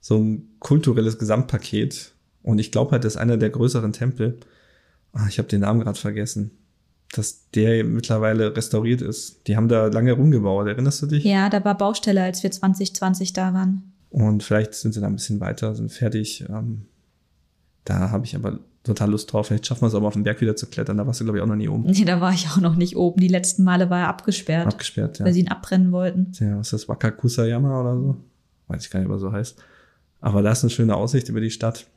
[0.00, 2.14] so ein kulturelles Gesamtpaket.
[2.42, 4.40] Und ich glaube halt, das ist einer der größeren Tempel.
[5.12, 6.50] Ah, ich habe den Namen gerade vergessen
[7.16, 9.46] dass der mittlerweile restauriert ist.
[9.46, 11.24] Die haben da lange rumgebaut, erinnerst du dich?
[11.24, 13.93] Ja, da war Baustelle, als wir 2020 da waren.
[14.14, 16.44] Und vielleicht sind sie da ein bisschen weiter, sind fertig.
[16.48, 16.82] Ähm,
[17.84, 19.48] da habe ich aber total Lust drauf.
[19.48, 20.98] Vielleicht schaffen wir es aber auf den Berg wieder zu klettern.
[20.98, 21.90] Da warst du, glaube ich, auch noch nie oben.
[21.90, 23.20] Nee, da war ich auch noch nicht oben.
[23.20, 24.68] Die letzten Male war er abgesperrt.
[24.68, 25.24] Abgesperrt, ja.
[25.24, 26.30] Weil sie ihn abbrennen wollten.
[26.38, 26.88] Ja, was ist das?
[26.88, 28.16] Wakakusayama oder so?
[28.68, 29.60] Weiß ich gar nicht, was so heißt.
[30.20, 31.88] Aber da ist eine schöne Aussicht über die Stadt.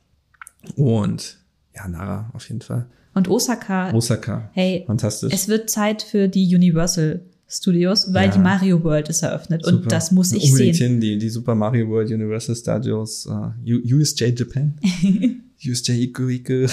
[0.76, 1.38] Und
[1.76, 2.88] ja, Nara auf jeden Fall.
[3.14, 3.94] Und Osaka.
[3.94, 4.50] Osaka.
[4.54, 5.32] Hey, fantastisch.
[5.32, 8.34] Es wird Zeit für die Universal Studios, weil ja.
[8.34, 9.78] die Mario World ist eröffnet Super.
[9.78, 10.92] und das muss ich Unbedingt sehen.
[10.92, 14.74] Hin, die, die Super Mario World Universal Studios, uh, äh, USJ Japan.
[15.60, 16.68] Just Ike.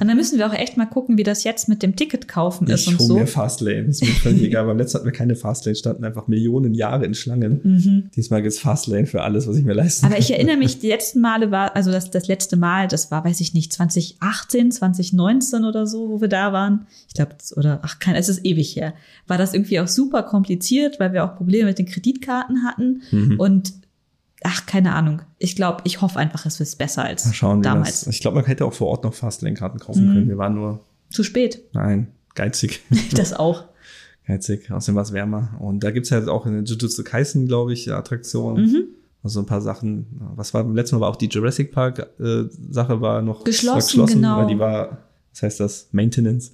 [0.00, 2.66] Und dann müssen wir auch echt mal gucken, wie das jetzt mit dem Ticket kaufen
[2.66, 3.14] ist Ich und hole so.
[3.18, 3.82] mir Fastlane.
[3.82, 4.66] Ist mir völlig egal.
[4.66, 8.10] Beim letzten hatten wir keine Fastlane, standen einfach Millionen Jahre in Schlangen.
[8.16, 10.12] Diesmal gibt's Fastlane für alles, was ich mir leisten Mhm.
[10.12, 13.24] Aber ich erinnere mich, die letzten Male war, also das, das letzte Mal, das war,
[13.24, 16.86] weiß ich nicht, 2018, 2019 oder so, wo wir da waren.
[17.08, 18.94] Ich glaube, oder, ach, kein, es ist ewig her.
[19.26, 23.02] War das irgendwie auch super kompliziert, weil wir auch Probleme mit den Kreditkarten hatten.
[23.10, 23.38] Mhm.
[23.38, 23.72] Und,
[24.44, 25.22] ach, keine Ahnung.
[25.38, 28.00] Ich glaube, ich hoffe einfach, es wird besser als Mal schauen, damals.
[28.04, 28.14] das.
[28.14, 30.12] Ich glaube, man hätte auch vor Ort noch Fastlane-Karten kaufen Mhm.
[30.14, 30.28] können.
[30.28, 31.62] Wir waren nur, Zu spät.
[31.72, 32.80] nein, geizig.
[33.14, 33.64] Das auch.
[34.26, 34.70] geizig.
[34.70, 35.50] Außerdem war es wärmer.
[35.58, 38.64] Und da gibt's halt auch in Jujutsu Kaisen, glaube ich, Attraktionen.
[38.66, 38.84] Mhm.
[39.22, 40.06] Also ein paar Sachen.
[40.36, 44.00] Was war beim letzten Mal war auch die Jurassic Park äh, Sache war noch Geschlossen,
[44.00, 44.36] war genau.
[44.38, 44.98] weil die war,
[45.32, 45.88] was heißt das?
[45.92, 46.52] Maintenance,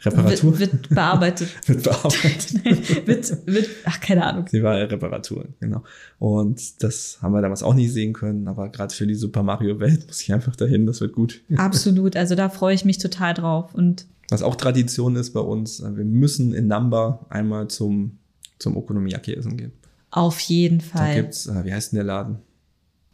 [0.00, 1.48] Reparatur, Wird, wird bearbeitet.
[1.68, 2.54] wird bearbeitet.
[3.06, 4.46] wird, wird, ach, keine Ahnung.
[4.48, 5.82] Sie war Reparatur, genau.
[6.18, 9.80] Und das haben wir damals auch nicht sehen können, aber gerade für die Super Mario
[9.80, 11.40] Welt muss ich einfach dahin, das wird gut.
[11.56, 12.16] Absolut.
[12.16, 13.74] Also da freue ich mich total drauf.
[13.74, 18.18] Und Was auch Tradition ist bei uns, äh, wir müssen in Namba einmal zum,
[18.58, 19.72] zum Okonomiyaki essen gehen.
[20.10, 21.14] auf jeden Da Fall.
[21.16, 22.38] gibt's, äh, wie heißt denn der Laden?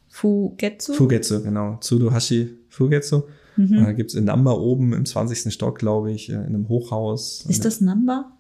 [0.09, 0.93] Fugetsu?
[0.93, 1.79] Fugetsu, genau.
[1.81, 3.23] Tsudohashi Fugetsu.
[3.57, 3.85] Mhm.
[3.85, 5.53] Da gibt's in Namba oben im 20.
[5.53, 7.45] Stock, glaube ich, äh, in einem Hochhaus.
[7.49, 8.33] Ist das Number?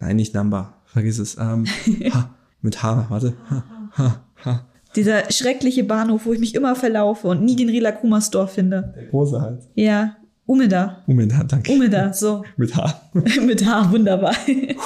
[0.00, 0.82] Nein, nicht Namba.
[0.84, 1.36] Vergiss es.
[1.38, 1.66] Ähm,
[2.12, 3.34] ha, mit H, warte.
[3.50, 3.64] Ha,
[3.96, 4.66] ha, ha.
[4.94, 8.92] Dieser schreckliche Bahnhof, wo ich mich immer verlaufe und nie den Rilakuma Store finde.
[8.94, 9.62] Der große halt.
[9.74, 11.02] Ja, Umeda.
[11.06, 11.72] Umeda, danke.
[11.72, 12.44] Umeda, so.
[12.56, 13.10] Mit H.
[13.14, 14.34] Mit H, wunderbar.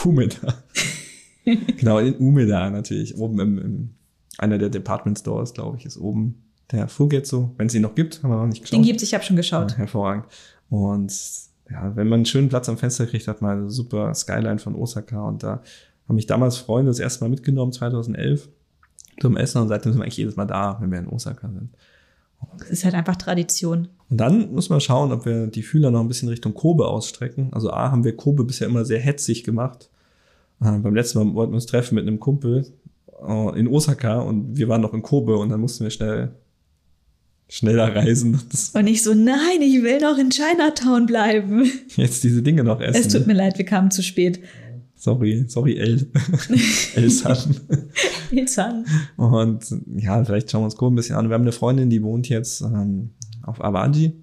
[0.04, 0.54] Umeda.
[1.44, 3.16] genau, in Umeda natürlich.
[3.16, 3.90] Oben im, im
[4.38, 7.51] einer der Department Stores, glaube ich, ist oben der Fugetsu.
[7.56, 8.74] Wenn es ihn noch gibt, haben wir noch nicht geschaut.
[8.74, 9.72] Den gibt's, ich habe schon geschaut.
[9.72, 10.26] Ja, hervorragend.
[10.68, 11.12] Und
[11.70, 14.74] ja, wenn man einen schönen Platz am Fenster kriegt, hat man eine super Skyline von
[14.74, 15.20] Osaka.
[15.26, 15.62] Und da
[16.09, 18.48] haben mich damals Freunde das erste Mal mitgenommen, 2011,
[19.20, 19.62] zum Essen.
[19.62, 21.70] Und seitdem sind wir eigentlich jedes Mal da, wenn wir in Osaka sind.
[22.59, 23.88] Das ist halt einfach Tradition.
[24.09, 27.48] Und dann muss man schauen, ob wir die Fühler noch ein bisschen Richtung Kobe ausstrecken.
[27.52, 29.90] Also A, haben wir Kobe bisher immer sehr hetzig gemacht.
[30.60, 32.66] Äh, beim letzten Mal wollten wir uns treffen mit einem Kumpel
[33.26, 36.32] äh, in Osaka und wir waren noch in Kobe und dann mussten wir schnell
[37.48, 38.40] schneller reisen.
[38.74, 41.70] Und ich so, nein, ich will noch in Chinatown bleiben.
[41.97, 43.01] jetzt diese Dinge noch essen.
[43.01, 44.40] Es tut mir leid, wir kamen zu spät.
[44.94, 46.06] Sorry, sorry, El.
[46.94, 47.56] Elsan.
[48.31, 48.86] Ilzan.
[49.16, 49.64] Und
[49.94, 51.28] ja, vielleicht schauen wir uns Kobe ein bisschen an.
[51.28, 53.10] Wir haben eine Freundin, die wohnt jetzt ähm,
[53.43, 54.14] auf Awaji.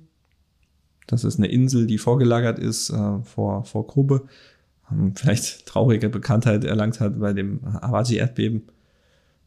[1.08, 4.24] Das ist eine Insel, die vorgelagert ist äh, vor, vor Kobe.
[4.92, 8.64] Ähm, vielleicht traurige Bekanntheit erlangt hat bei dem Awaji-Erdbeben.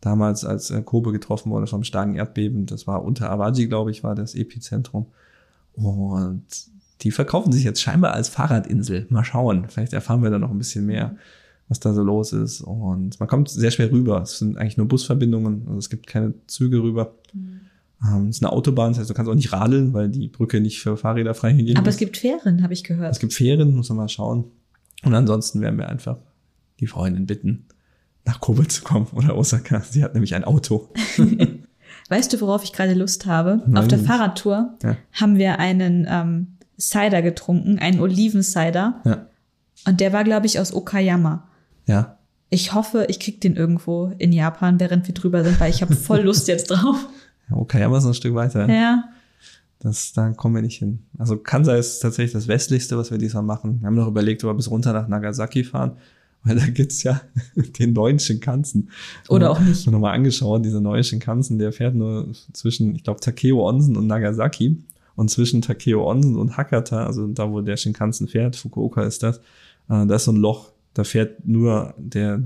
[0.01, 2.67] Damals, als äh, Kobe getroffen wurde vom starken Erdbeben.
[2.67, 5.07] Das war unter Awaji, glaube ich, war das Epizentrum.
[5.73, 6.45] Und
[7.03, 9.07] die verkaufen sich jetzt scheinbar als Fahrradinsel.
[9.11, 9.67] Mal schauen.
[9.69, 11.17] Vielleicht erfahren wir da noch ein bisschen mehr,
[11.69, 12.61] was da so los ist.
[12.61, 14.23] Und man kommt sehr schwer rüber.
[14.23, 15.63] Es sind eigentlich nur Busverbindungen.
[15.67, 17.15] Also es gibt keine Züge rüber.
[18.03, 20.61] Ähm, es ist eine Autobahn, das heißt, du kannst auch nicht radeln, weil die Brücke
[20.61, 21.95] nicht für Fahrräder frei hingehen Aber ist.
[21.95, 23.13] es gibt Fähren, habe ich gehört.
[23.13, 24.45] Es gibt Fähren, muss man mal schauen.
[25.05, 26.19] Und ansonsten werden wir einfach
[26.81, 27.65] die Freundin bitten,
[28.27, 29.81] nach Kobe zu kommen oder Osaka.
[29.81, 30.89] Sie hat nämlich ein Auto.
[32.09, 33.63] Weißt du, worauf ich gerade Lust habe?
[33.67, 34.07] Nein, Auf der nicht.
[34.07, 34.97] Fahrradtour Ja.
[35.13, 39.01] haben wir einen ähm, Cider getrunken, einen Olivencider.
[39.05, 39.27] Ja.
[39.87, 41.49] Und der war, glaube ich, aus Okayama.
[41.87, 42.19] Ja.
[42.49, 45.95] Ich hoffe, ich krieg den irgendwo in Japan, während wir drüber sind, weil ich habe
[45.97, 46.97] voll Lust jetzt drauf.
[47.51, 48.69] ja Okayama ist noch ein Stück weiter.
[48.69, 49.05] Ja.
[49.81, 51.05] Das, da kommen wir nicht hin.
[51.19, 53.81] Also Kansai ist tatsächlich das westlichste, was wir diesmal machen.
[53.81, 55.97] Wir haben noch überlegt, ob wir bis runter nach Nagasaki fahren,
[56.47, 57.21] weil da gibt's ja
[57.79, 58.91] den neuen Shinkansen.
[59.29, 59.87] Oder auch nicht.
[59.91, 64.83] Nochmal angeschaut, dieser neue Shinkansen, der fährt nur zwischen, ich glaube, Takeo Onsen und Nagasaki.
[65.17, 69.39] Und zwischen Takeo Onsen und Hakata, also da, wo der Shinkansen fährt, Fukuoka ist das,
[69.89, 70.73] äh, da ist so ein Loch.
[70.95, 72.43] Da fährt nur der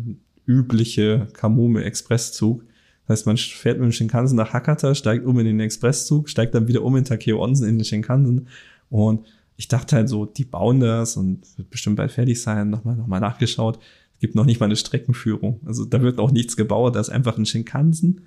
[0.47, 2.65] übliche Kamome Expresszug.
[3.07, 6.55] Das heißt, man fährt mit dem Shinkansen nach Hakata, steigt um in den Expresszug, steigt
[6.55, 8.47] dann wieder um in Takeo Onsen in den Shinkansen.
[8.89, 9.27] Und
[9.61, 12.71] ich dachte halt so, die bauen das und wird bestimmt bald fertig sein.
[12.71, 13.79] Nochmal, nochmal nachgeschaut.
[14.15, 15.61] Es gibt noch nicht mal eine Streckenführung.
[15.67, 16.97] Also da wird auch nichts gebaut.
[16.97, 18.23] Da ist einfach ein Shinkansen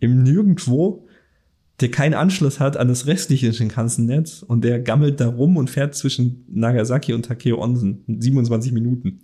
[0.00, 1.06] im Nirgendwo,
[1.78, 5.94] der keinen Anschluss hat an das restliche Shinkansen-Netz und der gammelt da rum und fährt
[5.94, 8.02] zwischen Nagasaki und Takeo Onsen.
[8.08, 9.20] 27 Minuten.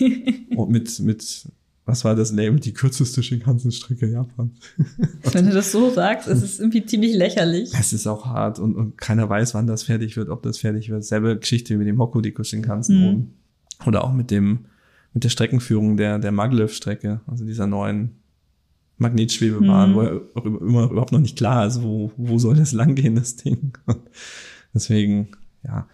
[0.56, 1.48] und mit, mit,
[1.86, 2.58] was war das Label?
[2.60, 4.58] Die kürzeste Shinkansen-Strecke Japans.
[5.32, 7.72] Wenn du das so sagst, ist es irgendwie ziemlich lächerlich.
[7.78, 10.90] Es ist auch hart und, und keiner weiß, wann das fertig wird, ob das fertig
[10.90, 11.04] wird.
[11.04, 13.06] Selbe Geschichte wie mit dem Hokuriku Shinkansen Mhm.
[13.08, 13.34] oben.
[13.86, 14.66] Oder auch mit dem,
[15.14, 18.16] mit der Streckenführung der, der Maglev-Strecke, also dieser neuen
[18.98, 19.94] Magnetschwebebahn, Mhm.
[19.94, 20.20] wo ja
[20.60, 23.72] immer überhaupt noch nicht klar ist, wo, wo soll das langgehen, das Ding.
[23.86, 23.98] Und
[24.74, 25.28] deswegen,
[25.64, 25.86] ja.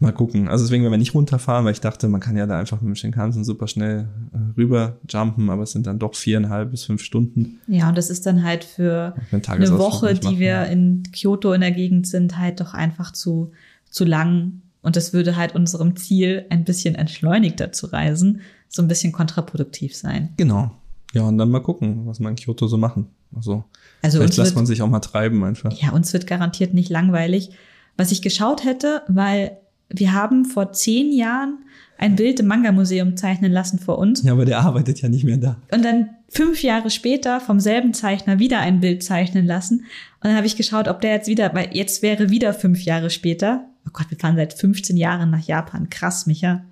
[0.00, 0.48] Mal gucken.
[0.48, 2.88] Also deswegen werden wir nicht runterfahren, weil ich dachte, man kann ja da einfach mit
[2.88, 7.02] dem Shinkansen super schnell äh, rüber jumpen, aber es sind dann doch viereinhalb bis fünf
[7.02, 7.58] Stunden.
[7.66, 9.16] Ja, und das ist dann halt für
[9.48, 10.62] eine Woche, die machen, wir ja.
[10.64, 13.50] in Kyoto in der Gegend sind, halt doch einfach zu,
[13.90, 14.62] zu lang.
[14.82, 19.96] Und das würde halt unserem Ziel, ein bisschen entschleunigter zu reisen, so ein bisschen kontraproduktiv
[19.96, 20.28] sein.
[20.36, 20.70] Genau.
[21.12, 23.08] Ja, und dann mal gucken, was wir in Kyoto so machen.
[23.34, 23.64] Also,
[24.02, 25.72] Also vielleicht lässt wird, man sich auch mal treiben einfach.
[25.72, 27.50] ja, uns wird garantiert nicht langweilig.
[27.96, 29.58] Was ich geschaut hätte, weil
[29.88, 31.58] wir haben vor zehn Jahren
[31.96, 34.22] ein Bild im Manga-Museum zeichnen lassen vor uns.
[34.22, 35.56] Ja, aber der arbeitet ja nicht mehr da.
[35.72, 39.80] Und dann fünf Jahre später vom selben Zeichner wieder ein Bild zeichnen lassen.
[40.20, 43.10] Und dann habe ich geschaut, ob der jetzt wieder, weil jetzt wäre wieder fünf Jahre
[43.10, 43.64] später.
[43.86, 45.90] Oh Gott, wir fahren seit 15 Jahren nach Japan.
[45.90, 46.62] Krass, Micha.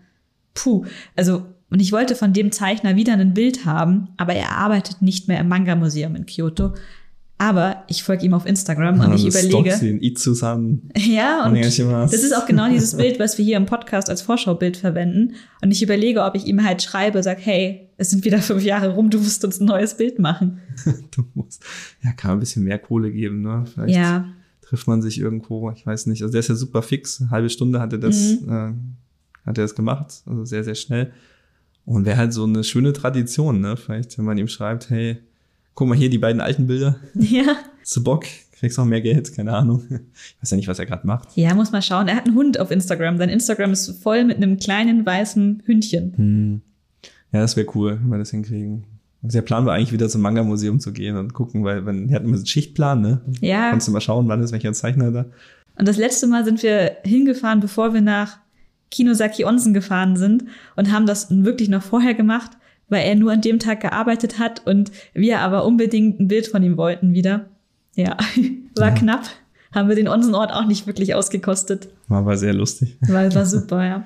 [0.54, 0.84] Puh.
[1.16, 5.26] Also, und ich wollte von dem Zeichner wieder ein Bild haben, aber er arbeitet nicht
[5.26, 6.74] mehr im Manga-Museum in Kyoto.
[7.38, 9.76] Aber ich folge ihm auf Instagram und ich überlege.
[9.78, 10.82] Den Itsu-san.
[10.96, 11.78] Ja, und das
[12.14, 15.34] ist auch genau dieses Bild, was wir hier im Podcast als Vorschaubild verwenden.
[15.62, 18.94] Und ich überlege, ob ich ihm halt schreibe, sag, hey, es sind wieder fünf Jahre
[18.94, 20.60] rum, du musst uns ein neues Bild machen.
[21.10, 21.62] Du musst,
[22.02, 23.64] ja, kann man ein bisschen mehr Kohle geben, ne?
[23.72, 24.26] Vielleicht Ja,
[24.62, 26.22] trifft man sich irgendwo, ich weiß nicht.
[26.22, 27.20] Also der ist ja super fix.
[27.20, 28.48] Eine halbe Stunde hat er das, Mhm.
[28.48, 30.22] äh, hat er das gemacht.
[30.26, 31.12] Also sehr, sehr schnell.
[31.84, 33.76] Und wäre halt so eine schöne Tradition, ne?
[33.76, 35.18] Vielleicht, wenn man ihm schreibt, hey,
[35.76, 36.96] guck mal hier die beiden alten Bilder.
[37.14, 37.44] ja.
[37.84, 38.24] Zu Bock,
[38.58, 39.84] kriegst noch mehr Geld, keine Ahnung.
[39.88, 41.28] Ich weiß ja nicht, was er gerade macht.
[41.36, 42.08] Ja, muss mal schauen.
[42.08, 43.18] Er hat einen Hund auf Instagram.
[43.18, 46.14] Sein Instagram ist voll mit einem kleinen weißen Hündchen.
[46.16, 46.60] Hm.
[47.32, 48.84] Ja, das wäre cool, wenn wir das hinkriegen.
[49.20, 52.26] Der Plan war eigentlich wieder zum Manga-Museum zu gehen und gucken, weil wenn, die hatten
[52.26, 53.20] immer so einen Schichtplan, ne?
[53.40, 53.70] Ja.
[53.70, 55.26] Kannst du mal schauen, wann ist welcher Zeichner da.
[55.78, 58.38] Und das letzte Mal sind wir hingefahren, bevor wir nach
[58.90, 60.44] Kinosaki Onsen gefahren sind
[60.76, 62.52] und haben das wirklich noch vorher gemacht,
[62.88, 66.62] weil er nur an dem Tag gearbeitet hat und wir aber unbedingt ein Bild von
[66.62, 67.46] ihm wollten wieder.
[67.94, 68.16] Ja,
[68.76, 68.94] war Ja.
[68.94, 69.24] knapp.
[69.74, 71.88] Haben wir den Onsenort auch nicht wirklich ausgekostet.
[72.08, 72.96] War aber sehr lustig.
[73.08, 74.04] War, war super, ja.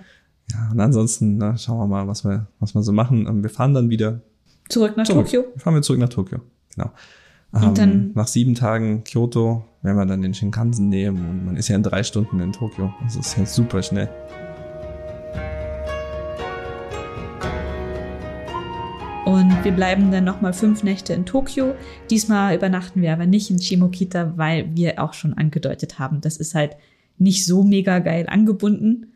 [0.53, 3.27] Ja, und ansonsten na, schauen wir mal, was wir, was wir so machen.
[3.29, 4.21] Ähm, Wir fahren dann wieder
[4.69, 5.27] Zurück nach zurück.
[5.27, 5.45] Tokio.
[5.57, 6.41] Fahren wir zurück nach Tokio.
[6.75, 6.91] Genau.
[7.53, 11.57] Und Ähm, dann- nach sieben Tagen Kyoto werden wir dann den Shinkansen nehmen und man
[11.57, 12.93] ist ja in drei Stunden in Tokio.
[13.03, 14.09] Also ist ja super schnell.
[19.31, 21.77] Und wir bleiben dann nochmal fünf Nächte in Tokio.
[22.11, 26.57] Diesmal übernachten wir aber nicht in Shimokita, weil wir auch schon angedeutet haben, das ist
[26.57, 26.75] halt
[27.17, 29.13] nicht so mega geil angebunden.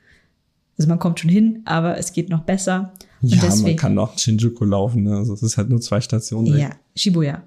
[0.78, 2.92] Also man kommt schon hin, aber es geht noch besser.
[3.22, 5.02] Ja, man deswegen, kann noch Shinjuku laufen.
[5.02, 5.16] Ne?
[5.16, 6.52] Also es ist halt nur zwei Stationen.
[6.52, 6.60] weg.
[6.60, 7.42] ja, Shibuya,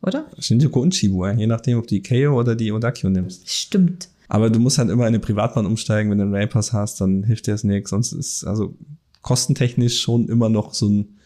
[0.00, 0.24] oder?
[0.38, 3.50] Shinjuku und Shibuya, je nachdem, ob du die Keio oder die Odakyo nimmst.
[3.50, 4.08] Stimmt.
[4.28, 7.24] Aber du musst halt immer in eine Privatbahn umsteigen, wenn du einen Raypass hast, dann
[7.24, 7.90] hilft dir das nichts.
[7.90, 8.74] Sonst ist also
[9.20, 11.17] kostentechnisch schon immer noch so ein,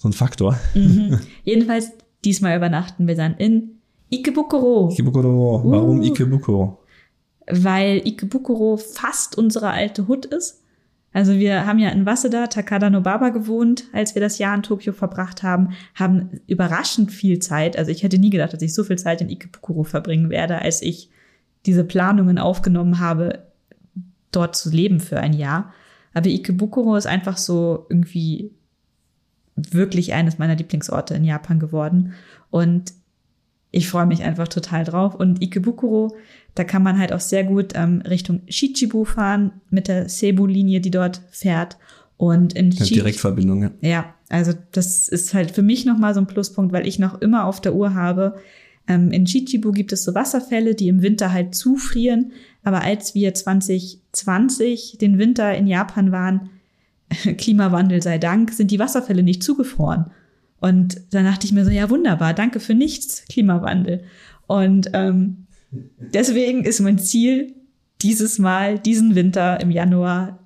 [0.00, 0.58] so ein Faktor.
[0.74, 1.20] Mhm.
[1.44, 1.92] Jedenfalls,
[2.24, 6.02] diesmal übernachten wir dann in Ikebukuro, Ikebukuro, warum Uh.
[6.02, 6.78] Ikebukuro?
[7.46, 10.62] weil Ikebukuro fast unsere alte Hut ist.
[11.12, 14.92] Also wir haben ja in Waseda, Takada Nobaba gewohnt, als wir das Jahr in Tokio
[14.92, 17.76] verbracht haben, haben überraschend viel Zeit.
[17.76, 20.82] Also ich hätte nie gedacht, dass ich so viel Zeit in Ikebukuro verbringen werde, als
[20.82, 21.10] ich
[21.66, 23.42] diese Planungen aufgenommen habe,
[24.30, 25.72] dort zu leben für ein Jahr.
[26.14, 28.52] Aber Ikebukuro ist einfach so irgendwie
[29.72, 32.12] wirklich eines meiner Lieblingsorte in Japan geworden.
[32.50, 32.92] Und
[33.70, 35.14] ich freue mich einfach total drauf.
[35.14, 36.16] Und Ikebukuro,
[36.54, 40.90] da kann man halt auch sehr gut ähm, Richtung Shichibu fahren mit der Seibu-Linie, die
[40.90, 41.76] dort fährt.
[42.16, 43.70] Und in Ja, Shi- Direktverbindung, ja.
[43.80, 47.44] ja, also das ist halt für mich nochmal so ein Pluspunkt, weil ich noch immer
[47.46, 48.36] auf der Uhr habe.
[48.88, 52.32] Ähm, in Chichibu gibt es so Wasserfälle, die im Winter halt zufrieren.
[52.64, 56.50] Aber als wir 2020 den Winter in Japan waren,
[57.38, 60.06] Klimawandel sei Dank, sind die Wasserfälle nicht zugefroren.
[60.60, 64.02] Und dann dachte ich mir so, ja wunderbar, danke für nichts, Klimawandel.
[64.46, 65.46] Und ähm,
[65.98, 67.54] deswegen ist mein Ziel,
[68.02, 70.38] dieses Mal, diesen Winter im Januar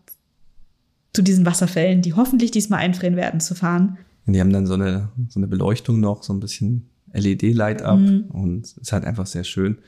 [1.12, 3.98] zu diesen Wasserfällen, die hoffentlich diesmal einfrieren werden, zu fahren.
[4.26, 8.24] Und die haben dann so eine, so eine Beleuchtung noch, so ein bisschen LED-Light-Up Mhm.
[8.30, 9.78] und ist halt einfach sehr schön.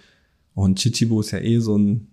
[0.54, 2.08] Und Chichibu ist ja eh so ein,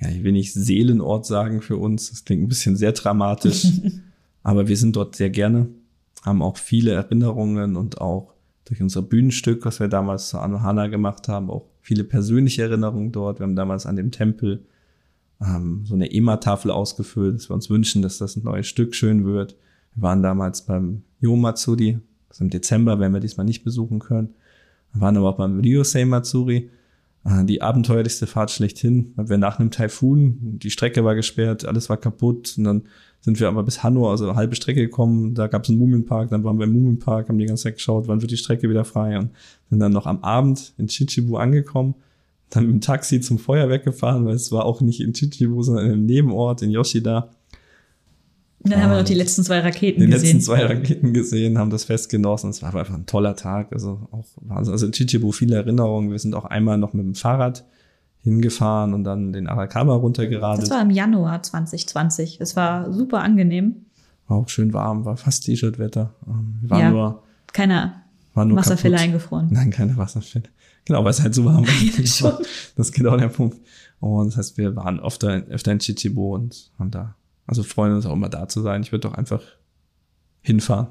[0.00, 3.66] ja, ich will nicht Seelenort sagen für uns, das klingt ein bisschen sehr dramatisch,
[4.42, 5.68] aber wir sind dort sehr gerne,
[6.22, 11.28] haben auch viele Erinnerungen und auch durch unser Bühnenstück, was wir damals zu Anohana gemacht
[11.28, 13.40] haben, auch viele persönliche Erinnerungen dort.
[13.40, 14.64] Wir haben damals an dem Tempel
[15.40, 19.24] ähm, so eine EMA-Tafel ausgefüllt, dass wir uns wünschen, dass das ein neues Stück schön
[19.24, 19.56] wird.
[19.94, 21.98] Wir waren damals beim Yomatsuri,
[22.28, 24.34] das ist im Dezember, werden wir diesmal nicht besuchen können.
[24.92, 26.70] Wir waren aber auch beim Ryosei Matsuri,
[27.24, 32.54] die abenteuerlichste Fahrt schlechthin, wir nach einem Taifun, die Strecke war gesperrt, alles war kaputt
[32.56, 32.82] und dann
[33.20, 36.30] sind wir aber bis Hanno, also eine halbe Strecke gekommen, da gab es einen Mumienpark,
[36.30, 38.86] dann waren wir im Mumienpark, haben die ganze Zeit geschaut, wann wird die Strecke wieder
[38.86, 39.30] frei und
[39.68, 41.94] sind dann noch am Abend in Chichibu angekommen.
[42.50, 45.86] dann mit dem Taxi zum Feuerwerk gefahren, weil es war auch nicht in Chichibu, sondern
[45.86, 47.30] in einem Nebenort in Yoshida.
[48.62, 50.36] Dann haben wir noch die letzten zwei Raketen die gesehen.
[50.36, 52.50] letzten zwei Raketen gesehen, haben das Fest genossen.
[52.50, 53.72] Es war einfach ein toller Tag.
[53.72, 54.72] Also auch Wahnsinn.
[54.72, 56.10] Also in Chichibu viele Erinnerungen.
[56.10, 57.64] Wir sind auch einmal noch mit dem Fahrrad
[58.22, 60.62] hingefahren und dann den Arakawa runtergeradet.
[60.64, 62.38] Das war im Januar 2020.
[62.40, 63.76] Es war super angenehm.
[64.28, 66.12] War auch schön warm, war fast T-Shirt-Wetter.
[66.28, 66.90] Ähm, War Ja.
[66.90, 67.22] nur,
[67.52, 68.02] Keiner
[68.34, 69.06] war nur Wasserfälle kaputt.
[69.08, 69.48] eingefroren.
[69.50, 70.44] Nein, keine Wasserfälle.
[70.84, 72.38] Genau, weil es halt so warm war.
[72.76, 73.56] Das ist genau der Punkt.
[74.00, 77.16] Und das heißt, wir waren öfter, öfter in Chichibu und haben da,
[77.50, 78.82] also freuen uns auch immer da zu sein.
[78.82, 79.42] Ich würde doch einfach
[80.40, 80.86] hinfahren.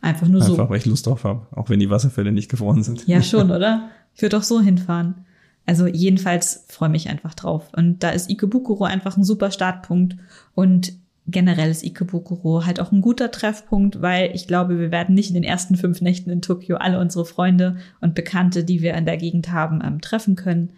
[0.00, 0.70] Einfach nur Einfach, so.
[0.70, 1.48] weil ich Lust drauf habe.
[1.50, 3.08] Auch wenn die Wasserfälle nicht gefroren sind.
[3.08, 3.90] Ja, schon, oder?
[4.14, 5.26] Ich würde doch so hinfahren.
[5.66, 7.72] Also jedenfalls freue mich einfach drauf.
[7.76, 10.16] Und da ist Ikebukuro einfach ein super Startpunkt.
[10.54, 10.92] Und
[11.26, 15.34] generell ist Ikebukuro halt auch ein guter Treffpunkt, weil ich glaube, wir werden nicht in
[15.34, 19.16] den ersten fünf Nächten in Tokio alle unsere Freunde und Bekannte, die wir in der
[19.16, 20.70] Gegend haben, ähm, treffen können.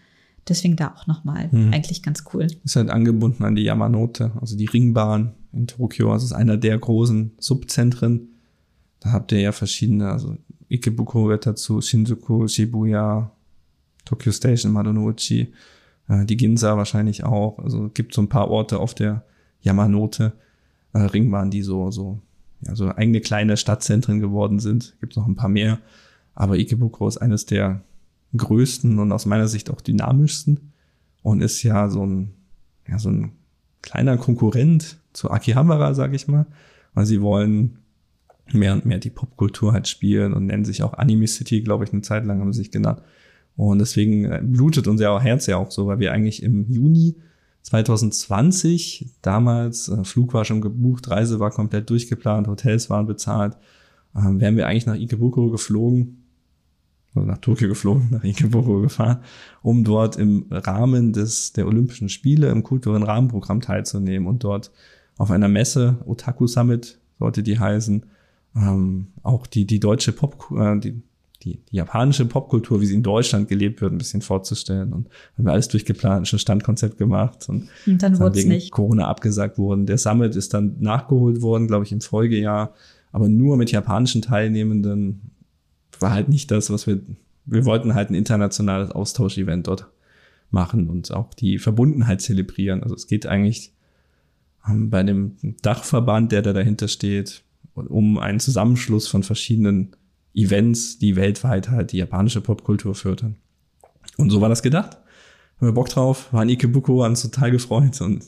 [0.49, 1.49] Deswegen da auch nochmal.
[1.51, 1.73] Mhm.
[1.73, 2.47] Eigentlich ganz cool.
[2.65, 6.13] Ist halt angebunden an die Yamanote, also die Ringbahn in Tokio.
[6.13, 8.29] Also es ist einer der großen Subzentren.
[9.01, 10.37] Da habt ihr ja verschiedene, also
[10.69, 13.31] Ikebukuro gehört dazu, Shinjuku, Shibuya,
[14.05, 15.53] Tokyo Station, Marunouchi,
[16.09, 17.59] äh, die Ginza wahrscheinlich auch.
[17.59, 19.25] Also es gibt so ein paar Orte auf der
[19.61, 20.33] Yamanote
[20.93, 22.21] äh, Ringbahn, die so, so,
[22.67, 24.97] ja, so eigene kleine Stadtzentren geworden sind.
[25.01, 25.79] Gibt noch ein paar mehr.
[26.35, 27.83] Aber Ikebukuro ist eines der
[28.37, 30.73] größten und aus meiner Sicht auch dynamischsten
[31.23, 32.35] und ist ja so ein,
[32.87, 33.33] ja, so ein
[33.83, 36.47] kleiner Konkurrent zu Akihabara, sag ich mal,
[36.95, 37.79] weil sie wollen
[38.53, 41.93] mehr und mehr die Popkultur halt spielen und nennen sich auch Anime City, glaube ich,
[41.93, 43.03] eine Zeit lang haben sie sich genannt.
[43.57, 47.17] Und deswegen äh, blutet unser Herz ja auch so, weil wir eigentlich im Juni
[47.63, 53.57] 2020, damals, äh, Flug war schon gebucht, Reise war komplett durchgeplant, Hotels waren bezahlt,
[54.17, 56.28] ähm, wären wir eigentlich nach Ikebukuro geflogen,
[57.25, 59.19] nach Tokio geflogen, nach Ikebukuro gefahren,
[59.63, 64.71] um dort im Rahmen des, der Olympischen Spiele im kulturellen Rahmenprogramm teilzunehmen und dort
[65.19, 68.07] auf einer Messe, Otaku Summit sollte die heißen,
[68.57, 71.03] ähm, auch die, die deutsche Pop, äh, die,
[71.43, 74.93] die, die japanische Popkultur, wie sie in Deutschland gelebt wird, ein bisschen vorzustellen.
[74.93, 78.71] Und haben wir alles durchgeplant, schon Standkonzept gemacht und Und dann wurde es wegen nicht.
[78.71, 79.87] Corona abgesagt worden.
[79.87, 82.75] Der Summit ist dann nachgeholt worden, glaube ich, im Folgejahr,
[83.13, 85.28] aber nur mit japanischen Teilnehmenden.
[86.01, 87.01] War halt nicht das, was wir,
[87.47, 89.87] wir wollten halt ein internationales Austauschevent dort
[90.51, 92.83] machen und auch die Verbundenheit zelebrieren.
[92.83, 93.73] Also es geht eigentlich
[94.67, 97.43] ähm, bei dem Dachverband, der da dahinter steht,
[97.75, 99.95] um einen Zusammenschluss von verschiedenen
[100.35, 103.37] Events, die weltweit halt die japanische Popkultur fördern.
[104.17, 104.99] Und so war das gedacht.
[105.57, 108.25] Haben wir Bock drauf, waren Ikebukuro, haben uns total gefreut und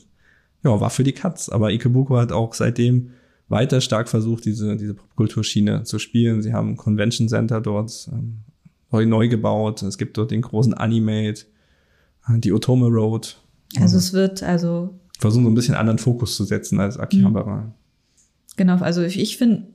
[0.63, 1.49] ja, war für die Katz.
[1.49, 3.13] Aber Ikebukuro hat auch seitdem
[3.51, 6.41] weiter stark versucht, diese, diese Popkulturschiene zu spielen.
[6.41, 8.39] Sie haben ein Convention Center dort ähm,
[8.91, 9.83] neu, neu gebaut.
[9.83, 11.43] Es gibt dort den großen Animate,
[12.29, 13.37] äh, die Otome Road.
[13.79, 17.75] Also es wird, also Versuchen so ein bisschen anderen Fokus zu setzen als Akihabara.
[18.57, 19.67] Genau, also ich, ich finde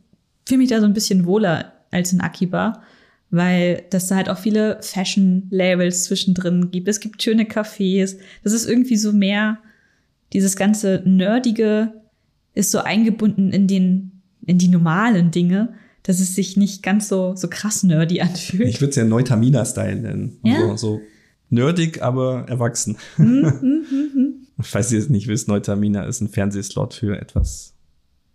[0.48, 2.82] fühle mich da so ein bisschen wohler als in Akiba,
[3.30, 6.88] weil das da halt auch viele Fashion-Labels zwischendrin gibt.
[6.88, 8.18] Es gibt schöne Cafés.
[8.44, 9.58] Das ist irgendwie so mehr,
[10.34, 11.94] dieses ganze Nerdige
[12.56, 15.74] ist so eingebunden in den, in die normalen Dinge,
[16.04, 18.70] dass es sich nicht ganz so, so krass nerdy anfühlt.
[18.70, 20.38] Ich würde es ja Neutamina-Style nennen.
[20.44, 20.60] Ja.
[20.60, 21.02] So, so
[21.50, 22.98] nerdig, aber erwachsen.
[24.60, 27.74] Falls ihr es nicht wisst, Neutamina ist ein Fernsehslot für etwas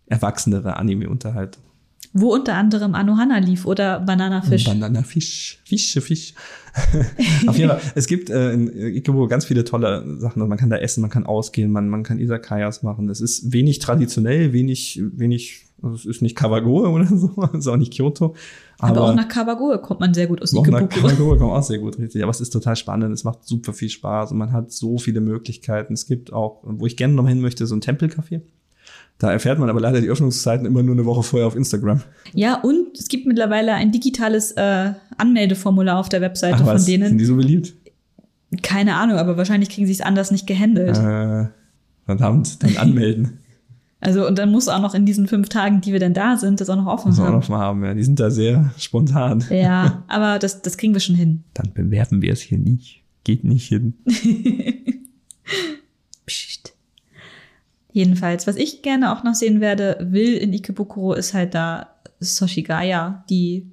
[0.06, 1.62] erwachsenere Anime-Unterhaltung.
[2.12, 4.64] Wo unter anderem Anohana lief oder Banana Fish.
[4.64, 5.60] Banana Fisch.
[5.64, 6.34] Fische, Fisch.
[7.46, 7.80] Auf jeden Fall.
[7.94, 10.46] Es gibt äh, in Ikebukuro ganz viele tolle Sachen.
[10.48, 13.08] Man kann da essen, man kann ausgehen, man, man kann Isakayas machen.
[13.08, 17.68] Es ist wenig traditionell, wenig, wenig, also es ist nicht Kawagoe oder so, es ist
[17.68, 18.34] auch nicht Kyoto.
[18.80, 20.88] aber, auch nach Kawagoe kommt man sehr gut aus auch nach.
[20.88, 22.24] Kawagoe kommt auch sehr gut, richtig.
[22.24, 25.20] Aber es ist total spannend, es macht super viel Spaß und man hat so viele
[25.20, 25.92] Möglichkeiten.
[25.92, 28.40] Es gibt auch, wo ich gerne noch hin möchte, so ein Tempelcafé.
[29.20, 32.00] Da erfährt man aber leider die Öffnungszeiten immer nur eine Woche vorher auf Instagram.
[32.32, 36.86] Ja, und es gibt mittlerweile ein digitales äh, Anmeldeformular auf der Webseite Ach von was,
[36.86, 37.10] denen.
[37.10, 37.74] sind die so beliebt?
[38.62, 40.96] Keine Ahnung, aber wahrscheinlich kriegen sie es anders nicht gehandelt.
[40.96, 41.48] Äh,
[42.06, 43.38] verdammt, dann anmelden.
[44.02, 46.62] Also, und dann muss auch noch in diesen fünf Tagen, die wir denn da sind,
[46.62, 47.40] das auch noch offen Muss man auch haben.
[47.40, 47.92] noch mal haben, ja.
[47.92, 49.44] Die sind da sehr spontan.
[49.50, 51.44] Ja, aber das, das kriegen wir schon hin.
[51.52, 53.04] Dann bewerben wir es hier nicht.
[53.24, 53.92] Geht nicht hin.
[57.92, 61.88] Jedenfalls, was ich gerne auch noch sehen werde, will in Ikebukuro, ist halt da
[62.20, 63.66] Soshigaya, die,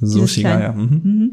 [0.00, 0.72] So Dieses Shigaya.
[0.72, 1.00] kleine- Mhm.
[1.04, 1.30] mhm,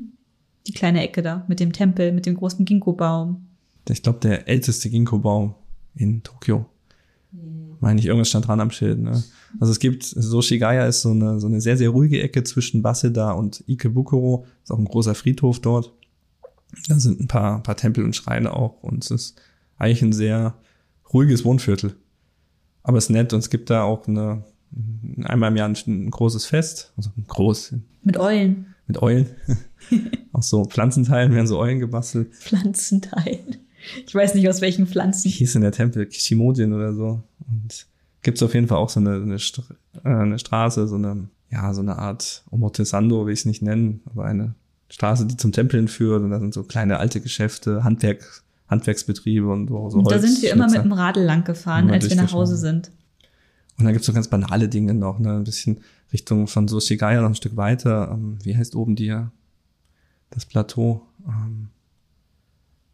[0.67, 3.45] die kleine Ecke da mit dem Tempel, mit dem großen Ginkgo-Baum.
[3.89, 5.55] Ich glaube, der älteste Ginkgo-Baum
[5.95, 6.65] in Tokio.
[7.79, 8.99] Meine ich, irgendwas stand dran am Schild.
[8.99, 9.23] Ne?
[9.59, 12.83] Also es gibt, so Shigaya ist so eine, so eine sehr, sehr ruhige Ecke zwischen
[12.83, 14.45] Waseda und Ikebukuro.
[14.63, 15.93] Ist auch ein großer Friedhof dort.
[16.89, 19.41] Da sind ein paar, paar Tempel und Schreine auch und es ist
[19.77, 20.55] eigentlich ein sehr
[21.13, 21.95] ruhiges Wohnviertel.
[22.87, 24.45] Aber es ist nett und es gibt da auch eine,
[25.25, 27.73] einmal im Jahr ein, ein großes Fest, also groß.
[28.01, 28.75] Mit Eulen.
[28.87, 29.27] Mit Eulen.
[30.31, 32.33] Aus so Pflanzenteilen werden so Eulen gebastelt.
[32.33, 33.57] Pflanzenteilen.
[34.05, 35.25] Ich weiß nicht, aus welchen Pflanzen.
[35.25, 36.05] Wie hieß denn der Tempel?
[36.05, 37.21] Kishimojin oder so.
[37.49, 37.87] Und
[38.21, 39.63] gibt es auf jeden Fall auch so eine, eine, St
[40.05, 43.99] äh, eine Straße, so eine, ja, so eine Art Omotesando, will ich es nicht nennen,
[44.05, 44.55] aber eine
[44.87, 49.69] Straße, die zum Tempel hinführt und da sind so kleine alte Geschäfte, Handwerk, Handwerksbetriebe und
[49.69, 49.89] so.
[49.89, 52.91] so da sind wir immer mit dem Radl lang gefahren, als wir nach Hause sind.
[53.77, 55.35] Und dann gibt's so ganz banale Dinge noch, ne?
[55.35, 55.81] Ein bisschen
[56.11, 58.11] Richtung von so Shigaya noch ein Stück weiter.
[58.11, 59.15] Ähm, wie heißt oben die
[60.29, 61.03] das Plateau?
[61.27, 61.69] Ähm,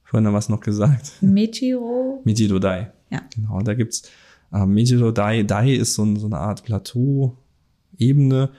[0.03, 1.13] vorhin haben wir es noch gesagt.
[1.21, 2.21] Mejiro.
[2.25, 2.91] Mejiro Dai.
[3.09, 3.21] Ja.
[3.33, 4.03] Genau, da gibt's
[4.51, 5.43] ähm, Mejiro Dai.
[5.43, 8.49] Dai ist so, so eine Art Plateau-Ebene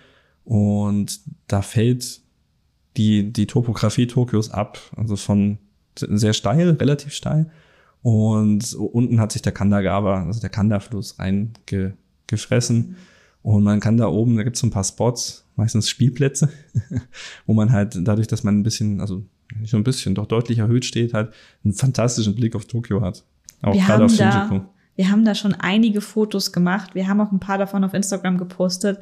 [0.44, 2.20] und da fällt
[2.96, 4.78] die, die Topografie Tokios ab.
[4.96, 5.58] Also von
[5.98, 7.50] sehr steil, relativ steil.
[8.02, 12.96] Und unten hat sich der Kandagawa, also der Kanda-Fluss reingefressen.
[13.42, 16.50] Und man kann da oben, da gibt's so ein paar Spots, meistens Spielplätze,
[17.46, 19.22] wo man halt dadurch, dass man ein bisschen, also
[19.58, 23.24] nicht so ein bisschen, doch deutlich erhöht steht, halt einen fantastischen Blick auf Tokio hat.
[23.62, 24.58] Auch wir gerade auf Shinjuku.
[24.58, 26.94] Da, wir haben da schon einige Fotos gemacht.
[26.94, 28.98] Wir haben auch ein paar davon auf Instagram gepostet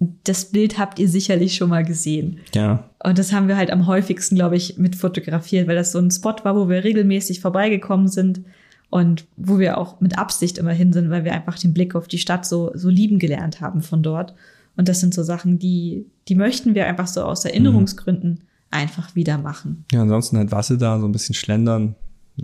[0.00, 2.38] das Bild habt ihr sicherlich schon mal gesehen.
[2.54, 2.88] Ja.
[3.02, 6.10] Und das haben wir halt am häufigsten, glaube ich, mit fotografiert, weil das so ein
[6.10, 8.42] Spot war, wo wir regelmäßig vorbeigekommen sind
[8.90, 12.06] und wo wir auch mit Absicht immer hin sind, weil wir einfach den Blick auf
[12.06, 14.34] die Stadt so, so lieben gelernt haben von dort.
[14.76, 18.38] Und das sind so Sachen, die, die möchten wir einfach so aus Erinnerungsgründen mhm.
[18.70, 19.84] einfach wieder machen.
[19.92, 21.96] Ja, ansonsten halt Wasser da, so ein bisschen schlendern,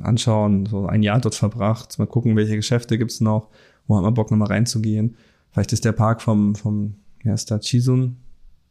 [0.02, 3.48] anschauen, so ein Jahr dort verbracht, mal gucken, welche Geschäfte gibt's noch,
[3.86, 5.14] wo hat man Bock nochmal reinzugehen.
[5.52, 8.16] Vielleicht ist der Park vom, vom wie heißt da, Chizun?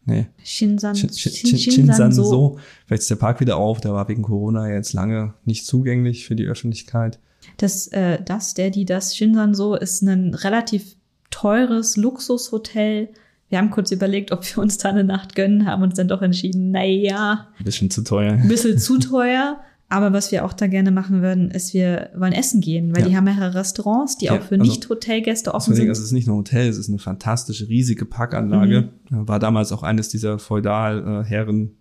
[0.06, 0.28] Nee.
[0.44, 2.58] Shinsan, Shin, Shin, Shinsan so.
[2.86, 6.36] Vielleicht ist der Park wieder auf, der war wegen Corona jetzt lange nicht zugänglich für
[6.36, 7.20] die Öffentlichkeit.
[7.58, 10.96] Das, äh, das, der, die, das Shinsan so ist ein relativ
[11.30, 13.10] teures Luxushotel.
[13.50, 16.22] Wir haben kurz überlegt, ob wir uns da eine Nacht gönnen, haben uns dann doch
[16.22, 17.48] entschieden, naja.
[17.58, 18.34] Ein bisschen zu teuer.
[18.34, 19.62] Ein bisschen zu teuer.
[19.94, 23.10] Aber was wir auch da gerne machen würden, ist, wir wollen essen gehen, weil ja.
[23.10, 25.88] die haben mehrere Restaurants, die ja, auch für also, Nicht-Hotelgäste offen sind.
[25.88, 28.90] Es ist nicht nur ein Hotel, es ist eine fantastische, riesige Parkanlage.
[29.12, 29.28] Mhm.
[29.28, 31.78] War damals auch eines dieser Feudalherren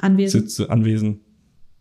[0.00, 0.40] Anwesen.
[0.40, 1.20] Sitze, Anwesen.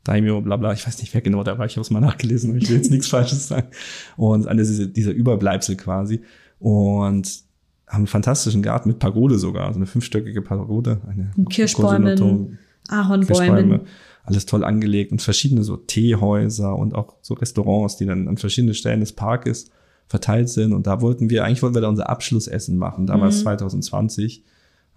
[0.04, 2.56] Daimyo, bla bla, ich weiß nicht, wer genau da war, ich habe es mal nachgelesen,
[2.56, 3.70] ich will jetzt nichts Falsches sagen.
[4.18, 6.22] Und eines dieser, dieser Überbleibsel quasi.
[6.60, 7.42] Und
[7.88, 11.02] haben einen fantastischen Garten mit Pagode sogar, also eine fünfstöckige Pagode.
[11.08, 13.88] Eine Kirschbäumen, Ahornbäumen
[14.24, 18.74] alles toll angelegt und verschiedene so Teehäuser und auch so Restaurants, die dann an verschiedenen
[18.74, 19.70] Stellen des Parkes
[20.08, 20.74] verteilt sind.
[20.74, 23.44] Und da wollten wir, eigentlich wollten wir da unser Abschlussessen machen, damals mhm.
[23.44, 24.44] 2020.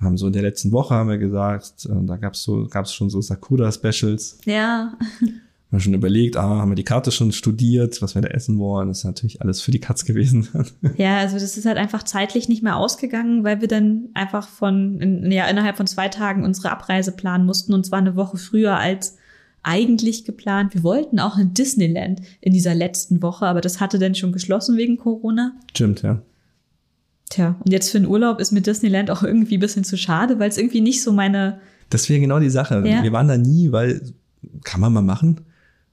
[0.00, 3.10] Haben so in der letzten Woche haben wir gesagt, äh, da gab's so, gab's schon
[3.10, 4.38] so Sakura-Specials.
[4.44, 4.92] Ja.
[5.72, 8.88] Haben schon überlegt, ah, haben wir die Karte schon studiert, was wir da essen wollen.
[8.88, 10.48] Das ist natürlich alles für die Katz gewesen.
[10.96, 15.00] ja, also das ist halt einfach zeitlich nicht mehr ausgegangen, weil wir dann einfach von,
[15.00, 18.76] in, ja, innerhalb von zwei Tagen unsere Abreise planen mussten und zwar eine Woche früher
[18.76, 19.15] als
[19.66, 20.74] eigentlich geplant.
[20.74, 24.76] Wir wollten auch in Disneyland in dieser letzten Woche, aber das hatte dann schon geschlossen
[24.76, 25.56] wegen Corona.
[25.70, 26.22] Stimmt, ja.
[27.28, 30.38] Tja, und jetzt für einen Urlaub ist mir Disneyland auch irgendwie ein bisschen zu schade,
[30.38, 31.58] weil es irgendwie nicht so meine.
[31.90, 32.86] Das wäre genau die Sache.
[32.86, 33.02] Ja.
[33.02, 34.00] Wir waren da nie, weil
[34.62, 35.40] kann man mal machen.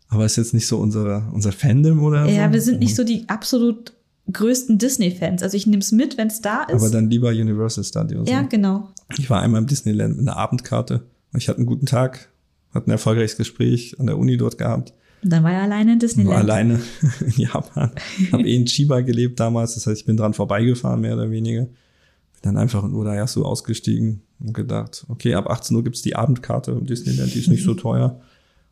[0.10, 2.32] Aber ist jetzt nicht so unser, unser Fandom oder ja, so?
[2.32, 3.94] Ja, wir sind nicht so die absolut
[4.32, 5.42] größten Disney-Fans.
[5.42, 6.76] Also ich nehme es mit, wenn es da ist.
[6.76, 8.30] Aber dann lieber Universal Studios.
[8.30, 8.90] Ja, genau.
[9.18, 11.02] Ich war einmal im Disneyland mit einer Abendkarte.
[11.36, 12.30] Ich hatte einen guten Tag,
[12.74, 14.94] hatte ein erfolgreiches Gespräch an der Uni dort gehabt.
[15.24, 16.36] Und dann war er alleine in Disneyland.
[16.36, 16.82] War alleine
[17.22, 17.92] in Japan.
[18.32, 19.76] Habe eh in Chiba gelebt damals.
[19.76, 21.62] Das heißt, ich bin dran vorbeigefahren, mehr oder weniger.
[21.64, 26.72] Bin dann einfach in Urayasu ausgestiegen und gedacht, okay, ab 18 Uhr gibt's die Abendkarte
[26.72, 28.20] im Disneyland, die ist nicht so teuer.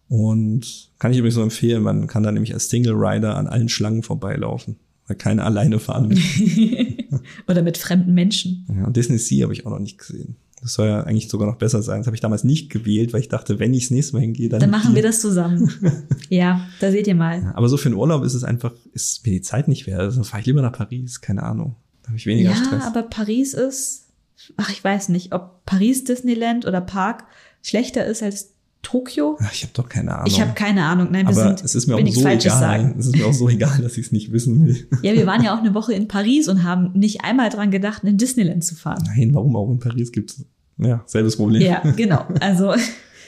[0.10, 3.70] Und kann ich übrigens so empfehlen, man kann da nämlich als Single Rider an allen
[3.70, 4.76] Schlangen vorbeilaufen,
[5.08, 6.98] weil keine alleine fahren will.
[7.48, 8.68] Oder mit fremden Menschen.
[8.76, 10.36] Ja, und Disney Sea habe ich auch noch nicht gesehen.
[10.62, 12.02] Das soll ja eigentlich sogar noch besser sein.
[12.02, 14.48] Das habe ich damals nicht gewählt, weil ich dachte, wenn ich das nächste Mal hingehe,
[14.48, 14.60] dann.
[14.60, 15.72] Dann machen wir das zusammen.
[16.30, 17.42] ja, da seht ihr mal.
[17.42, 20.02] Ja, aber so für einen Urlaub ist es einfach, ist mir die Zeit nicht wert.
[20.02, 21.76] Also fahre ich lieber nach Paris, keine Ahnung.
[22.04, 22.84] Da habe ich weniger ja, Stress.
[22.84, 24.10] Ja, aber Paris ist,
[24.58, 27.26] ach, ich weiß nicht, ob Paris Disneyland oder Park
[27.64, 29.38] schlechter ist als Tokio?
[29.54, 30.28] Ich habe doch keine Ahnung.
[30.28, 31.10] Ich habe keine Ahnung.
[31.12, 32.42] Nein, wir Aber sind, es ist mir auch so egal.
[32.42, 32.96] Sagen.
[32.98, 34.88] Es ist mir auch so egal, dass ich es nicht wissen will.
[35.04, 38.04] Ja, wir waren ja auch eine Woche in Paris und haben nicht einmal dran gedacht,
[38.04, 39.04] in Disneyland zu fahren.
[39.16, 40.46] Nein, warum auch in Paris gibt's
[40.78, 41.62] ja selbes Problem.
[41.62, 42.26] Ja, genau.
[42.40, 42.74] Also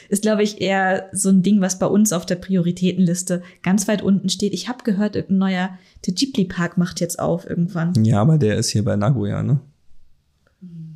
[0.08, 4.02] ist, glaube ich, eher so ein Ding, was bei uns auf der Prioritätenliste ganz weit
[4.02, 4.52] unten steht.
[4.52, 7.92] Ich habe gehört, irgendein neuer, der Ghibli Park macht jetzt auf irgendwann.
[8.04, 9.60] Ja, aber der ist hier bei Nagoya, ne?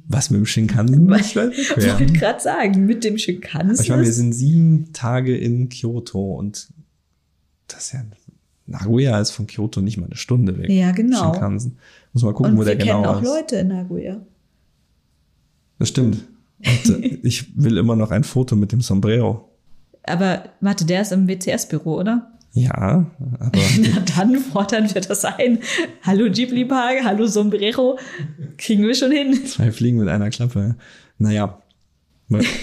[0.08, 1.12] Was mit dem Shinkansen?
[1.18, 3.84] Ich wollte gerade sagen, mit dem Shinkansen.
[3.84, 6.68] Ich meine, wir sind sieben Tage in Kyoto und
[7.68, 8.02] das ist ja
[8.66, 10.68] Nagoya ist von Kyoto nicht mal eine Stunde weg.
[10.68, 11.32] Ja, genau.
[11.32, 11.78] Shinkansen.
[12.12, 13.06] Muss mal gucken, und wo der genau ist.
[13.06, 14.20] Wir kennen auch Leute in Nagoya.
[15.78, 16.24] Das stimmt.
[16.58, 19.48] Und, äh, ich will immer noch ein Foto mit dem Sombrero.
[20.02, 22.37] Aber warte, der ist im WCS-Büro, oder?
[22.52, 23.06] Ja,
[23.38, 23.50] aber.
[23.94, 25.58] Na dann fordern wir das ein.
[26.02, 27.98] Hallo Ghibli Park, hallo Sombrero.
[28.56, 29.34] Kriegen wir schon hin.
[29.46, 30.76] Zwei Fliegen mit einer Klappe.
[31.18, 31.60] Naja.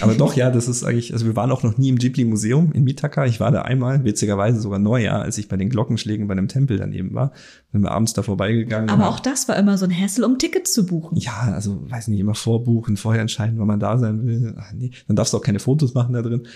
[0.00, 2.84] Aber doch, ja, das ist eigentlich, also wir waren auch noch nie im Ghibli-Museum in
[2.84, 3.26] Mitaka.
[3.26, 6.78] Ich war da einmal, witzigerweise sogar Neujahr, als ich bei den Glockenschlägen bei einem Tempel
[6.78, 7.32] daneben war.
[7.72, 8.90] Sind wir abends da vorbeigegangen.
[8.90, 11.18] Aber auch das war immer so ein Hassel, um Tickets zu buchen.
[11.18, 14.54] Ja, also, weiß nicht, immer vorbuchen, vorher entscheiden, wann man da sein will.
[14.56, 16.46] Ach, nee, dann darfst du auch keine Fotos machen da drin.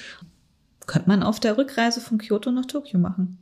[0.86, 3.38] Könnte man auf der Rückreise von Kyoto nach Tokio machen.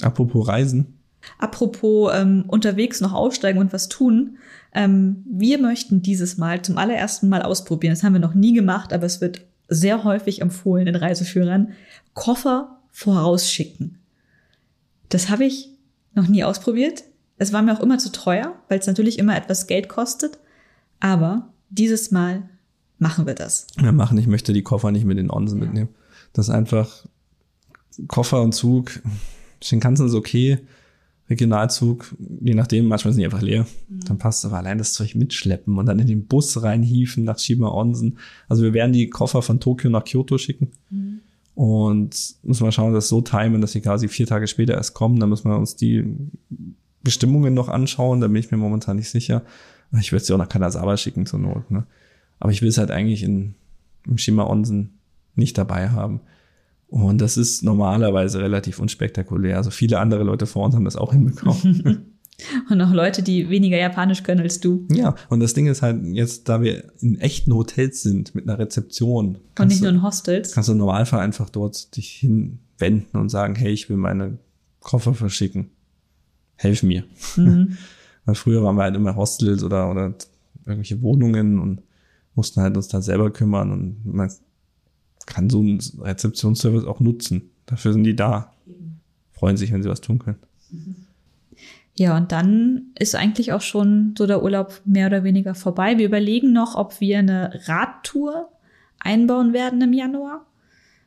[0.00, 0.98] Apropos Reisen.
[1.38, 4.38] Apropos ähm, unterwegs noch aussteigen und was tun.
[4.74, 7.92] Ähm, wir möchten dieses Mal zum allerersten Mal ausprobieren.
[7.94, 11.72] Das haben wir noch nie gemacht, aber es wird sehr häufig empfohlen in Reiseführern.
[12.14, 13.98] Koffer vorausschicken.
[15.08, 15.70] Das habe ich
[16.14, 17.04] noch nie ausprobiert.
[17.38, 20.38] Es war mir auch immer zu teuer, weil es natürlich immer etwas Geld kostet.
[21.00, 22.48] Aber dieses Mal
[22.98, 23.66] machen wir das.
[23.80, 24.18] Ja, machen.
[24.18, 25.64] Ich möchte die Koffer nicht mit in Onsen ja.
[25.64, 25.88] mitnehmen.
[26.32, 27.06] Das ist einfach
[28.08, 29.00] Koffer und Zug.
[29.60, 30.58] Shinkansen ist okay.
[31.30, 33.66] Regionalzug, je nachdem, manchmal sind die einfach leer.
[33.88, 34.00] Mhm.
[34.06, 37.68] Dann passt aber allein das Zeug mitschleppen und dann in den Bus reinhieven nach Shima
[37.68, 38.18] Onsen.
[38.48, 40.72] Also wir werden die Koffer von Tokio nach Kyoto schicken.
[40.90, 41.20] Mhm.
[41.54, 45.20] Und müssen wir schauen, dass so timen, dass sie quasi vier Tage später erst kommen.
[45.20, 46.04] Dann müssen wir uns die
[47.02, 48.20] Bestimmungen noch anschauen.
[48.20, 49.42] Da bin ich mir momentan nicht sicher.
[50.00, 51.70] Ich würde sie auch nach Kanazawa schicken zur Not.
[51.70, 51.84] Ne?
[52.40, 53.54] Aber ich will es halt eigentlich in,
[54.06, 54.98] im Shima Onsen
[55.34, 56.20] nicht dabei haben.
[56.88, 59.56] Und das ist normalerweise relativ unspektakulär.
[59.56, 62.06] Also viele andere Leute vor uns haben das auch hinbekommen.
[62.68, 64.86] Und auch Leute, die weniger Japanisch können als du.
[64.90, 68.58] Ja, und das Ding ist halt jetzt, da wir in echten Hotels sind, mit einer
[68.58, 69.38] Rezeption.
[69.58, 70.52] Und nicht nur in Hostels.
[70.52, 74.38] Kannst du im Normalfall einfach dort dich hinwenden und sagen, hey, ich will meine
[74.80, 75.70] Koffer verschicken.
[76.56, 77.04] Helf mir.
[77.36, 77.76] Mhm.
[78.24, 80.14] Weil früher waren wir halt immer Hostels oder, oder
[80.64, 81.82] irgendwelche Wohnungen und
[82.34, 84.30] mussten halt uns da selber kümmern und man
[85.26, 87.50] kann so ein Rezeptionsservice auch nutzen.
[87.66, 88.52] Dafür sind die da.
[89.32, 90.38] Freuen sich, wenn sie was tun können.
[91.94, 95.98] Ja, und dann ist eigentlich auch schon so der Urlaub mehr oder weniger vorbei.
[95.98, 98.48] Wir überlegen noch, ob wir eine Radtour
[98.98, 100.46] einbauen werden im Januar.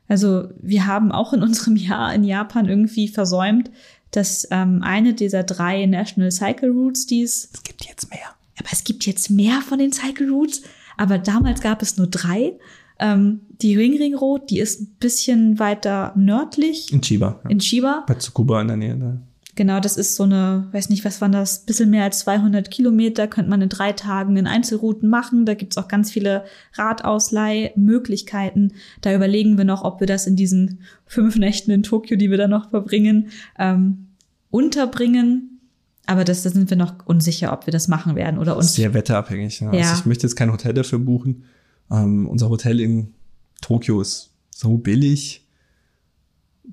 [0.07, 3.71] Also wir haben auch in unserem Jahr in Japan irgendwie versäumt,
[4.11, 7.49] dass ähm, eine dieser drei National Cycle Routes, die es.
[7.53, 8.35] Es gibt jetzt mehr.
[8.59, 10.61] Aber es gibt jetzt mehr von den Cycle Routes.
[10.97, 12.53] Aber damals gab es nur drei.
[12.99, 16.91] Ähm, die Ringring Road, die ist ein bisschen weiter nördlich.
[16.91, 17.39] In Chiba.
[17.43, 17.49] Ja.
[17.49, 18.03] In Chiba.
[18.07, 18.97] Bei Tsukuba in der Nähe.
[18.97, 19.17] Da.
[19.55, 23.27] Genau, das ist so eine, weiß nicht, was waren das, bisschen mehr als 200 Kilometer,
[23.27, 25.45] könnte man in drei Tagen in Einzelrouten machen.
[25.45, 26.43] Da gibt's auch ganz viele
[26.73, 28.73] Radausleihmöglichkeiten.
[28.99, 32.37] Da überlegen wir noch, ob wir das in diesen fünf Nächten in Tokio, die wir
[32.37, 34.07] da noch verbringen, ähm,
[34.51, 35.61] unterbringen.
[36.05, 38.75] Aber das, da sind wir noch unsicher, ob wir das machen werden oder uns.
[38.75, 39.61] Sehr wetterabhängig.
[39.61, 39.73] Ja.
[39.73, 39.89] ja.
[39.89, 41.45] Also ich möchte jetzt kein Hotel dafür buchen.
[41.91, 43.13] Ähm, unser Hotel in
[43.61, 45.45] Tokio ist so billig,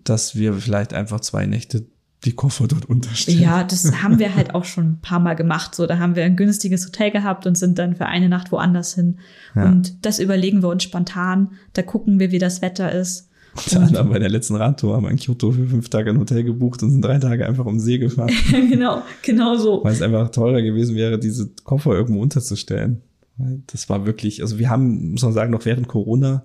[0.05, 1.87] dass wir vielleicht einfach zwei Nächte
[2.25, 3.41] die Koffer dort unterstellen.
[3.41, 5.75] Ja, das haben wir halt auch schon ein paar Mal gemacht.
[5.75, 8.95] So, da haben wir ein günstiges Hotel gehabt und sind dann für eine Nacht woanders
[8.95, 9.19] hin.
[9.57, 9.67] Ja.
[9.67, 11.53] Und das überlegen wir uns spontan.
[11.73, 13.29] Da gucken wir, wie das Wetter ist.
[13.55, 16.43] Unter anderem bei der letzten Radtour haben wir in Kyoto für fünf Tage ein Hotel
[16.43, 18.31] gebucht und sind drei Tage einfach um See gefahren.
[18.51, 19.85] genau, genau so.
[19.85, 23.03] Weil es einfach teurer gewesen wäre, diese Koffer irgendwo unterzustellen.
[23.39, 26.45] Das war wirklich, also wir haben, muss man sagen, noch während Corona,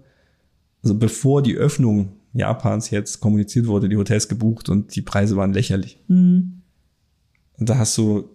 [0.81, 5.53] also bevor die Öffnung Japans jetzt kommuniziert wurde, die Hotels gebucht und die Preise waren
[5.53, 5.99] lächerlich.
[6.07, 6.61] Mhm.
[7.59, 8.29] Und da hast du,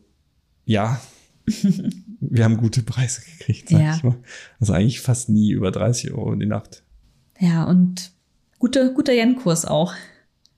[0.65, 1.01] ja,
[2.20, 3.97] wir haben gute Preise gekriegt, sag ja.
[3.97, 4.16] ich mal.
[4.61, 6.83] Also eigentlich fast nie über 30 Euro in die Nacht.
[7.39, 8.12] Ja, und
[8.59, 9.95] gute, guter Yen-Kurs auch.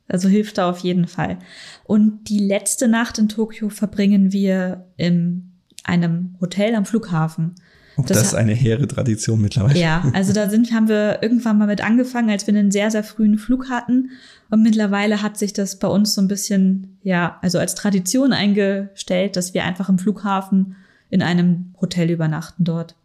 [0.07, 1.39] Also hilft da auf jeden Fall.
[1.85, 5.53] Und die letzte Nacht in Tokio verbringen wir in
[5.83, 7.55] einem Hotel am Flughafen.
[7.97, 9.79] Auch das, das ist eine hehre Tradition mittlerweile.
[9.79, 13.05] Ja, also da sind, haben wir irgendwann mal mit angefangen, als wir einen sehr, sehr
[13.05, 14.11] frühen Flug hatten.
[14.51, 19.37] Und mittlerweile hat sich das bei uns so ein bisschen, ja, also als Tradition eingestellt,
[19.37, 20.77] dass wir einfach im Flughafen
[21.11, 22.97] in einem Hotel übernachten dort.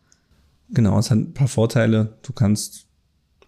[0.71, 2.17] Genau, es hat ein paar Vorteile.
[2.23, 2.85] Du kannst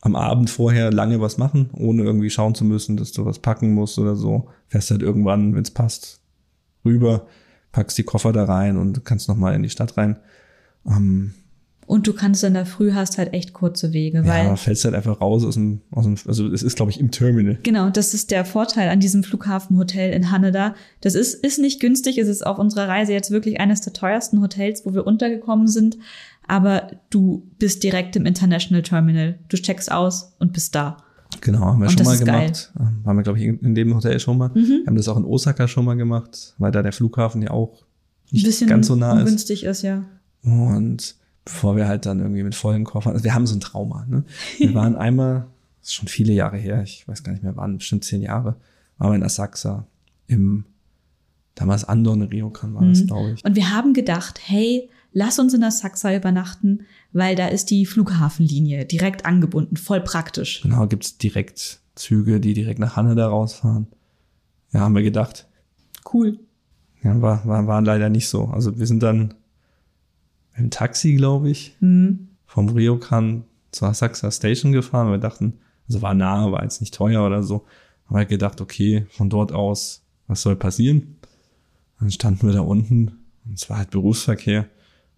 [0.01, 3.73] am Abend vorher lange was machen, ohne irgendwie schauen zu müssen, dass du was packen
[3.73, 4.49] musst oder so.
[4.67, 6.21] Fährst halt irgendwann, wenn es passt,
[6.83, 7.27] rüber,
[7.71, 10.17] packst die Koffer da rein und kannst nochmal in die Stadt rein.
[10.85, 11.33] Ähm,
[11.87, 14.45] und du kannst in der Früh hast halt echt kurze Wege, weil.
[14.45, 17.11] Ja, fällst halt einfach raus aus dem, aus dem also es ist, glaube ich, im
[17.11, 17.57] Terminal.
[17.63, 20.73] Genau, das ist der Vorteil an diesem Flughafenhotel in Haneda.
[21.01, 24.41] Das ist, ist nicht günstig, es ist auf unserer Reise jetzt wirklich eines der teuersten
[24.41, 25.97] Hotels, wo wir untergekommen sind.
[26.47, 29.39] aber du bist direkt im International Terminal.
[29.49, 30.97] Du checkst aus und bist da.
[31.41, 32.41] Genau, haben wir Und schon mal ist geil.
[32.47, 32.71] gemacht.
[32.79, 34.49] Ähm, Haben wir, glaube ich, in dem Hotel schon mal.
[34.49, 34.67] Mhm.
[34.67, 37.83] Wir haben das auch in Osaka schon mal gemacht, weil da der Flughafen ja auch
[38.31, 39.19] nicht bisschen ganz so nah ist.
[39.21, 40.03] ungünstig ist, ja.
[40.43, 41.15] Und
[41.45, 44.23] bevor wir halt dann irgendwie mit vollen Koffern, also wir haben so ein Trauma, ne?
[44.57, 45.47] Wir waren einmal,
[45.79, 48.55] das ist schon viele Jahre her, ich weiß gar nicht mehr wann, bestimmt zehn Jahre,
[48.97, 49.85] waren wir in Asakusa
[50.27, 50.65] im,
[51.55, 53.07] damals Andon Ryokan war das, Mhm.
[53.07, 53.43] glaube ich.
[53.45, 56.81] Und wir haben gedacht, hey, lass uns in der Saxa übernachten,
[57.11, 60.61] weil da ist die Flughafenlinie direkt angebunden, voll praktisch.
[60.61, 63.87] Genau, gibt's direkt Züge, die direkt nach Haneda rausfahren.
[64.71, 65.47] Ja, haben wir gedacht.
[66.13, 66.39] Cool.
[67.03, 68.45] Ja, war, war, war leider nicht so.
[68.45, 69.33] Also wir sind dann
[70.57, 72.27] im Taxi, glaube ich, Mhm.
[72.45, 75.11] vom Ryokan zur Asakusa Station gefahren.
[75.11, 75.53] Wir dachten,
[75.87, 77.65] also war nah, war jetzt nicht teuer oder so.
[78.07, 81.15] Haben halt gedacht, okay, von dort aus, was soll passieren?
[81.99, 83.11] Dann standen wir da unten
[83.45, 84.67] und es war halt Berufsverkehr.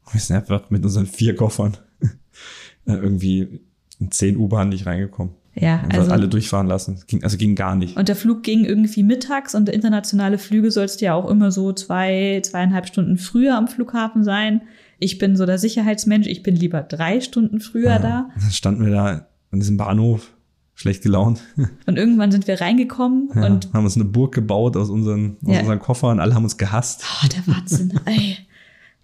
[0.06, 1.78] Und wir sind einfach mit unseren vier Koffern
[2.86, 3.62] irgendwie
[4.00, 5.34] in zehn U-Bahnen nicht reingekommen.
[5.56, 6.12] Ja, Also, also.
[6.12, 7.02] alle durchfahren lassen.
[7.08, 7.96] Ging, also ging gar nicht.
[7.96, 11.72] Und der Flug ging irgendwie mittags und internationale Flüge sollst du ja auch immer so
[11.74, 14.62] zwei, zweieinhalb Stunden früher am Flughafen sein.
[15.04, 18.30] Ich bin so der Sicherheitsmensch, ich bin lieber drei Stunden früher da.
[18.36, 20.32] Und dann standen wir da an diesem Bahnhof,
[20.76, 21.42] schlecht gelaunt.
[21.86, 25.54] Und irgendwann sind wir reingekommen Ja, und haben uns eine Burg gebaut aus unseren, aus
[25.54, 25.60] Ja.
[25.60, 26.20] unseren Koffern.
[26.20, 27.04] Alle haben uns gehasst.
[27.24, 28.00] oh, der Wahnsinn.
[28.06, 28.38] Ey.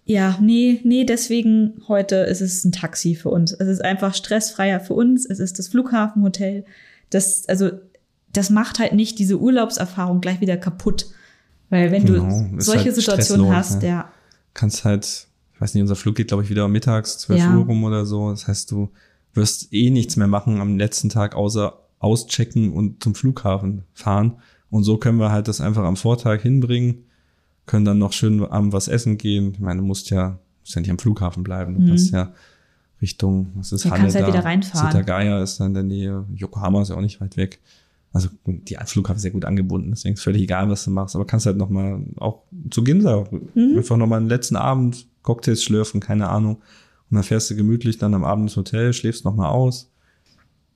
[0.05, 3.51] Ja, nee, nee, deswegen heute ist es ein Taxi für uns.
[3.51, 5.25] Es ist einfach stressfreier für uns.
[5.27, 6.65] Es ist das Flughafenhotel.
[7.11, 7.69] Das, also,
[8.33, 11.05] das macht halt nicht diese Urlaubserfahrung gleich wieder kaputt.
[11.69, 12.23] Weil wenn Genau,
[12.53, 13.87] du solche halt Situationen hast, ne?
[13.89, 14.11] ja,
[14.55, 15.27] Kannst halt,
[15.59, 17.53] ich weiß nicht, unser Flug geht, glaube ich, wieder mittags, 12 Ja.
[17.57, 18.29] Uhr rum oder so.
[18.29, 18.89] Das heißt, du
[19.33, 24.37] wirst eh nichts mehr machen am letzten Tag, außer auschecken und zum Flughafen fahren.
[24.69, 26.99] Und so können wir halt das einfach am Vortag hinbringen,
[27.65, 29.51] können dann noch schön abend was essen gehen.
[29.53, 31.73] Ich meine, du musst ja, musst ja nicht am Flughafen bleiben.
[31.75, 31.87] Du Mhm.
[31.89, 32.31] kannst ja
[33.01, 34.91] Richtung, was ist Ja, kannst Haneda, halt wieder reinfahren.
[34.91, 37.59] Setagaya ist da in der Nähe, Yokohama ist ja auch nicht weit weg.
[38.13, 41.15] Also die Flughafen ist sehr gut angebunden, deswegen ist völlig egal, was du machst.
[41.15, 43.25] Aber kannst halt noch mal auch zu Ginza
[43.55, 43.75] Mhm.
[43.77, 46.55] einfach noch mal einen letzten Abend Cocktails schlürfen, keine Ahnung.
[47.09, 49.91] Und dann fährst du gemütlich dann am Abend ins Hotel, schläfst noch mal aus,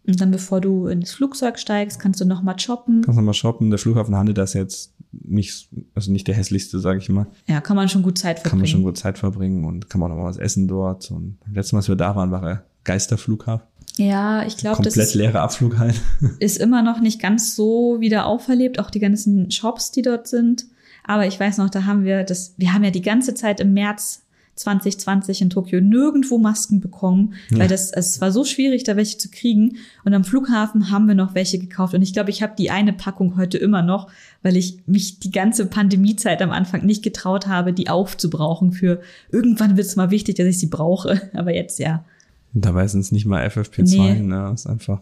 [0.06, 3.02] Und dann, bevor du ins Flugzeug steigst, kannst du noch mal shoppen.
[3.04, 3.70] kannst noch mal shoppen.
[3.70, 7.28] Der Flughafen Haneda ist jetzt nicht, also nicht der hässlichste, sage ich mal.
[7.48, 8.50] Ja, kann man schon gut Zeit verbringen.
[8.50, 11.12] Kann man schon gut Zeit verbringen und kann man auch noch mal was essen dort.
[11.12, 13.68] Und letztes Mal, als wir da waren, war er Geisterflughafen.
[13.98, 16.02] Ja, ich glaube, das Komplett ist, leere Abflug halt.
[16.40, 20.66] ist immer noch nicht ganz so wieder auferlebt, auch die ganzen Shops, die dort sind.
[21.04, 23.74] Aber ich weiß noch, da haben wir das, wir haben ja die ganze Zeit im
[23.74, 24.23] März
[24.56, 27.60] 2020 in Tokio nirgendwo Masken bekommen, Ja.
[27.60, 29.78] weil das, es war so schwierig, da welche zu kriegen.
[30.06, 31.94] Und am Flughafen haben wir noch welche gekauft.
[31.94, 34.10] Und ich glaube, ich habe die eine Packung heute immer noch,
[34.44, 39.02] weil ich mich die ganze Pandemiezeit am Anfang nicht getraut habe, die aufzubrauchen für
[39.32, 41.22] irgendwann wird es mal wichtig, dass ich sie brauche.
[41.34, 42.06] Aber jetzt ja.
[42.54, 44.20] Dabei sind es nicht mal FFP2, Nee.
[44.20, 44.52] ne?
[44.54, 45.02] Ist einfach,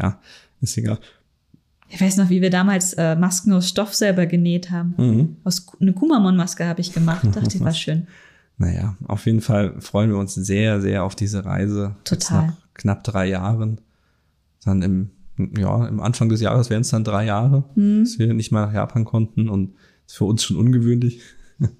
[0.00, 0.18] ja,
[0.62, 0.98] ist egal.
[1.92, 4.94] Ich weiß noch, wie wir damals äh, Masken aus Stoff selber genäht haben.
[4.96, 5.36] Mhm.
[5.44, 7.24] Aus eine Kumamon-Maske habe ich gemacht.
[7.34, 8.06] Dachte ich, war schön.
[8.60, 11.96] Naja, auf jeden Fall freuen wir uns sehr, sehr auf diese Reise.
[12.00, 12.46] Jetzt Total.
[12.48, 13.80] nach knapp drei Jahren.
[14.62, 15.10] Dann im,
[15.56, 18.04] ja, im Anfang des Jahres wären es dann drei Jahre, Hm.
[18.04, 19.76] dass wir nicht mal nach Japan konnten und
[20.06, 21.22] ist für uns schon ungewöhnlich.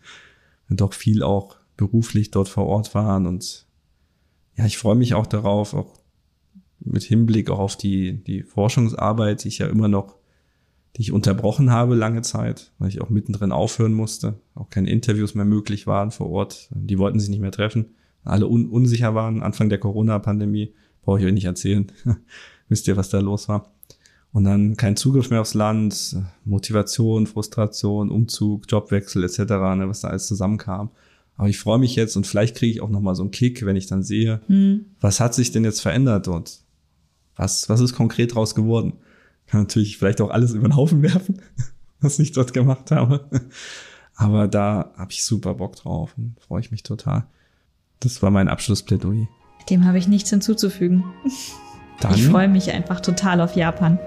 [0.70, 3.66] doch viel auch beruflich dort vor Ort waren und
[4.56, 5.98] ja, ich freue mich auch darauf, auch
[6.78, 10.16] mit Hinblick auch auf die, die Forschungsarbeit, die ich ja immer noch,
[10.96, 15.34] die ich unterbrochen habe lange Zeit, weil ich auch mittendrin aufhören musste, auch keine Interviews
[15.34, 16.68] mehr möglich waren vor Ort.
[16.74, 17.94] Die wollten sich nicht mehr treffen,
[18.24, 19.42] alle un unsicher waren.
[19.42, 21.90] Anfang der Corona-Pandemie, brauche ich euch nicht erzählen.
[22.68, 23.72] Wisst ihr, was da los war?
[24.32, 30.08] Und dann kein Zugriff mehr aufs Land, Motivation, Frustration, Umzug, Jobwechsel etc., ne, was da
[30.08, 30.90] alles zusammenkam.
[31.36, 33.64] Aber ich freue mich jetzt und vielleicht kriege ich auch noch mal so einen Kick,
[33.64, 34.84] wenn ich dann sehe, Hm.
[35.00, 36.60] was hat sich denn jetzt verändert dort?
[37.34, 38.92] Was, was ist konkret draus geworden?
[39.50, 41.42] Kann natürlich vielleicht auch alles über den Haufen werfen,
[42.00, 43.28] was ich dort gemacht habe.
[44.14, 47.26] Aber da habe ich super Bock drauf und freue ich mich total.
[47.98, 49.26] Das war mein Abschlussplädoyer.
[49.68, 51.04] Dem habe ich nichts hinzuzufügen.
[52.00, 53.98] Dann, Ich freue mich einfach total auf Japan.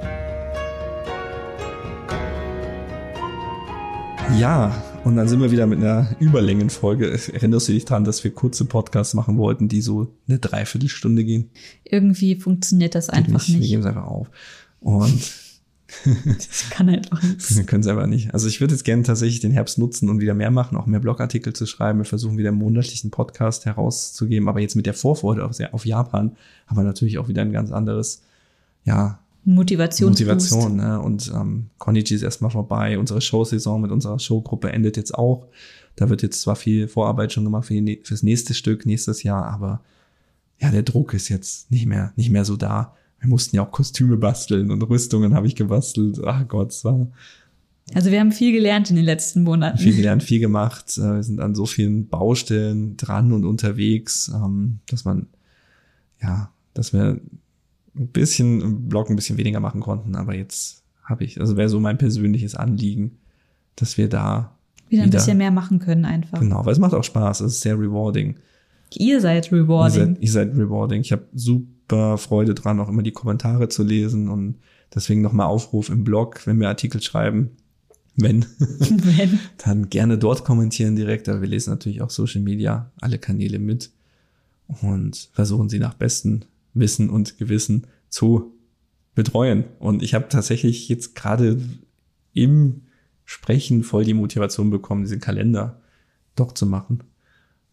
[4.39, 7.19] ja, und dann sind wir wieder mit einer Überlängenfolge.
[7.33, 11.49] Erinnerst du dich daran, dass wir kurze Podcasts machen wollten, die so eine Dreiviertelstunde gehen?
[11.83, 13.49] Irgendwie funktioniert das einfach nicht.
[13.49, 13.69] Wir nicht.
[13.69, 14.31] geben es einfach auf.
[14.83, 15.43] Und
[16.25, 17.55] Das kann einfach nichts.
[17.55, 18.33] Wir können es einfach nicht.
[18.33, 20.99] Also ich würde jetzt gerne tatsächlich den Herbst nutzen und wieder mehr machen, auch mehr
[20.99, 21.99] Blogartikel zu schreiben.
[21.99, 26.35] Wir versuchen wieder einen monatlichen Podcast herauszugeben, aber jetzt mit der Vorfreude auf, Japan
[26.67, 28.21] haben wir natürlich auch wieder ein ganz anderes,
[28.85, 30.21] ja, Motivationsboost.
[30.21, 30.77] Motivation.
[30.77, 31.01] Ne?
[31.01, 32.97] Und ähm, Konichi ist erstmal vorbei.
[32.97, 35.47] Unsere Showsaison mit unserer Showgruppe endet jetzt auch.
[35.97, 39.45] Da wird jetzt zwar viel Vorarbeit schon gemacht für die, fürs nächste Stück, nächstes Jahr,
[39.45, 39.81] aber
[40.59, 42.95] ja, der Druck ist jetzt nicht mehr, nicht mehr so da.
[43.23, 46.19] Wir mussten ja auch Kostüme basteln und Rüstungen habe ich gebastelt.
[46.25, 47.07] Ach Gott, es war.
[47.93, 49.77] Also wir haben viel gelernt in den letzten Monaten.
[49.77, 50.97] Viel gelernt, viel gemacht.
[50.97, 55.27] Äh, wir sind an so vielen Baustellen dran und unterwegs, ähm, dass man,
[56.21, 57.21] ja, dass wir
[57.95, 61.69] ein bisschen im Blog ein bisschen weniger machen konnten, aber jetzt habe ich, also wäre
[61.69, 63.19] so mein persönliches Anliegen,
[63.77, 64.57] dass wir da
[64.89, 66.41] wieder ein wieder, bisschen mehr machen können einfach.
[66.41, 68.35] Genau, weil es macht auch Spaß, es ist sehr rewarding.
[68.95, 70.17] Ihr seid rewarding.
[70.19, 71.01] Ihr seid, ihr seid rewarding.
[71.01, 71.82] Ich habe super
[72.17, 74.59] Freude dran, auch immer die Kommentare zu lesen und
[74.93, 77.51] deswegen nochmal Aufruf im Blog, wenn wir Artikel schreiben,
[78.15, 83.17] wenn, wenn, dann gerne dort kommentieren direkt, aber wir lesen natürlich auch Social Media, alle
[83.17, 83.91] Kanäle mit
[84.81, 86.41] und versuchen sie nach bestem
[86.73, 88.53] Wissen und Gewissen zu
[89.15, 89.65] betreuen.
[89.79, 91.61] Und ich habe tatsächlich jetzt gerade
[92.33, 92.81] im
[93.25, 95.81] Sprechen voll die Motivation bekommen, diesen Kalender
[96.35, 97.03] doch zu machen.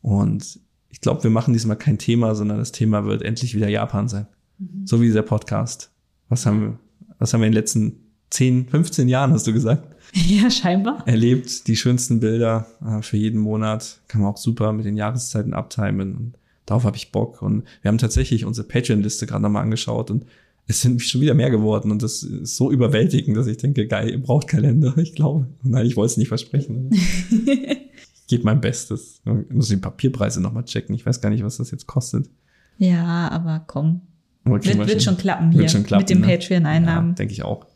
[0.03, 0.61] Und
[0.91, 4.27] ich glaube, wir machen diesmal kein Thema, sondern das Thema wird endlich wieder Japan sein.
[4.59, 4.87] Mhm.
[4.87, 5.91] So wie dieser Podcast.
[6.29, 6.79] Was haben wir,
[7.19, 7.97] was haben wir in den letzten
[8.31, 9.87] 10, 15 Jahren, hast du gesagt?
[10.13, 11.07] Ja, scheinbar.
[11.07, 14.01] Erlebt die schönsten Bilder äh, für jeden Monat.
[14.09, 16.17] Kann man auch super mit den Jahreszeiten abtimen.
[16.17, 16.33] Und
[16.67, 17.43] darauf habe ich Bock.
[17.43, 20.27] Und wir haben tatsächlich unsere Patreon-Liste gerade nochmal angeschaut und
[20.67, 24.11] es sind schon wieder mehr geworden und das ist so überwältigend, dass ich denke, geil,
[24.11, 25.49] ihr braucht Kalender, ich glaube.
[25.63, 26.91] Nein, ich wollte es nicht versprechen.
[28.31, 29.23] ich gebe mein Bestes.
[29.25, 30.95] Ich muss die Papierpreise nochmal checken.
[30.95, 32.31] Ich weiß gar nicht, was das jetzt kostet.
[32.79, 34.03] Ja, aber komm.
[34.45, 36.29] Wird, wird, schon klappen hier schon klappen, mit dem ne?
[36.29, 37.11] Patreon-Einnahmen.
[37.11, 37.67] Ja, denke ich auch.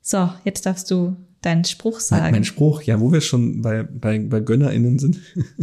[0.00, 2.32] So, jetzt darfst du deinen Spruch sagen.
[2.32, 5.20] Mein Spruch, ja, wo wir schon bei, bei, bei GönnerInnen sind,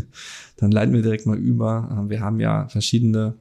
[0.56, 2.06] dann leiten wir direkt mal über.
[2.08, 3.36] Wir haben ja verschiedene,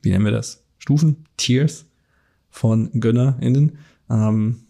[0.00, 0.62] wie nennen wir das?
[0.78, 1.86] Stufen, Tiers
[2.50, 3.78] von GönnerInnen.
[4.08, 4.63] Ähm,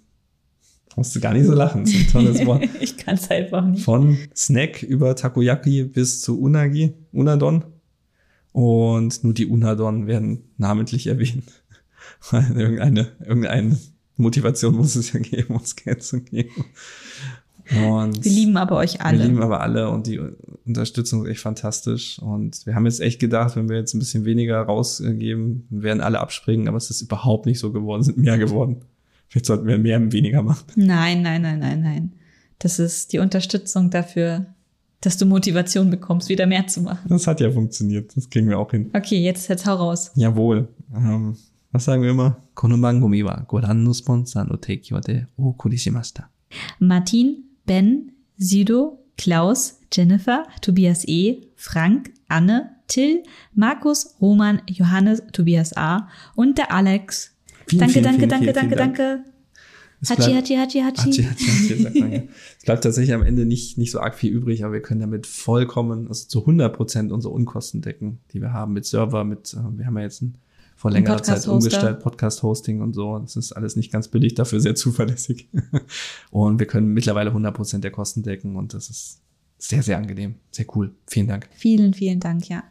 [0.97, 2.69] musst du gar nicht so lachen, das ist ein tolles Wort.
[2.81, 3.85] ich kann es einfach nicht.
[3.85, 7.65] Von Snack über Takoyaki bis zu Unagi, Unadon.
[8.53, 11.45] Und nur die Unadon werden namentlich erwähnt.
[12.33, 13.77] irgendeine, irgendeine
[14.17, 16.65] Motivation muss es ja geben, uns Geld zu geben.
[17.71, 19.19] Und wir lieben aber euch alle.
[19.19, 20.21] Wir lieben aber alle und die
[20.67, 22.19] Unterstützung ist echt fantastisch.
[22.19, 26.21] Und wir haben jetzt echt gedacht, wenn wir jetzt ein bisschen weniger rausgeben, werden alle
[26.21, 28.83] abspringen, aber es ist überhaupt nicht so geworden, sind mehr geworden.
[29.35, 30.65] Vielleicht sollten wir mehr und weniger machen.
[30.77, 32.13] Nein, nein, nein, nein, nein.
[32.61, 34.47] Das ist die Unterstützung dafür,
[35.01, 37.09] dass du Motivation bekommst, wieder mehr zu machen.
[37.09, 38.17] Das hat ja funktioniert.
[38.17, 38.91] Das kriegen wir auch hin.
[38.93, 40.13] Okay, jetzt, jetzt hau raus.
[40.15, 40.69] Jawohl.
[40.95, 41.37] Ähm,
[41.73, 42.37] was sagen wir immer?
[46.79, 56.09] Martin Ben, Sido, Klaus, Jennifer, Tobias E., Frank, Anne, Till, Markus, Roman, Johannes, Tobias A.
[56.37, 57.34] und der Alex.
[57.67, 59.25] Vielen, danke, vielen, danke, vielen, danke, danke, danke.
[60.09, 61.13] Hachi, Hachi, Hachi, Hachi.
[61.13, 62.29] Hachi, Hachi, Hachi
[62.59, 65.27] Es bleibt tatsächlich am Ende nicht, nicht so arg viel übrig, aber wir können damit
[65.27, 69.79] vollkommen, also zu 100 Prozent unsere Unkosten decken, die wir haben mit Server, mit, äh,
[69.79, 70.39] wir haben ja jetzt ein
[70.77, 73.19] vor längerer Zeit umgestellt, Podcast-Hosting und so.
[73.19, 75.49] Das ist alles nicht ganz billig, dafür sehr zuverlässig.
[76.31, 79.21] und wir können mittlerweile 100% der Kosten decken und das ist
[79.57, 80.35] sehr, sehr angenehm.
[80.51, 80.95] Sehr cool.
[81.07, 81.49] Vielen Dank.
[81.55, 82.65] Vielen, vielen Dank, ja.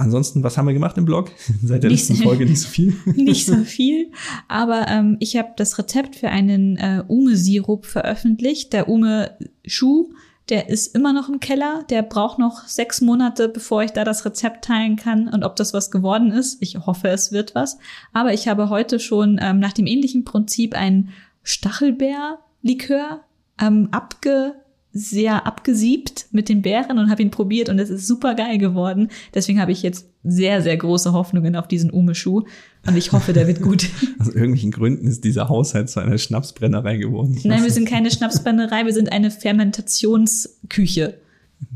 [0.00, 1.30] Ansonsten, was haben wir gemacht im Blog?
[1.62, 2.96] Seit der nicht, letzten Folge nicht so viel.
[3.14, 4.10] nicht so viel,
[4.48, 8.72] aber ähm, ich habe das Rezept für einen äh, Ume-Sirup veröffentlicht.
[8.72, 10.10] Der Ume-Schuh
[10.48, 11.84] der ist immer noch im Keller.
[11.90, 15.28] Der braucht noch sechs Monate, bevor ich da das Rezept teilen kann.
[15.28, 17.78] Und ob das was geworden ist, ich hoffe, es wird was.
[18.12, 21.10] Aber ich habe heute schon ähm, nach dem ähnlichen Prinzip ein
[21.44, 23.20] Stachelbeer-Likör
[23.60, 24.54] ähm, abge
[24.92, 29.08] sehr abgesiebt mit den Beeren und habe ihn probiert und es ist super geil geworden.
[29.34, 32.44] Deswegen habe ich jetzt sehr, sehr große Hoffnungen auf diesen Ume-Schuh
[32.86, 33.88] und ich hoffe, der wird gut.
[34.18, 37.38] Aus irgendwelchen Gründen ist dieser Haushalt zu einer Schnapsbrennerei geworden.
[37.44, 41.14] Nein, wir sind keine Schnapsbrennerei, wir sind eine Fermentationsküche.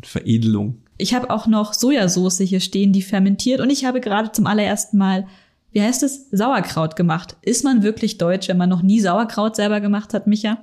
[0.02, 0.78] Veredelung.
[0.96, 4.98] Ich habe auch noch Sojasauce hier stehen, die fermentiert und ich habe gerade zum allerersten
[4.98, 5.26] Mal
[5.74, 7.36] wie heißt es, Sauerkraut gemacht.
[7.42, 10.58] Ist man wirklich deutsch, wenn man noch nie Sauerkraut selber gemacht hat, Micha?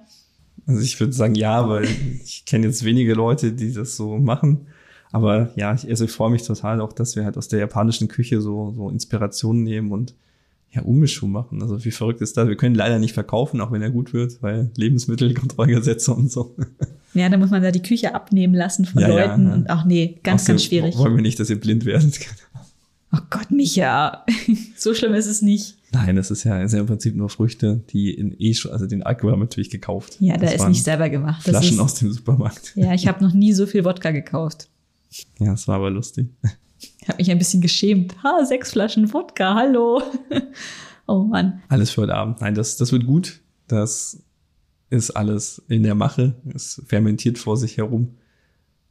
[0.68, 1.86] Also ich würde sagen ja, weil
[2.24, 4.68] ich kenne jetzt wenige Leute, die das so machen.
[5.12, 8.08] Aber ja, ich, also ich freue mich total auch, dass wir halt aus der japanischen
[8.08, 10.14] Küche so, so Inspirationen nehmen und
[10.72, 11.62] ja, Ummischung machen.
[11.62, 12.48] Also wie verrückt ist das?
[12.48, 16.56] Wir können leider nicht verkaufen, auch wenn er gut wird, weil Lebensmittelkontrollgesetze und so.
[17.14, 19.44] Ja, da muss man da die Küche abnehmen lassen von ja, Leuten.
[19.44, 19.56] Ja, ja.
[19.56, 20.98] Und ach nee, ganz, ganz schwierig.
[20.98, 22.22] Wollen wir nicht, dass ihr blind werdet.
[23.14, 24.26] Oh Gott, Micha.
[24.78, 25.78] so schlimm ist es nicht.
[25.92, 28.88] Nein, das ist ja, ist ja im Prinzip nur Früchte, die in eh schon, also
[28.88, 30.16] den Alkohol haben wir natürlich gekauft.
[30.22, 31.42] Ja, der ist nicht selber gemacht.
[31.46, 32.74] Das Flaschen ist, aus dem Supermarkt.
[32.76, 34.70] Ja, ich habe noch nie so viel Wodka gekauft.
[35.40, 36.30] Ja, das war aber lustig.
[37.02, 38.16] Ich habe mich ein bisschen geschämt.
[38.24, 40.02] Ha, sechs Flaschen Wodka, hallo.
[41.08, 41.62] oh Mann.
[41.68, 42.40] Alles für heute Abend.
[42.40, 43.42] Nein, das, das wird gut.
[43.68, 44.24] Das
[44.90, 46.36] ist alles in der Mache.
[46.54, 48.16] Es fermentiert vor sich herum.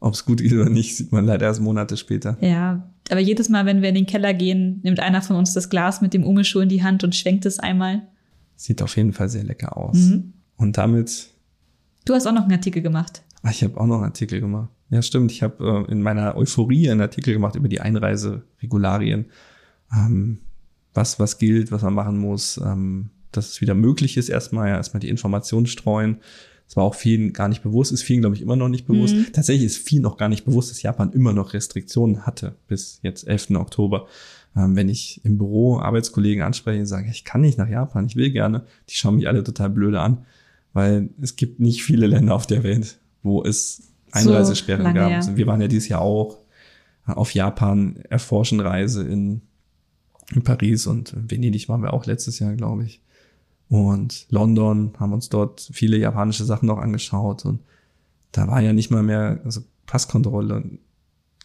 [0.01, 2.37] Ob es gut geht oder nicht, sieht man leider erst Monate später.
[2.41, 5.69] Ja, aber jedes Mal, wenn wir in den Keller gehen, nimmt einer von uns das
[5.69, 8.03] Glas mit dem Umeschuh in die Hand und schwenkt es einmal.
[8.57, 9.97] Sieht auf jeden Fall sehr lecker aus.
[9.97, 10.33] Mhm.
[10.57, 11.31] Und damit.
[12.05, 13.23] Du hast auch noch einen Artikel gemacht.
[13.43, 14.71] Ach, ich habe auch noch einen Artikel gemacht.
[14.91, 15.33] Ja, stimmt.
[15.33, 19.27] Ich habe äh, in meiner Euphorie einen Artikel gemacht über die Einreiseregularien.
[19.93, 20.39] Ähm,
[20.95, 24.77] was, was gilt, was man machen muss, ähm, dass es wieder möglich ist, erstmal, ja,
[24.77, 26.19] erstmal die Informationen streuen.
[26.71, 29.17] Es war auch vielen gar nicht bewusst, ist vielen, glaube ich, immer noch nicht bewusst.
[29.17, 29.33] Mhm.
[29.33, 33.27] Tatsächlich ist vielen noch gar nicht bewusst, dass Japan immer noch Restriktionen hatte bis jetzt
[33.27, 33.57] 11.
[33.57, 34.07] Oktober.
[34.57, 38.15] Ähm, wenn ich im Büro Arbeitskollegen anspreche und sage, ich kann nicht nach Japan, ich
[38.15, 40.19] will gerne, die schauen mich alle total blöde an,
[40.73, 43.83] weil es gibt nicht viele Länder auf der Welt, wo es
[44.13, 45.11] Einreisesperren so gab.
[45.11, 45.37] Ja.
[45.37, 46.39] Wir waren ja dieses Jahr auch
[47.05, 49.41] auf Japan erforschen Reise in,
[50.33, 53.01] in Paris und Venedig waren wir auch letztes Jahr, glaube ich.
[53.71, 57.61] Und London haben uns dort viele japanische Sachen noch angeschaut und
[58.33, 60.65] da war ja nicht mal mehr also Passkontrolle.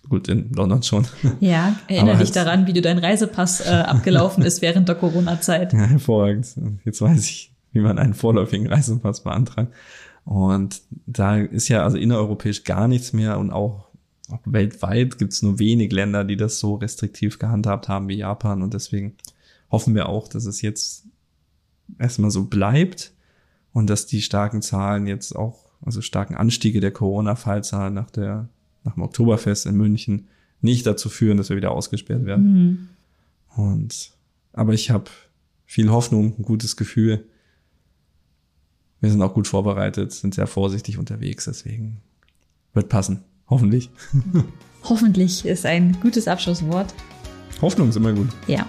[0.10, 1.07] Gut, in London schon.
[1.39, 5.73] Ja, erinnere dich daran, wie du dein Reisepass äh, abgelaufen ist während der Corona-Zeit.
[5.73, 6.47] Ja, hervorragend.
[6.84, 9.72] Jetzt weiß ich, wie man einen vorläufigen Reisepass beantragt.
[10.23, 13.89] Und da ist ja also innereuropäisch gar nichts mehr und auch,
[14.31, 18.64] auch weltweit gibt es nur wenig Länder, die das so restriktiv gehandhabt haben wie Japan.
[18.64, 19.15] Und deswegen
[19.72, 21.05] hoffen wir auch, dass es jetzt
[21.99, 23.13] erstmal so bleibt
[23.73, 28.49] und dass die starken Zahlen jetzt auch, also starken Anstiege der Corona-Fallzahlen nach der,
[28.83, 30.27] nach dem Oktoberfest in München
[30.61, 32.53] nicht dazu führen, dass wir wieder ausgesperrt werden.
[32.53, 32.89] Mhm.
[33.55, 34.11] Und,
[34.53, 35.09] aber ich habe
[35.65, 37.25] viel Hoffnung, ein gutes Gefühl,
[39.01, 42.01] wir sind auch gut vorbereitet, sind sehr vorsichtig unterwegs, deswegen
[42.73, 43.23] wird passen.
[43.47, 43.91] Hoffentlich.
[44.83, 46.93] Hoffentlich ist ein gutes Abschlusswort.
[47.61, 48.29] Hoffnung ist immer gut.
[48.47, 48.65] Ja,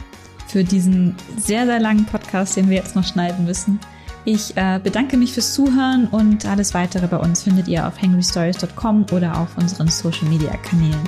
[0.46, 3.80] für diesen sehr, sehr langen Podcast, den wir jetzt noch schneiden müssen.
[4.24, 9.06] Ich äh, bedanke mich fürs Zuhören und alles weitere bei uns findet ihr auf hangrystories.com
[9.12, 10.98] oder auf unseren Social Media Kanälen,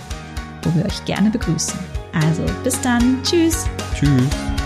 [0.63, 1.79] wo wir euch gerne begrüßen.
[2.13, 3.19] Also bis dann.
[3.25, 3.67] Tschüss.
[3.95, 4.58] Tschüss.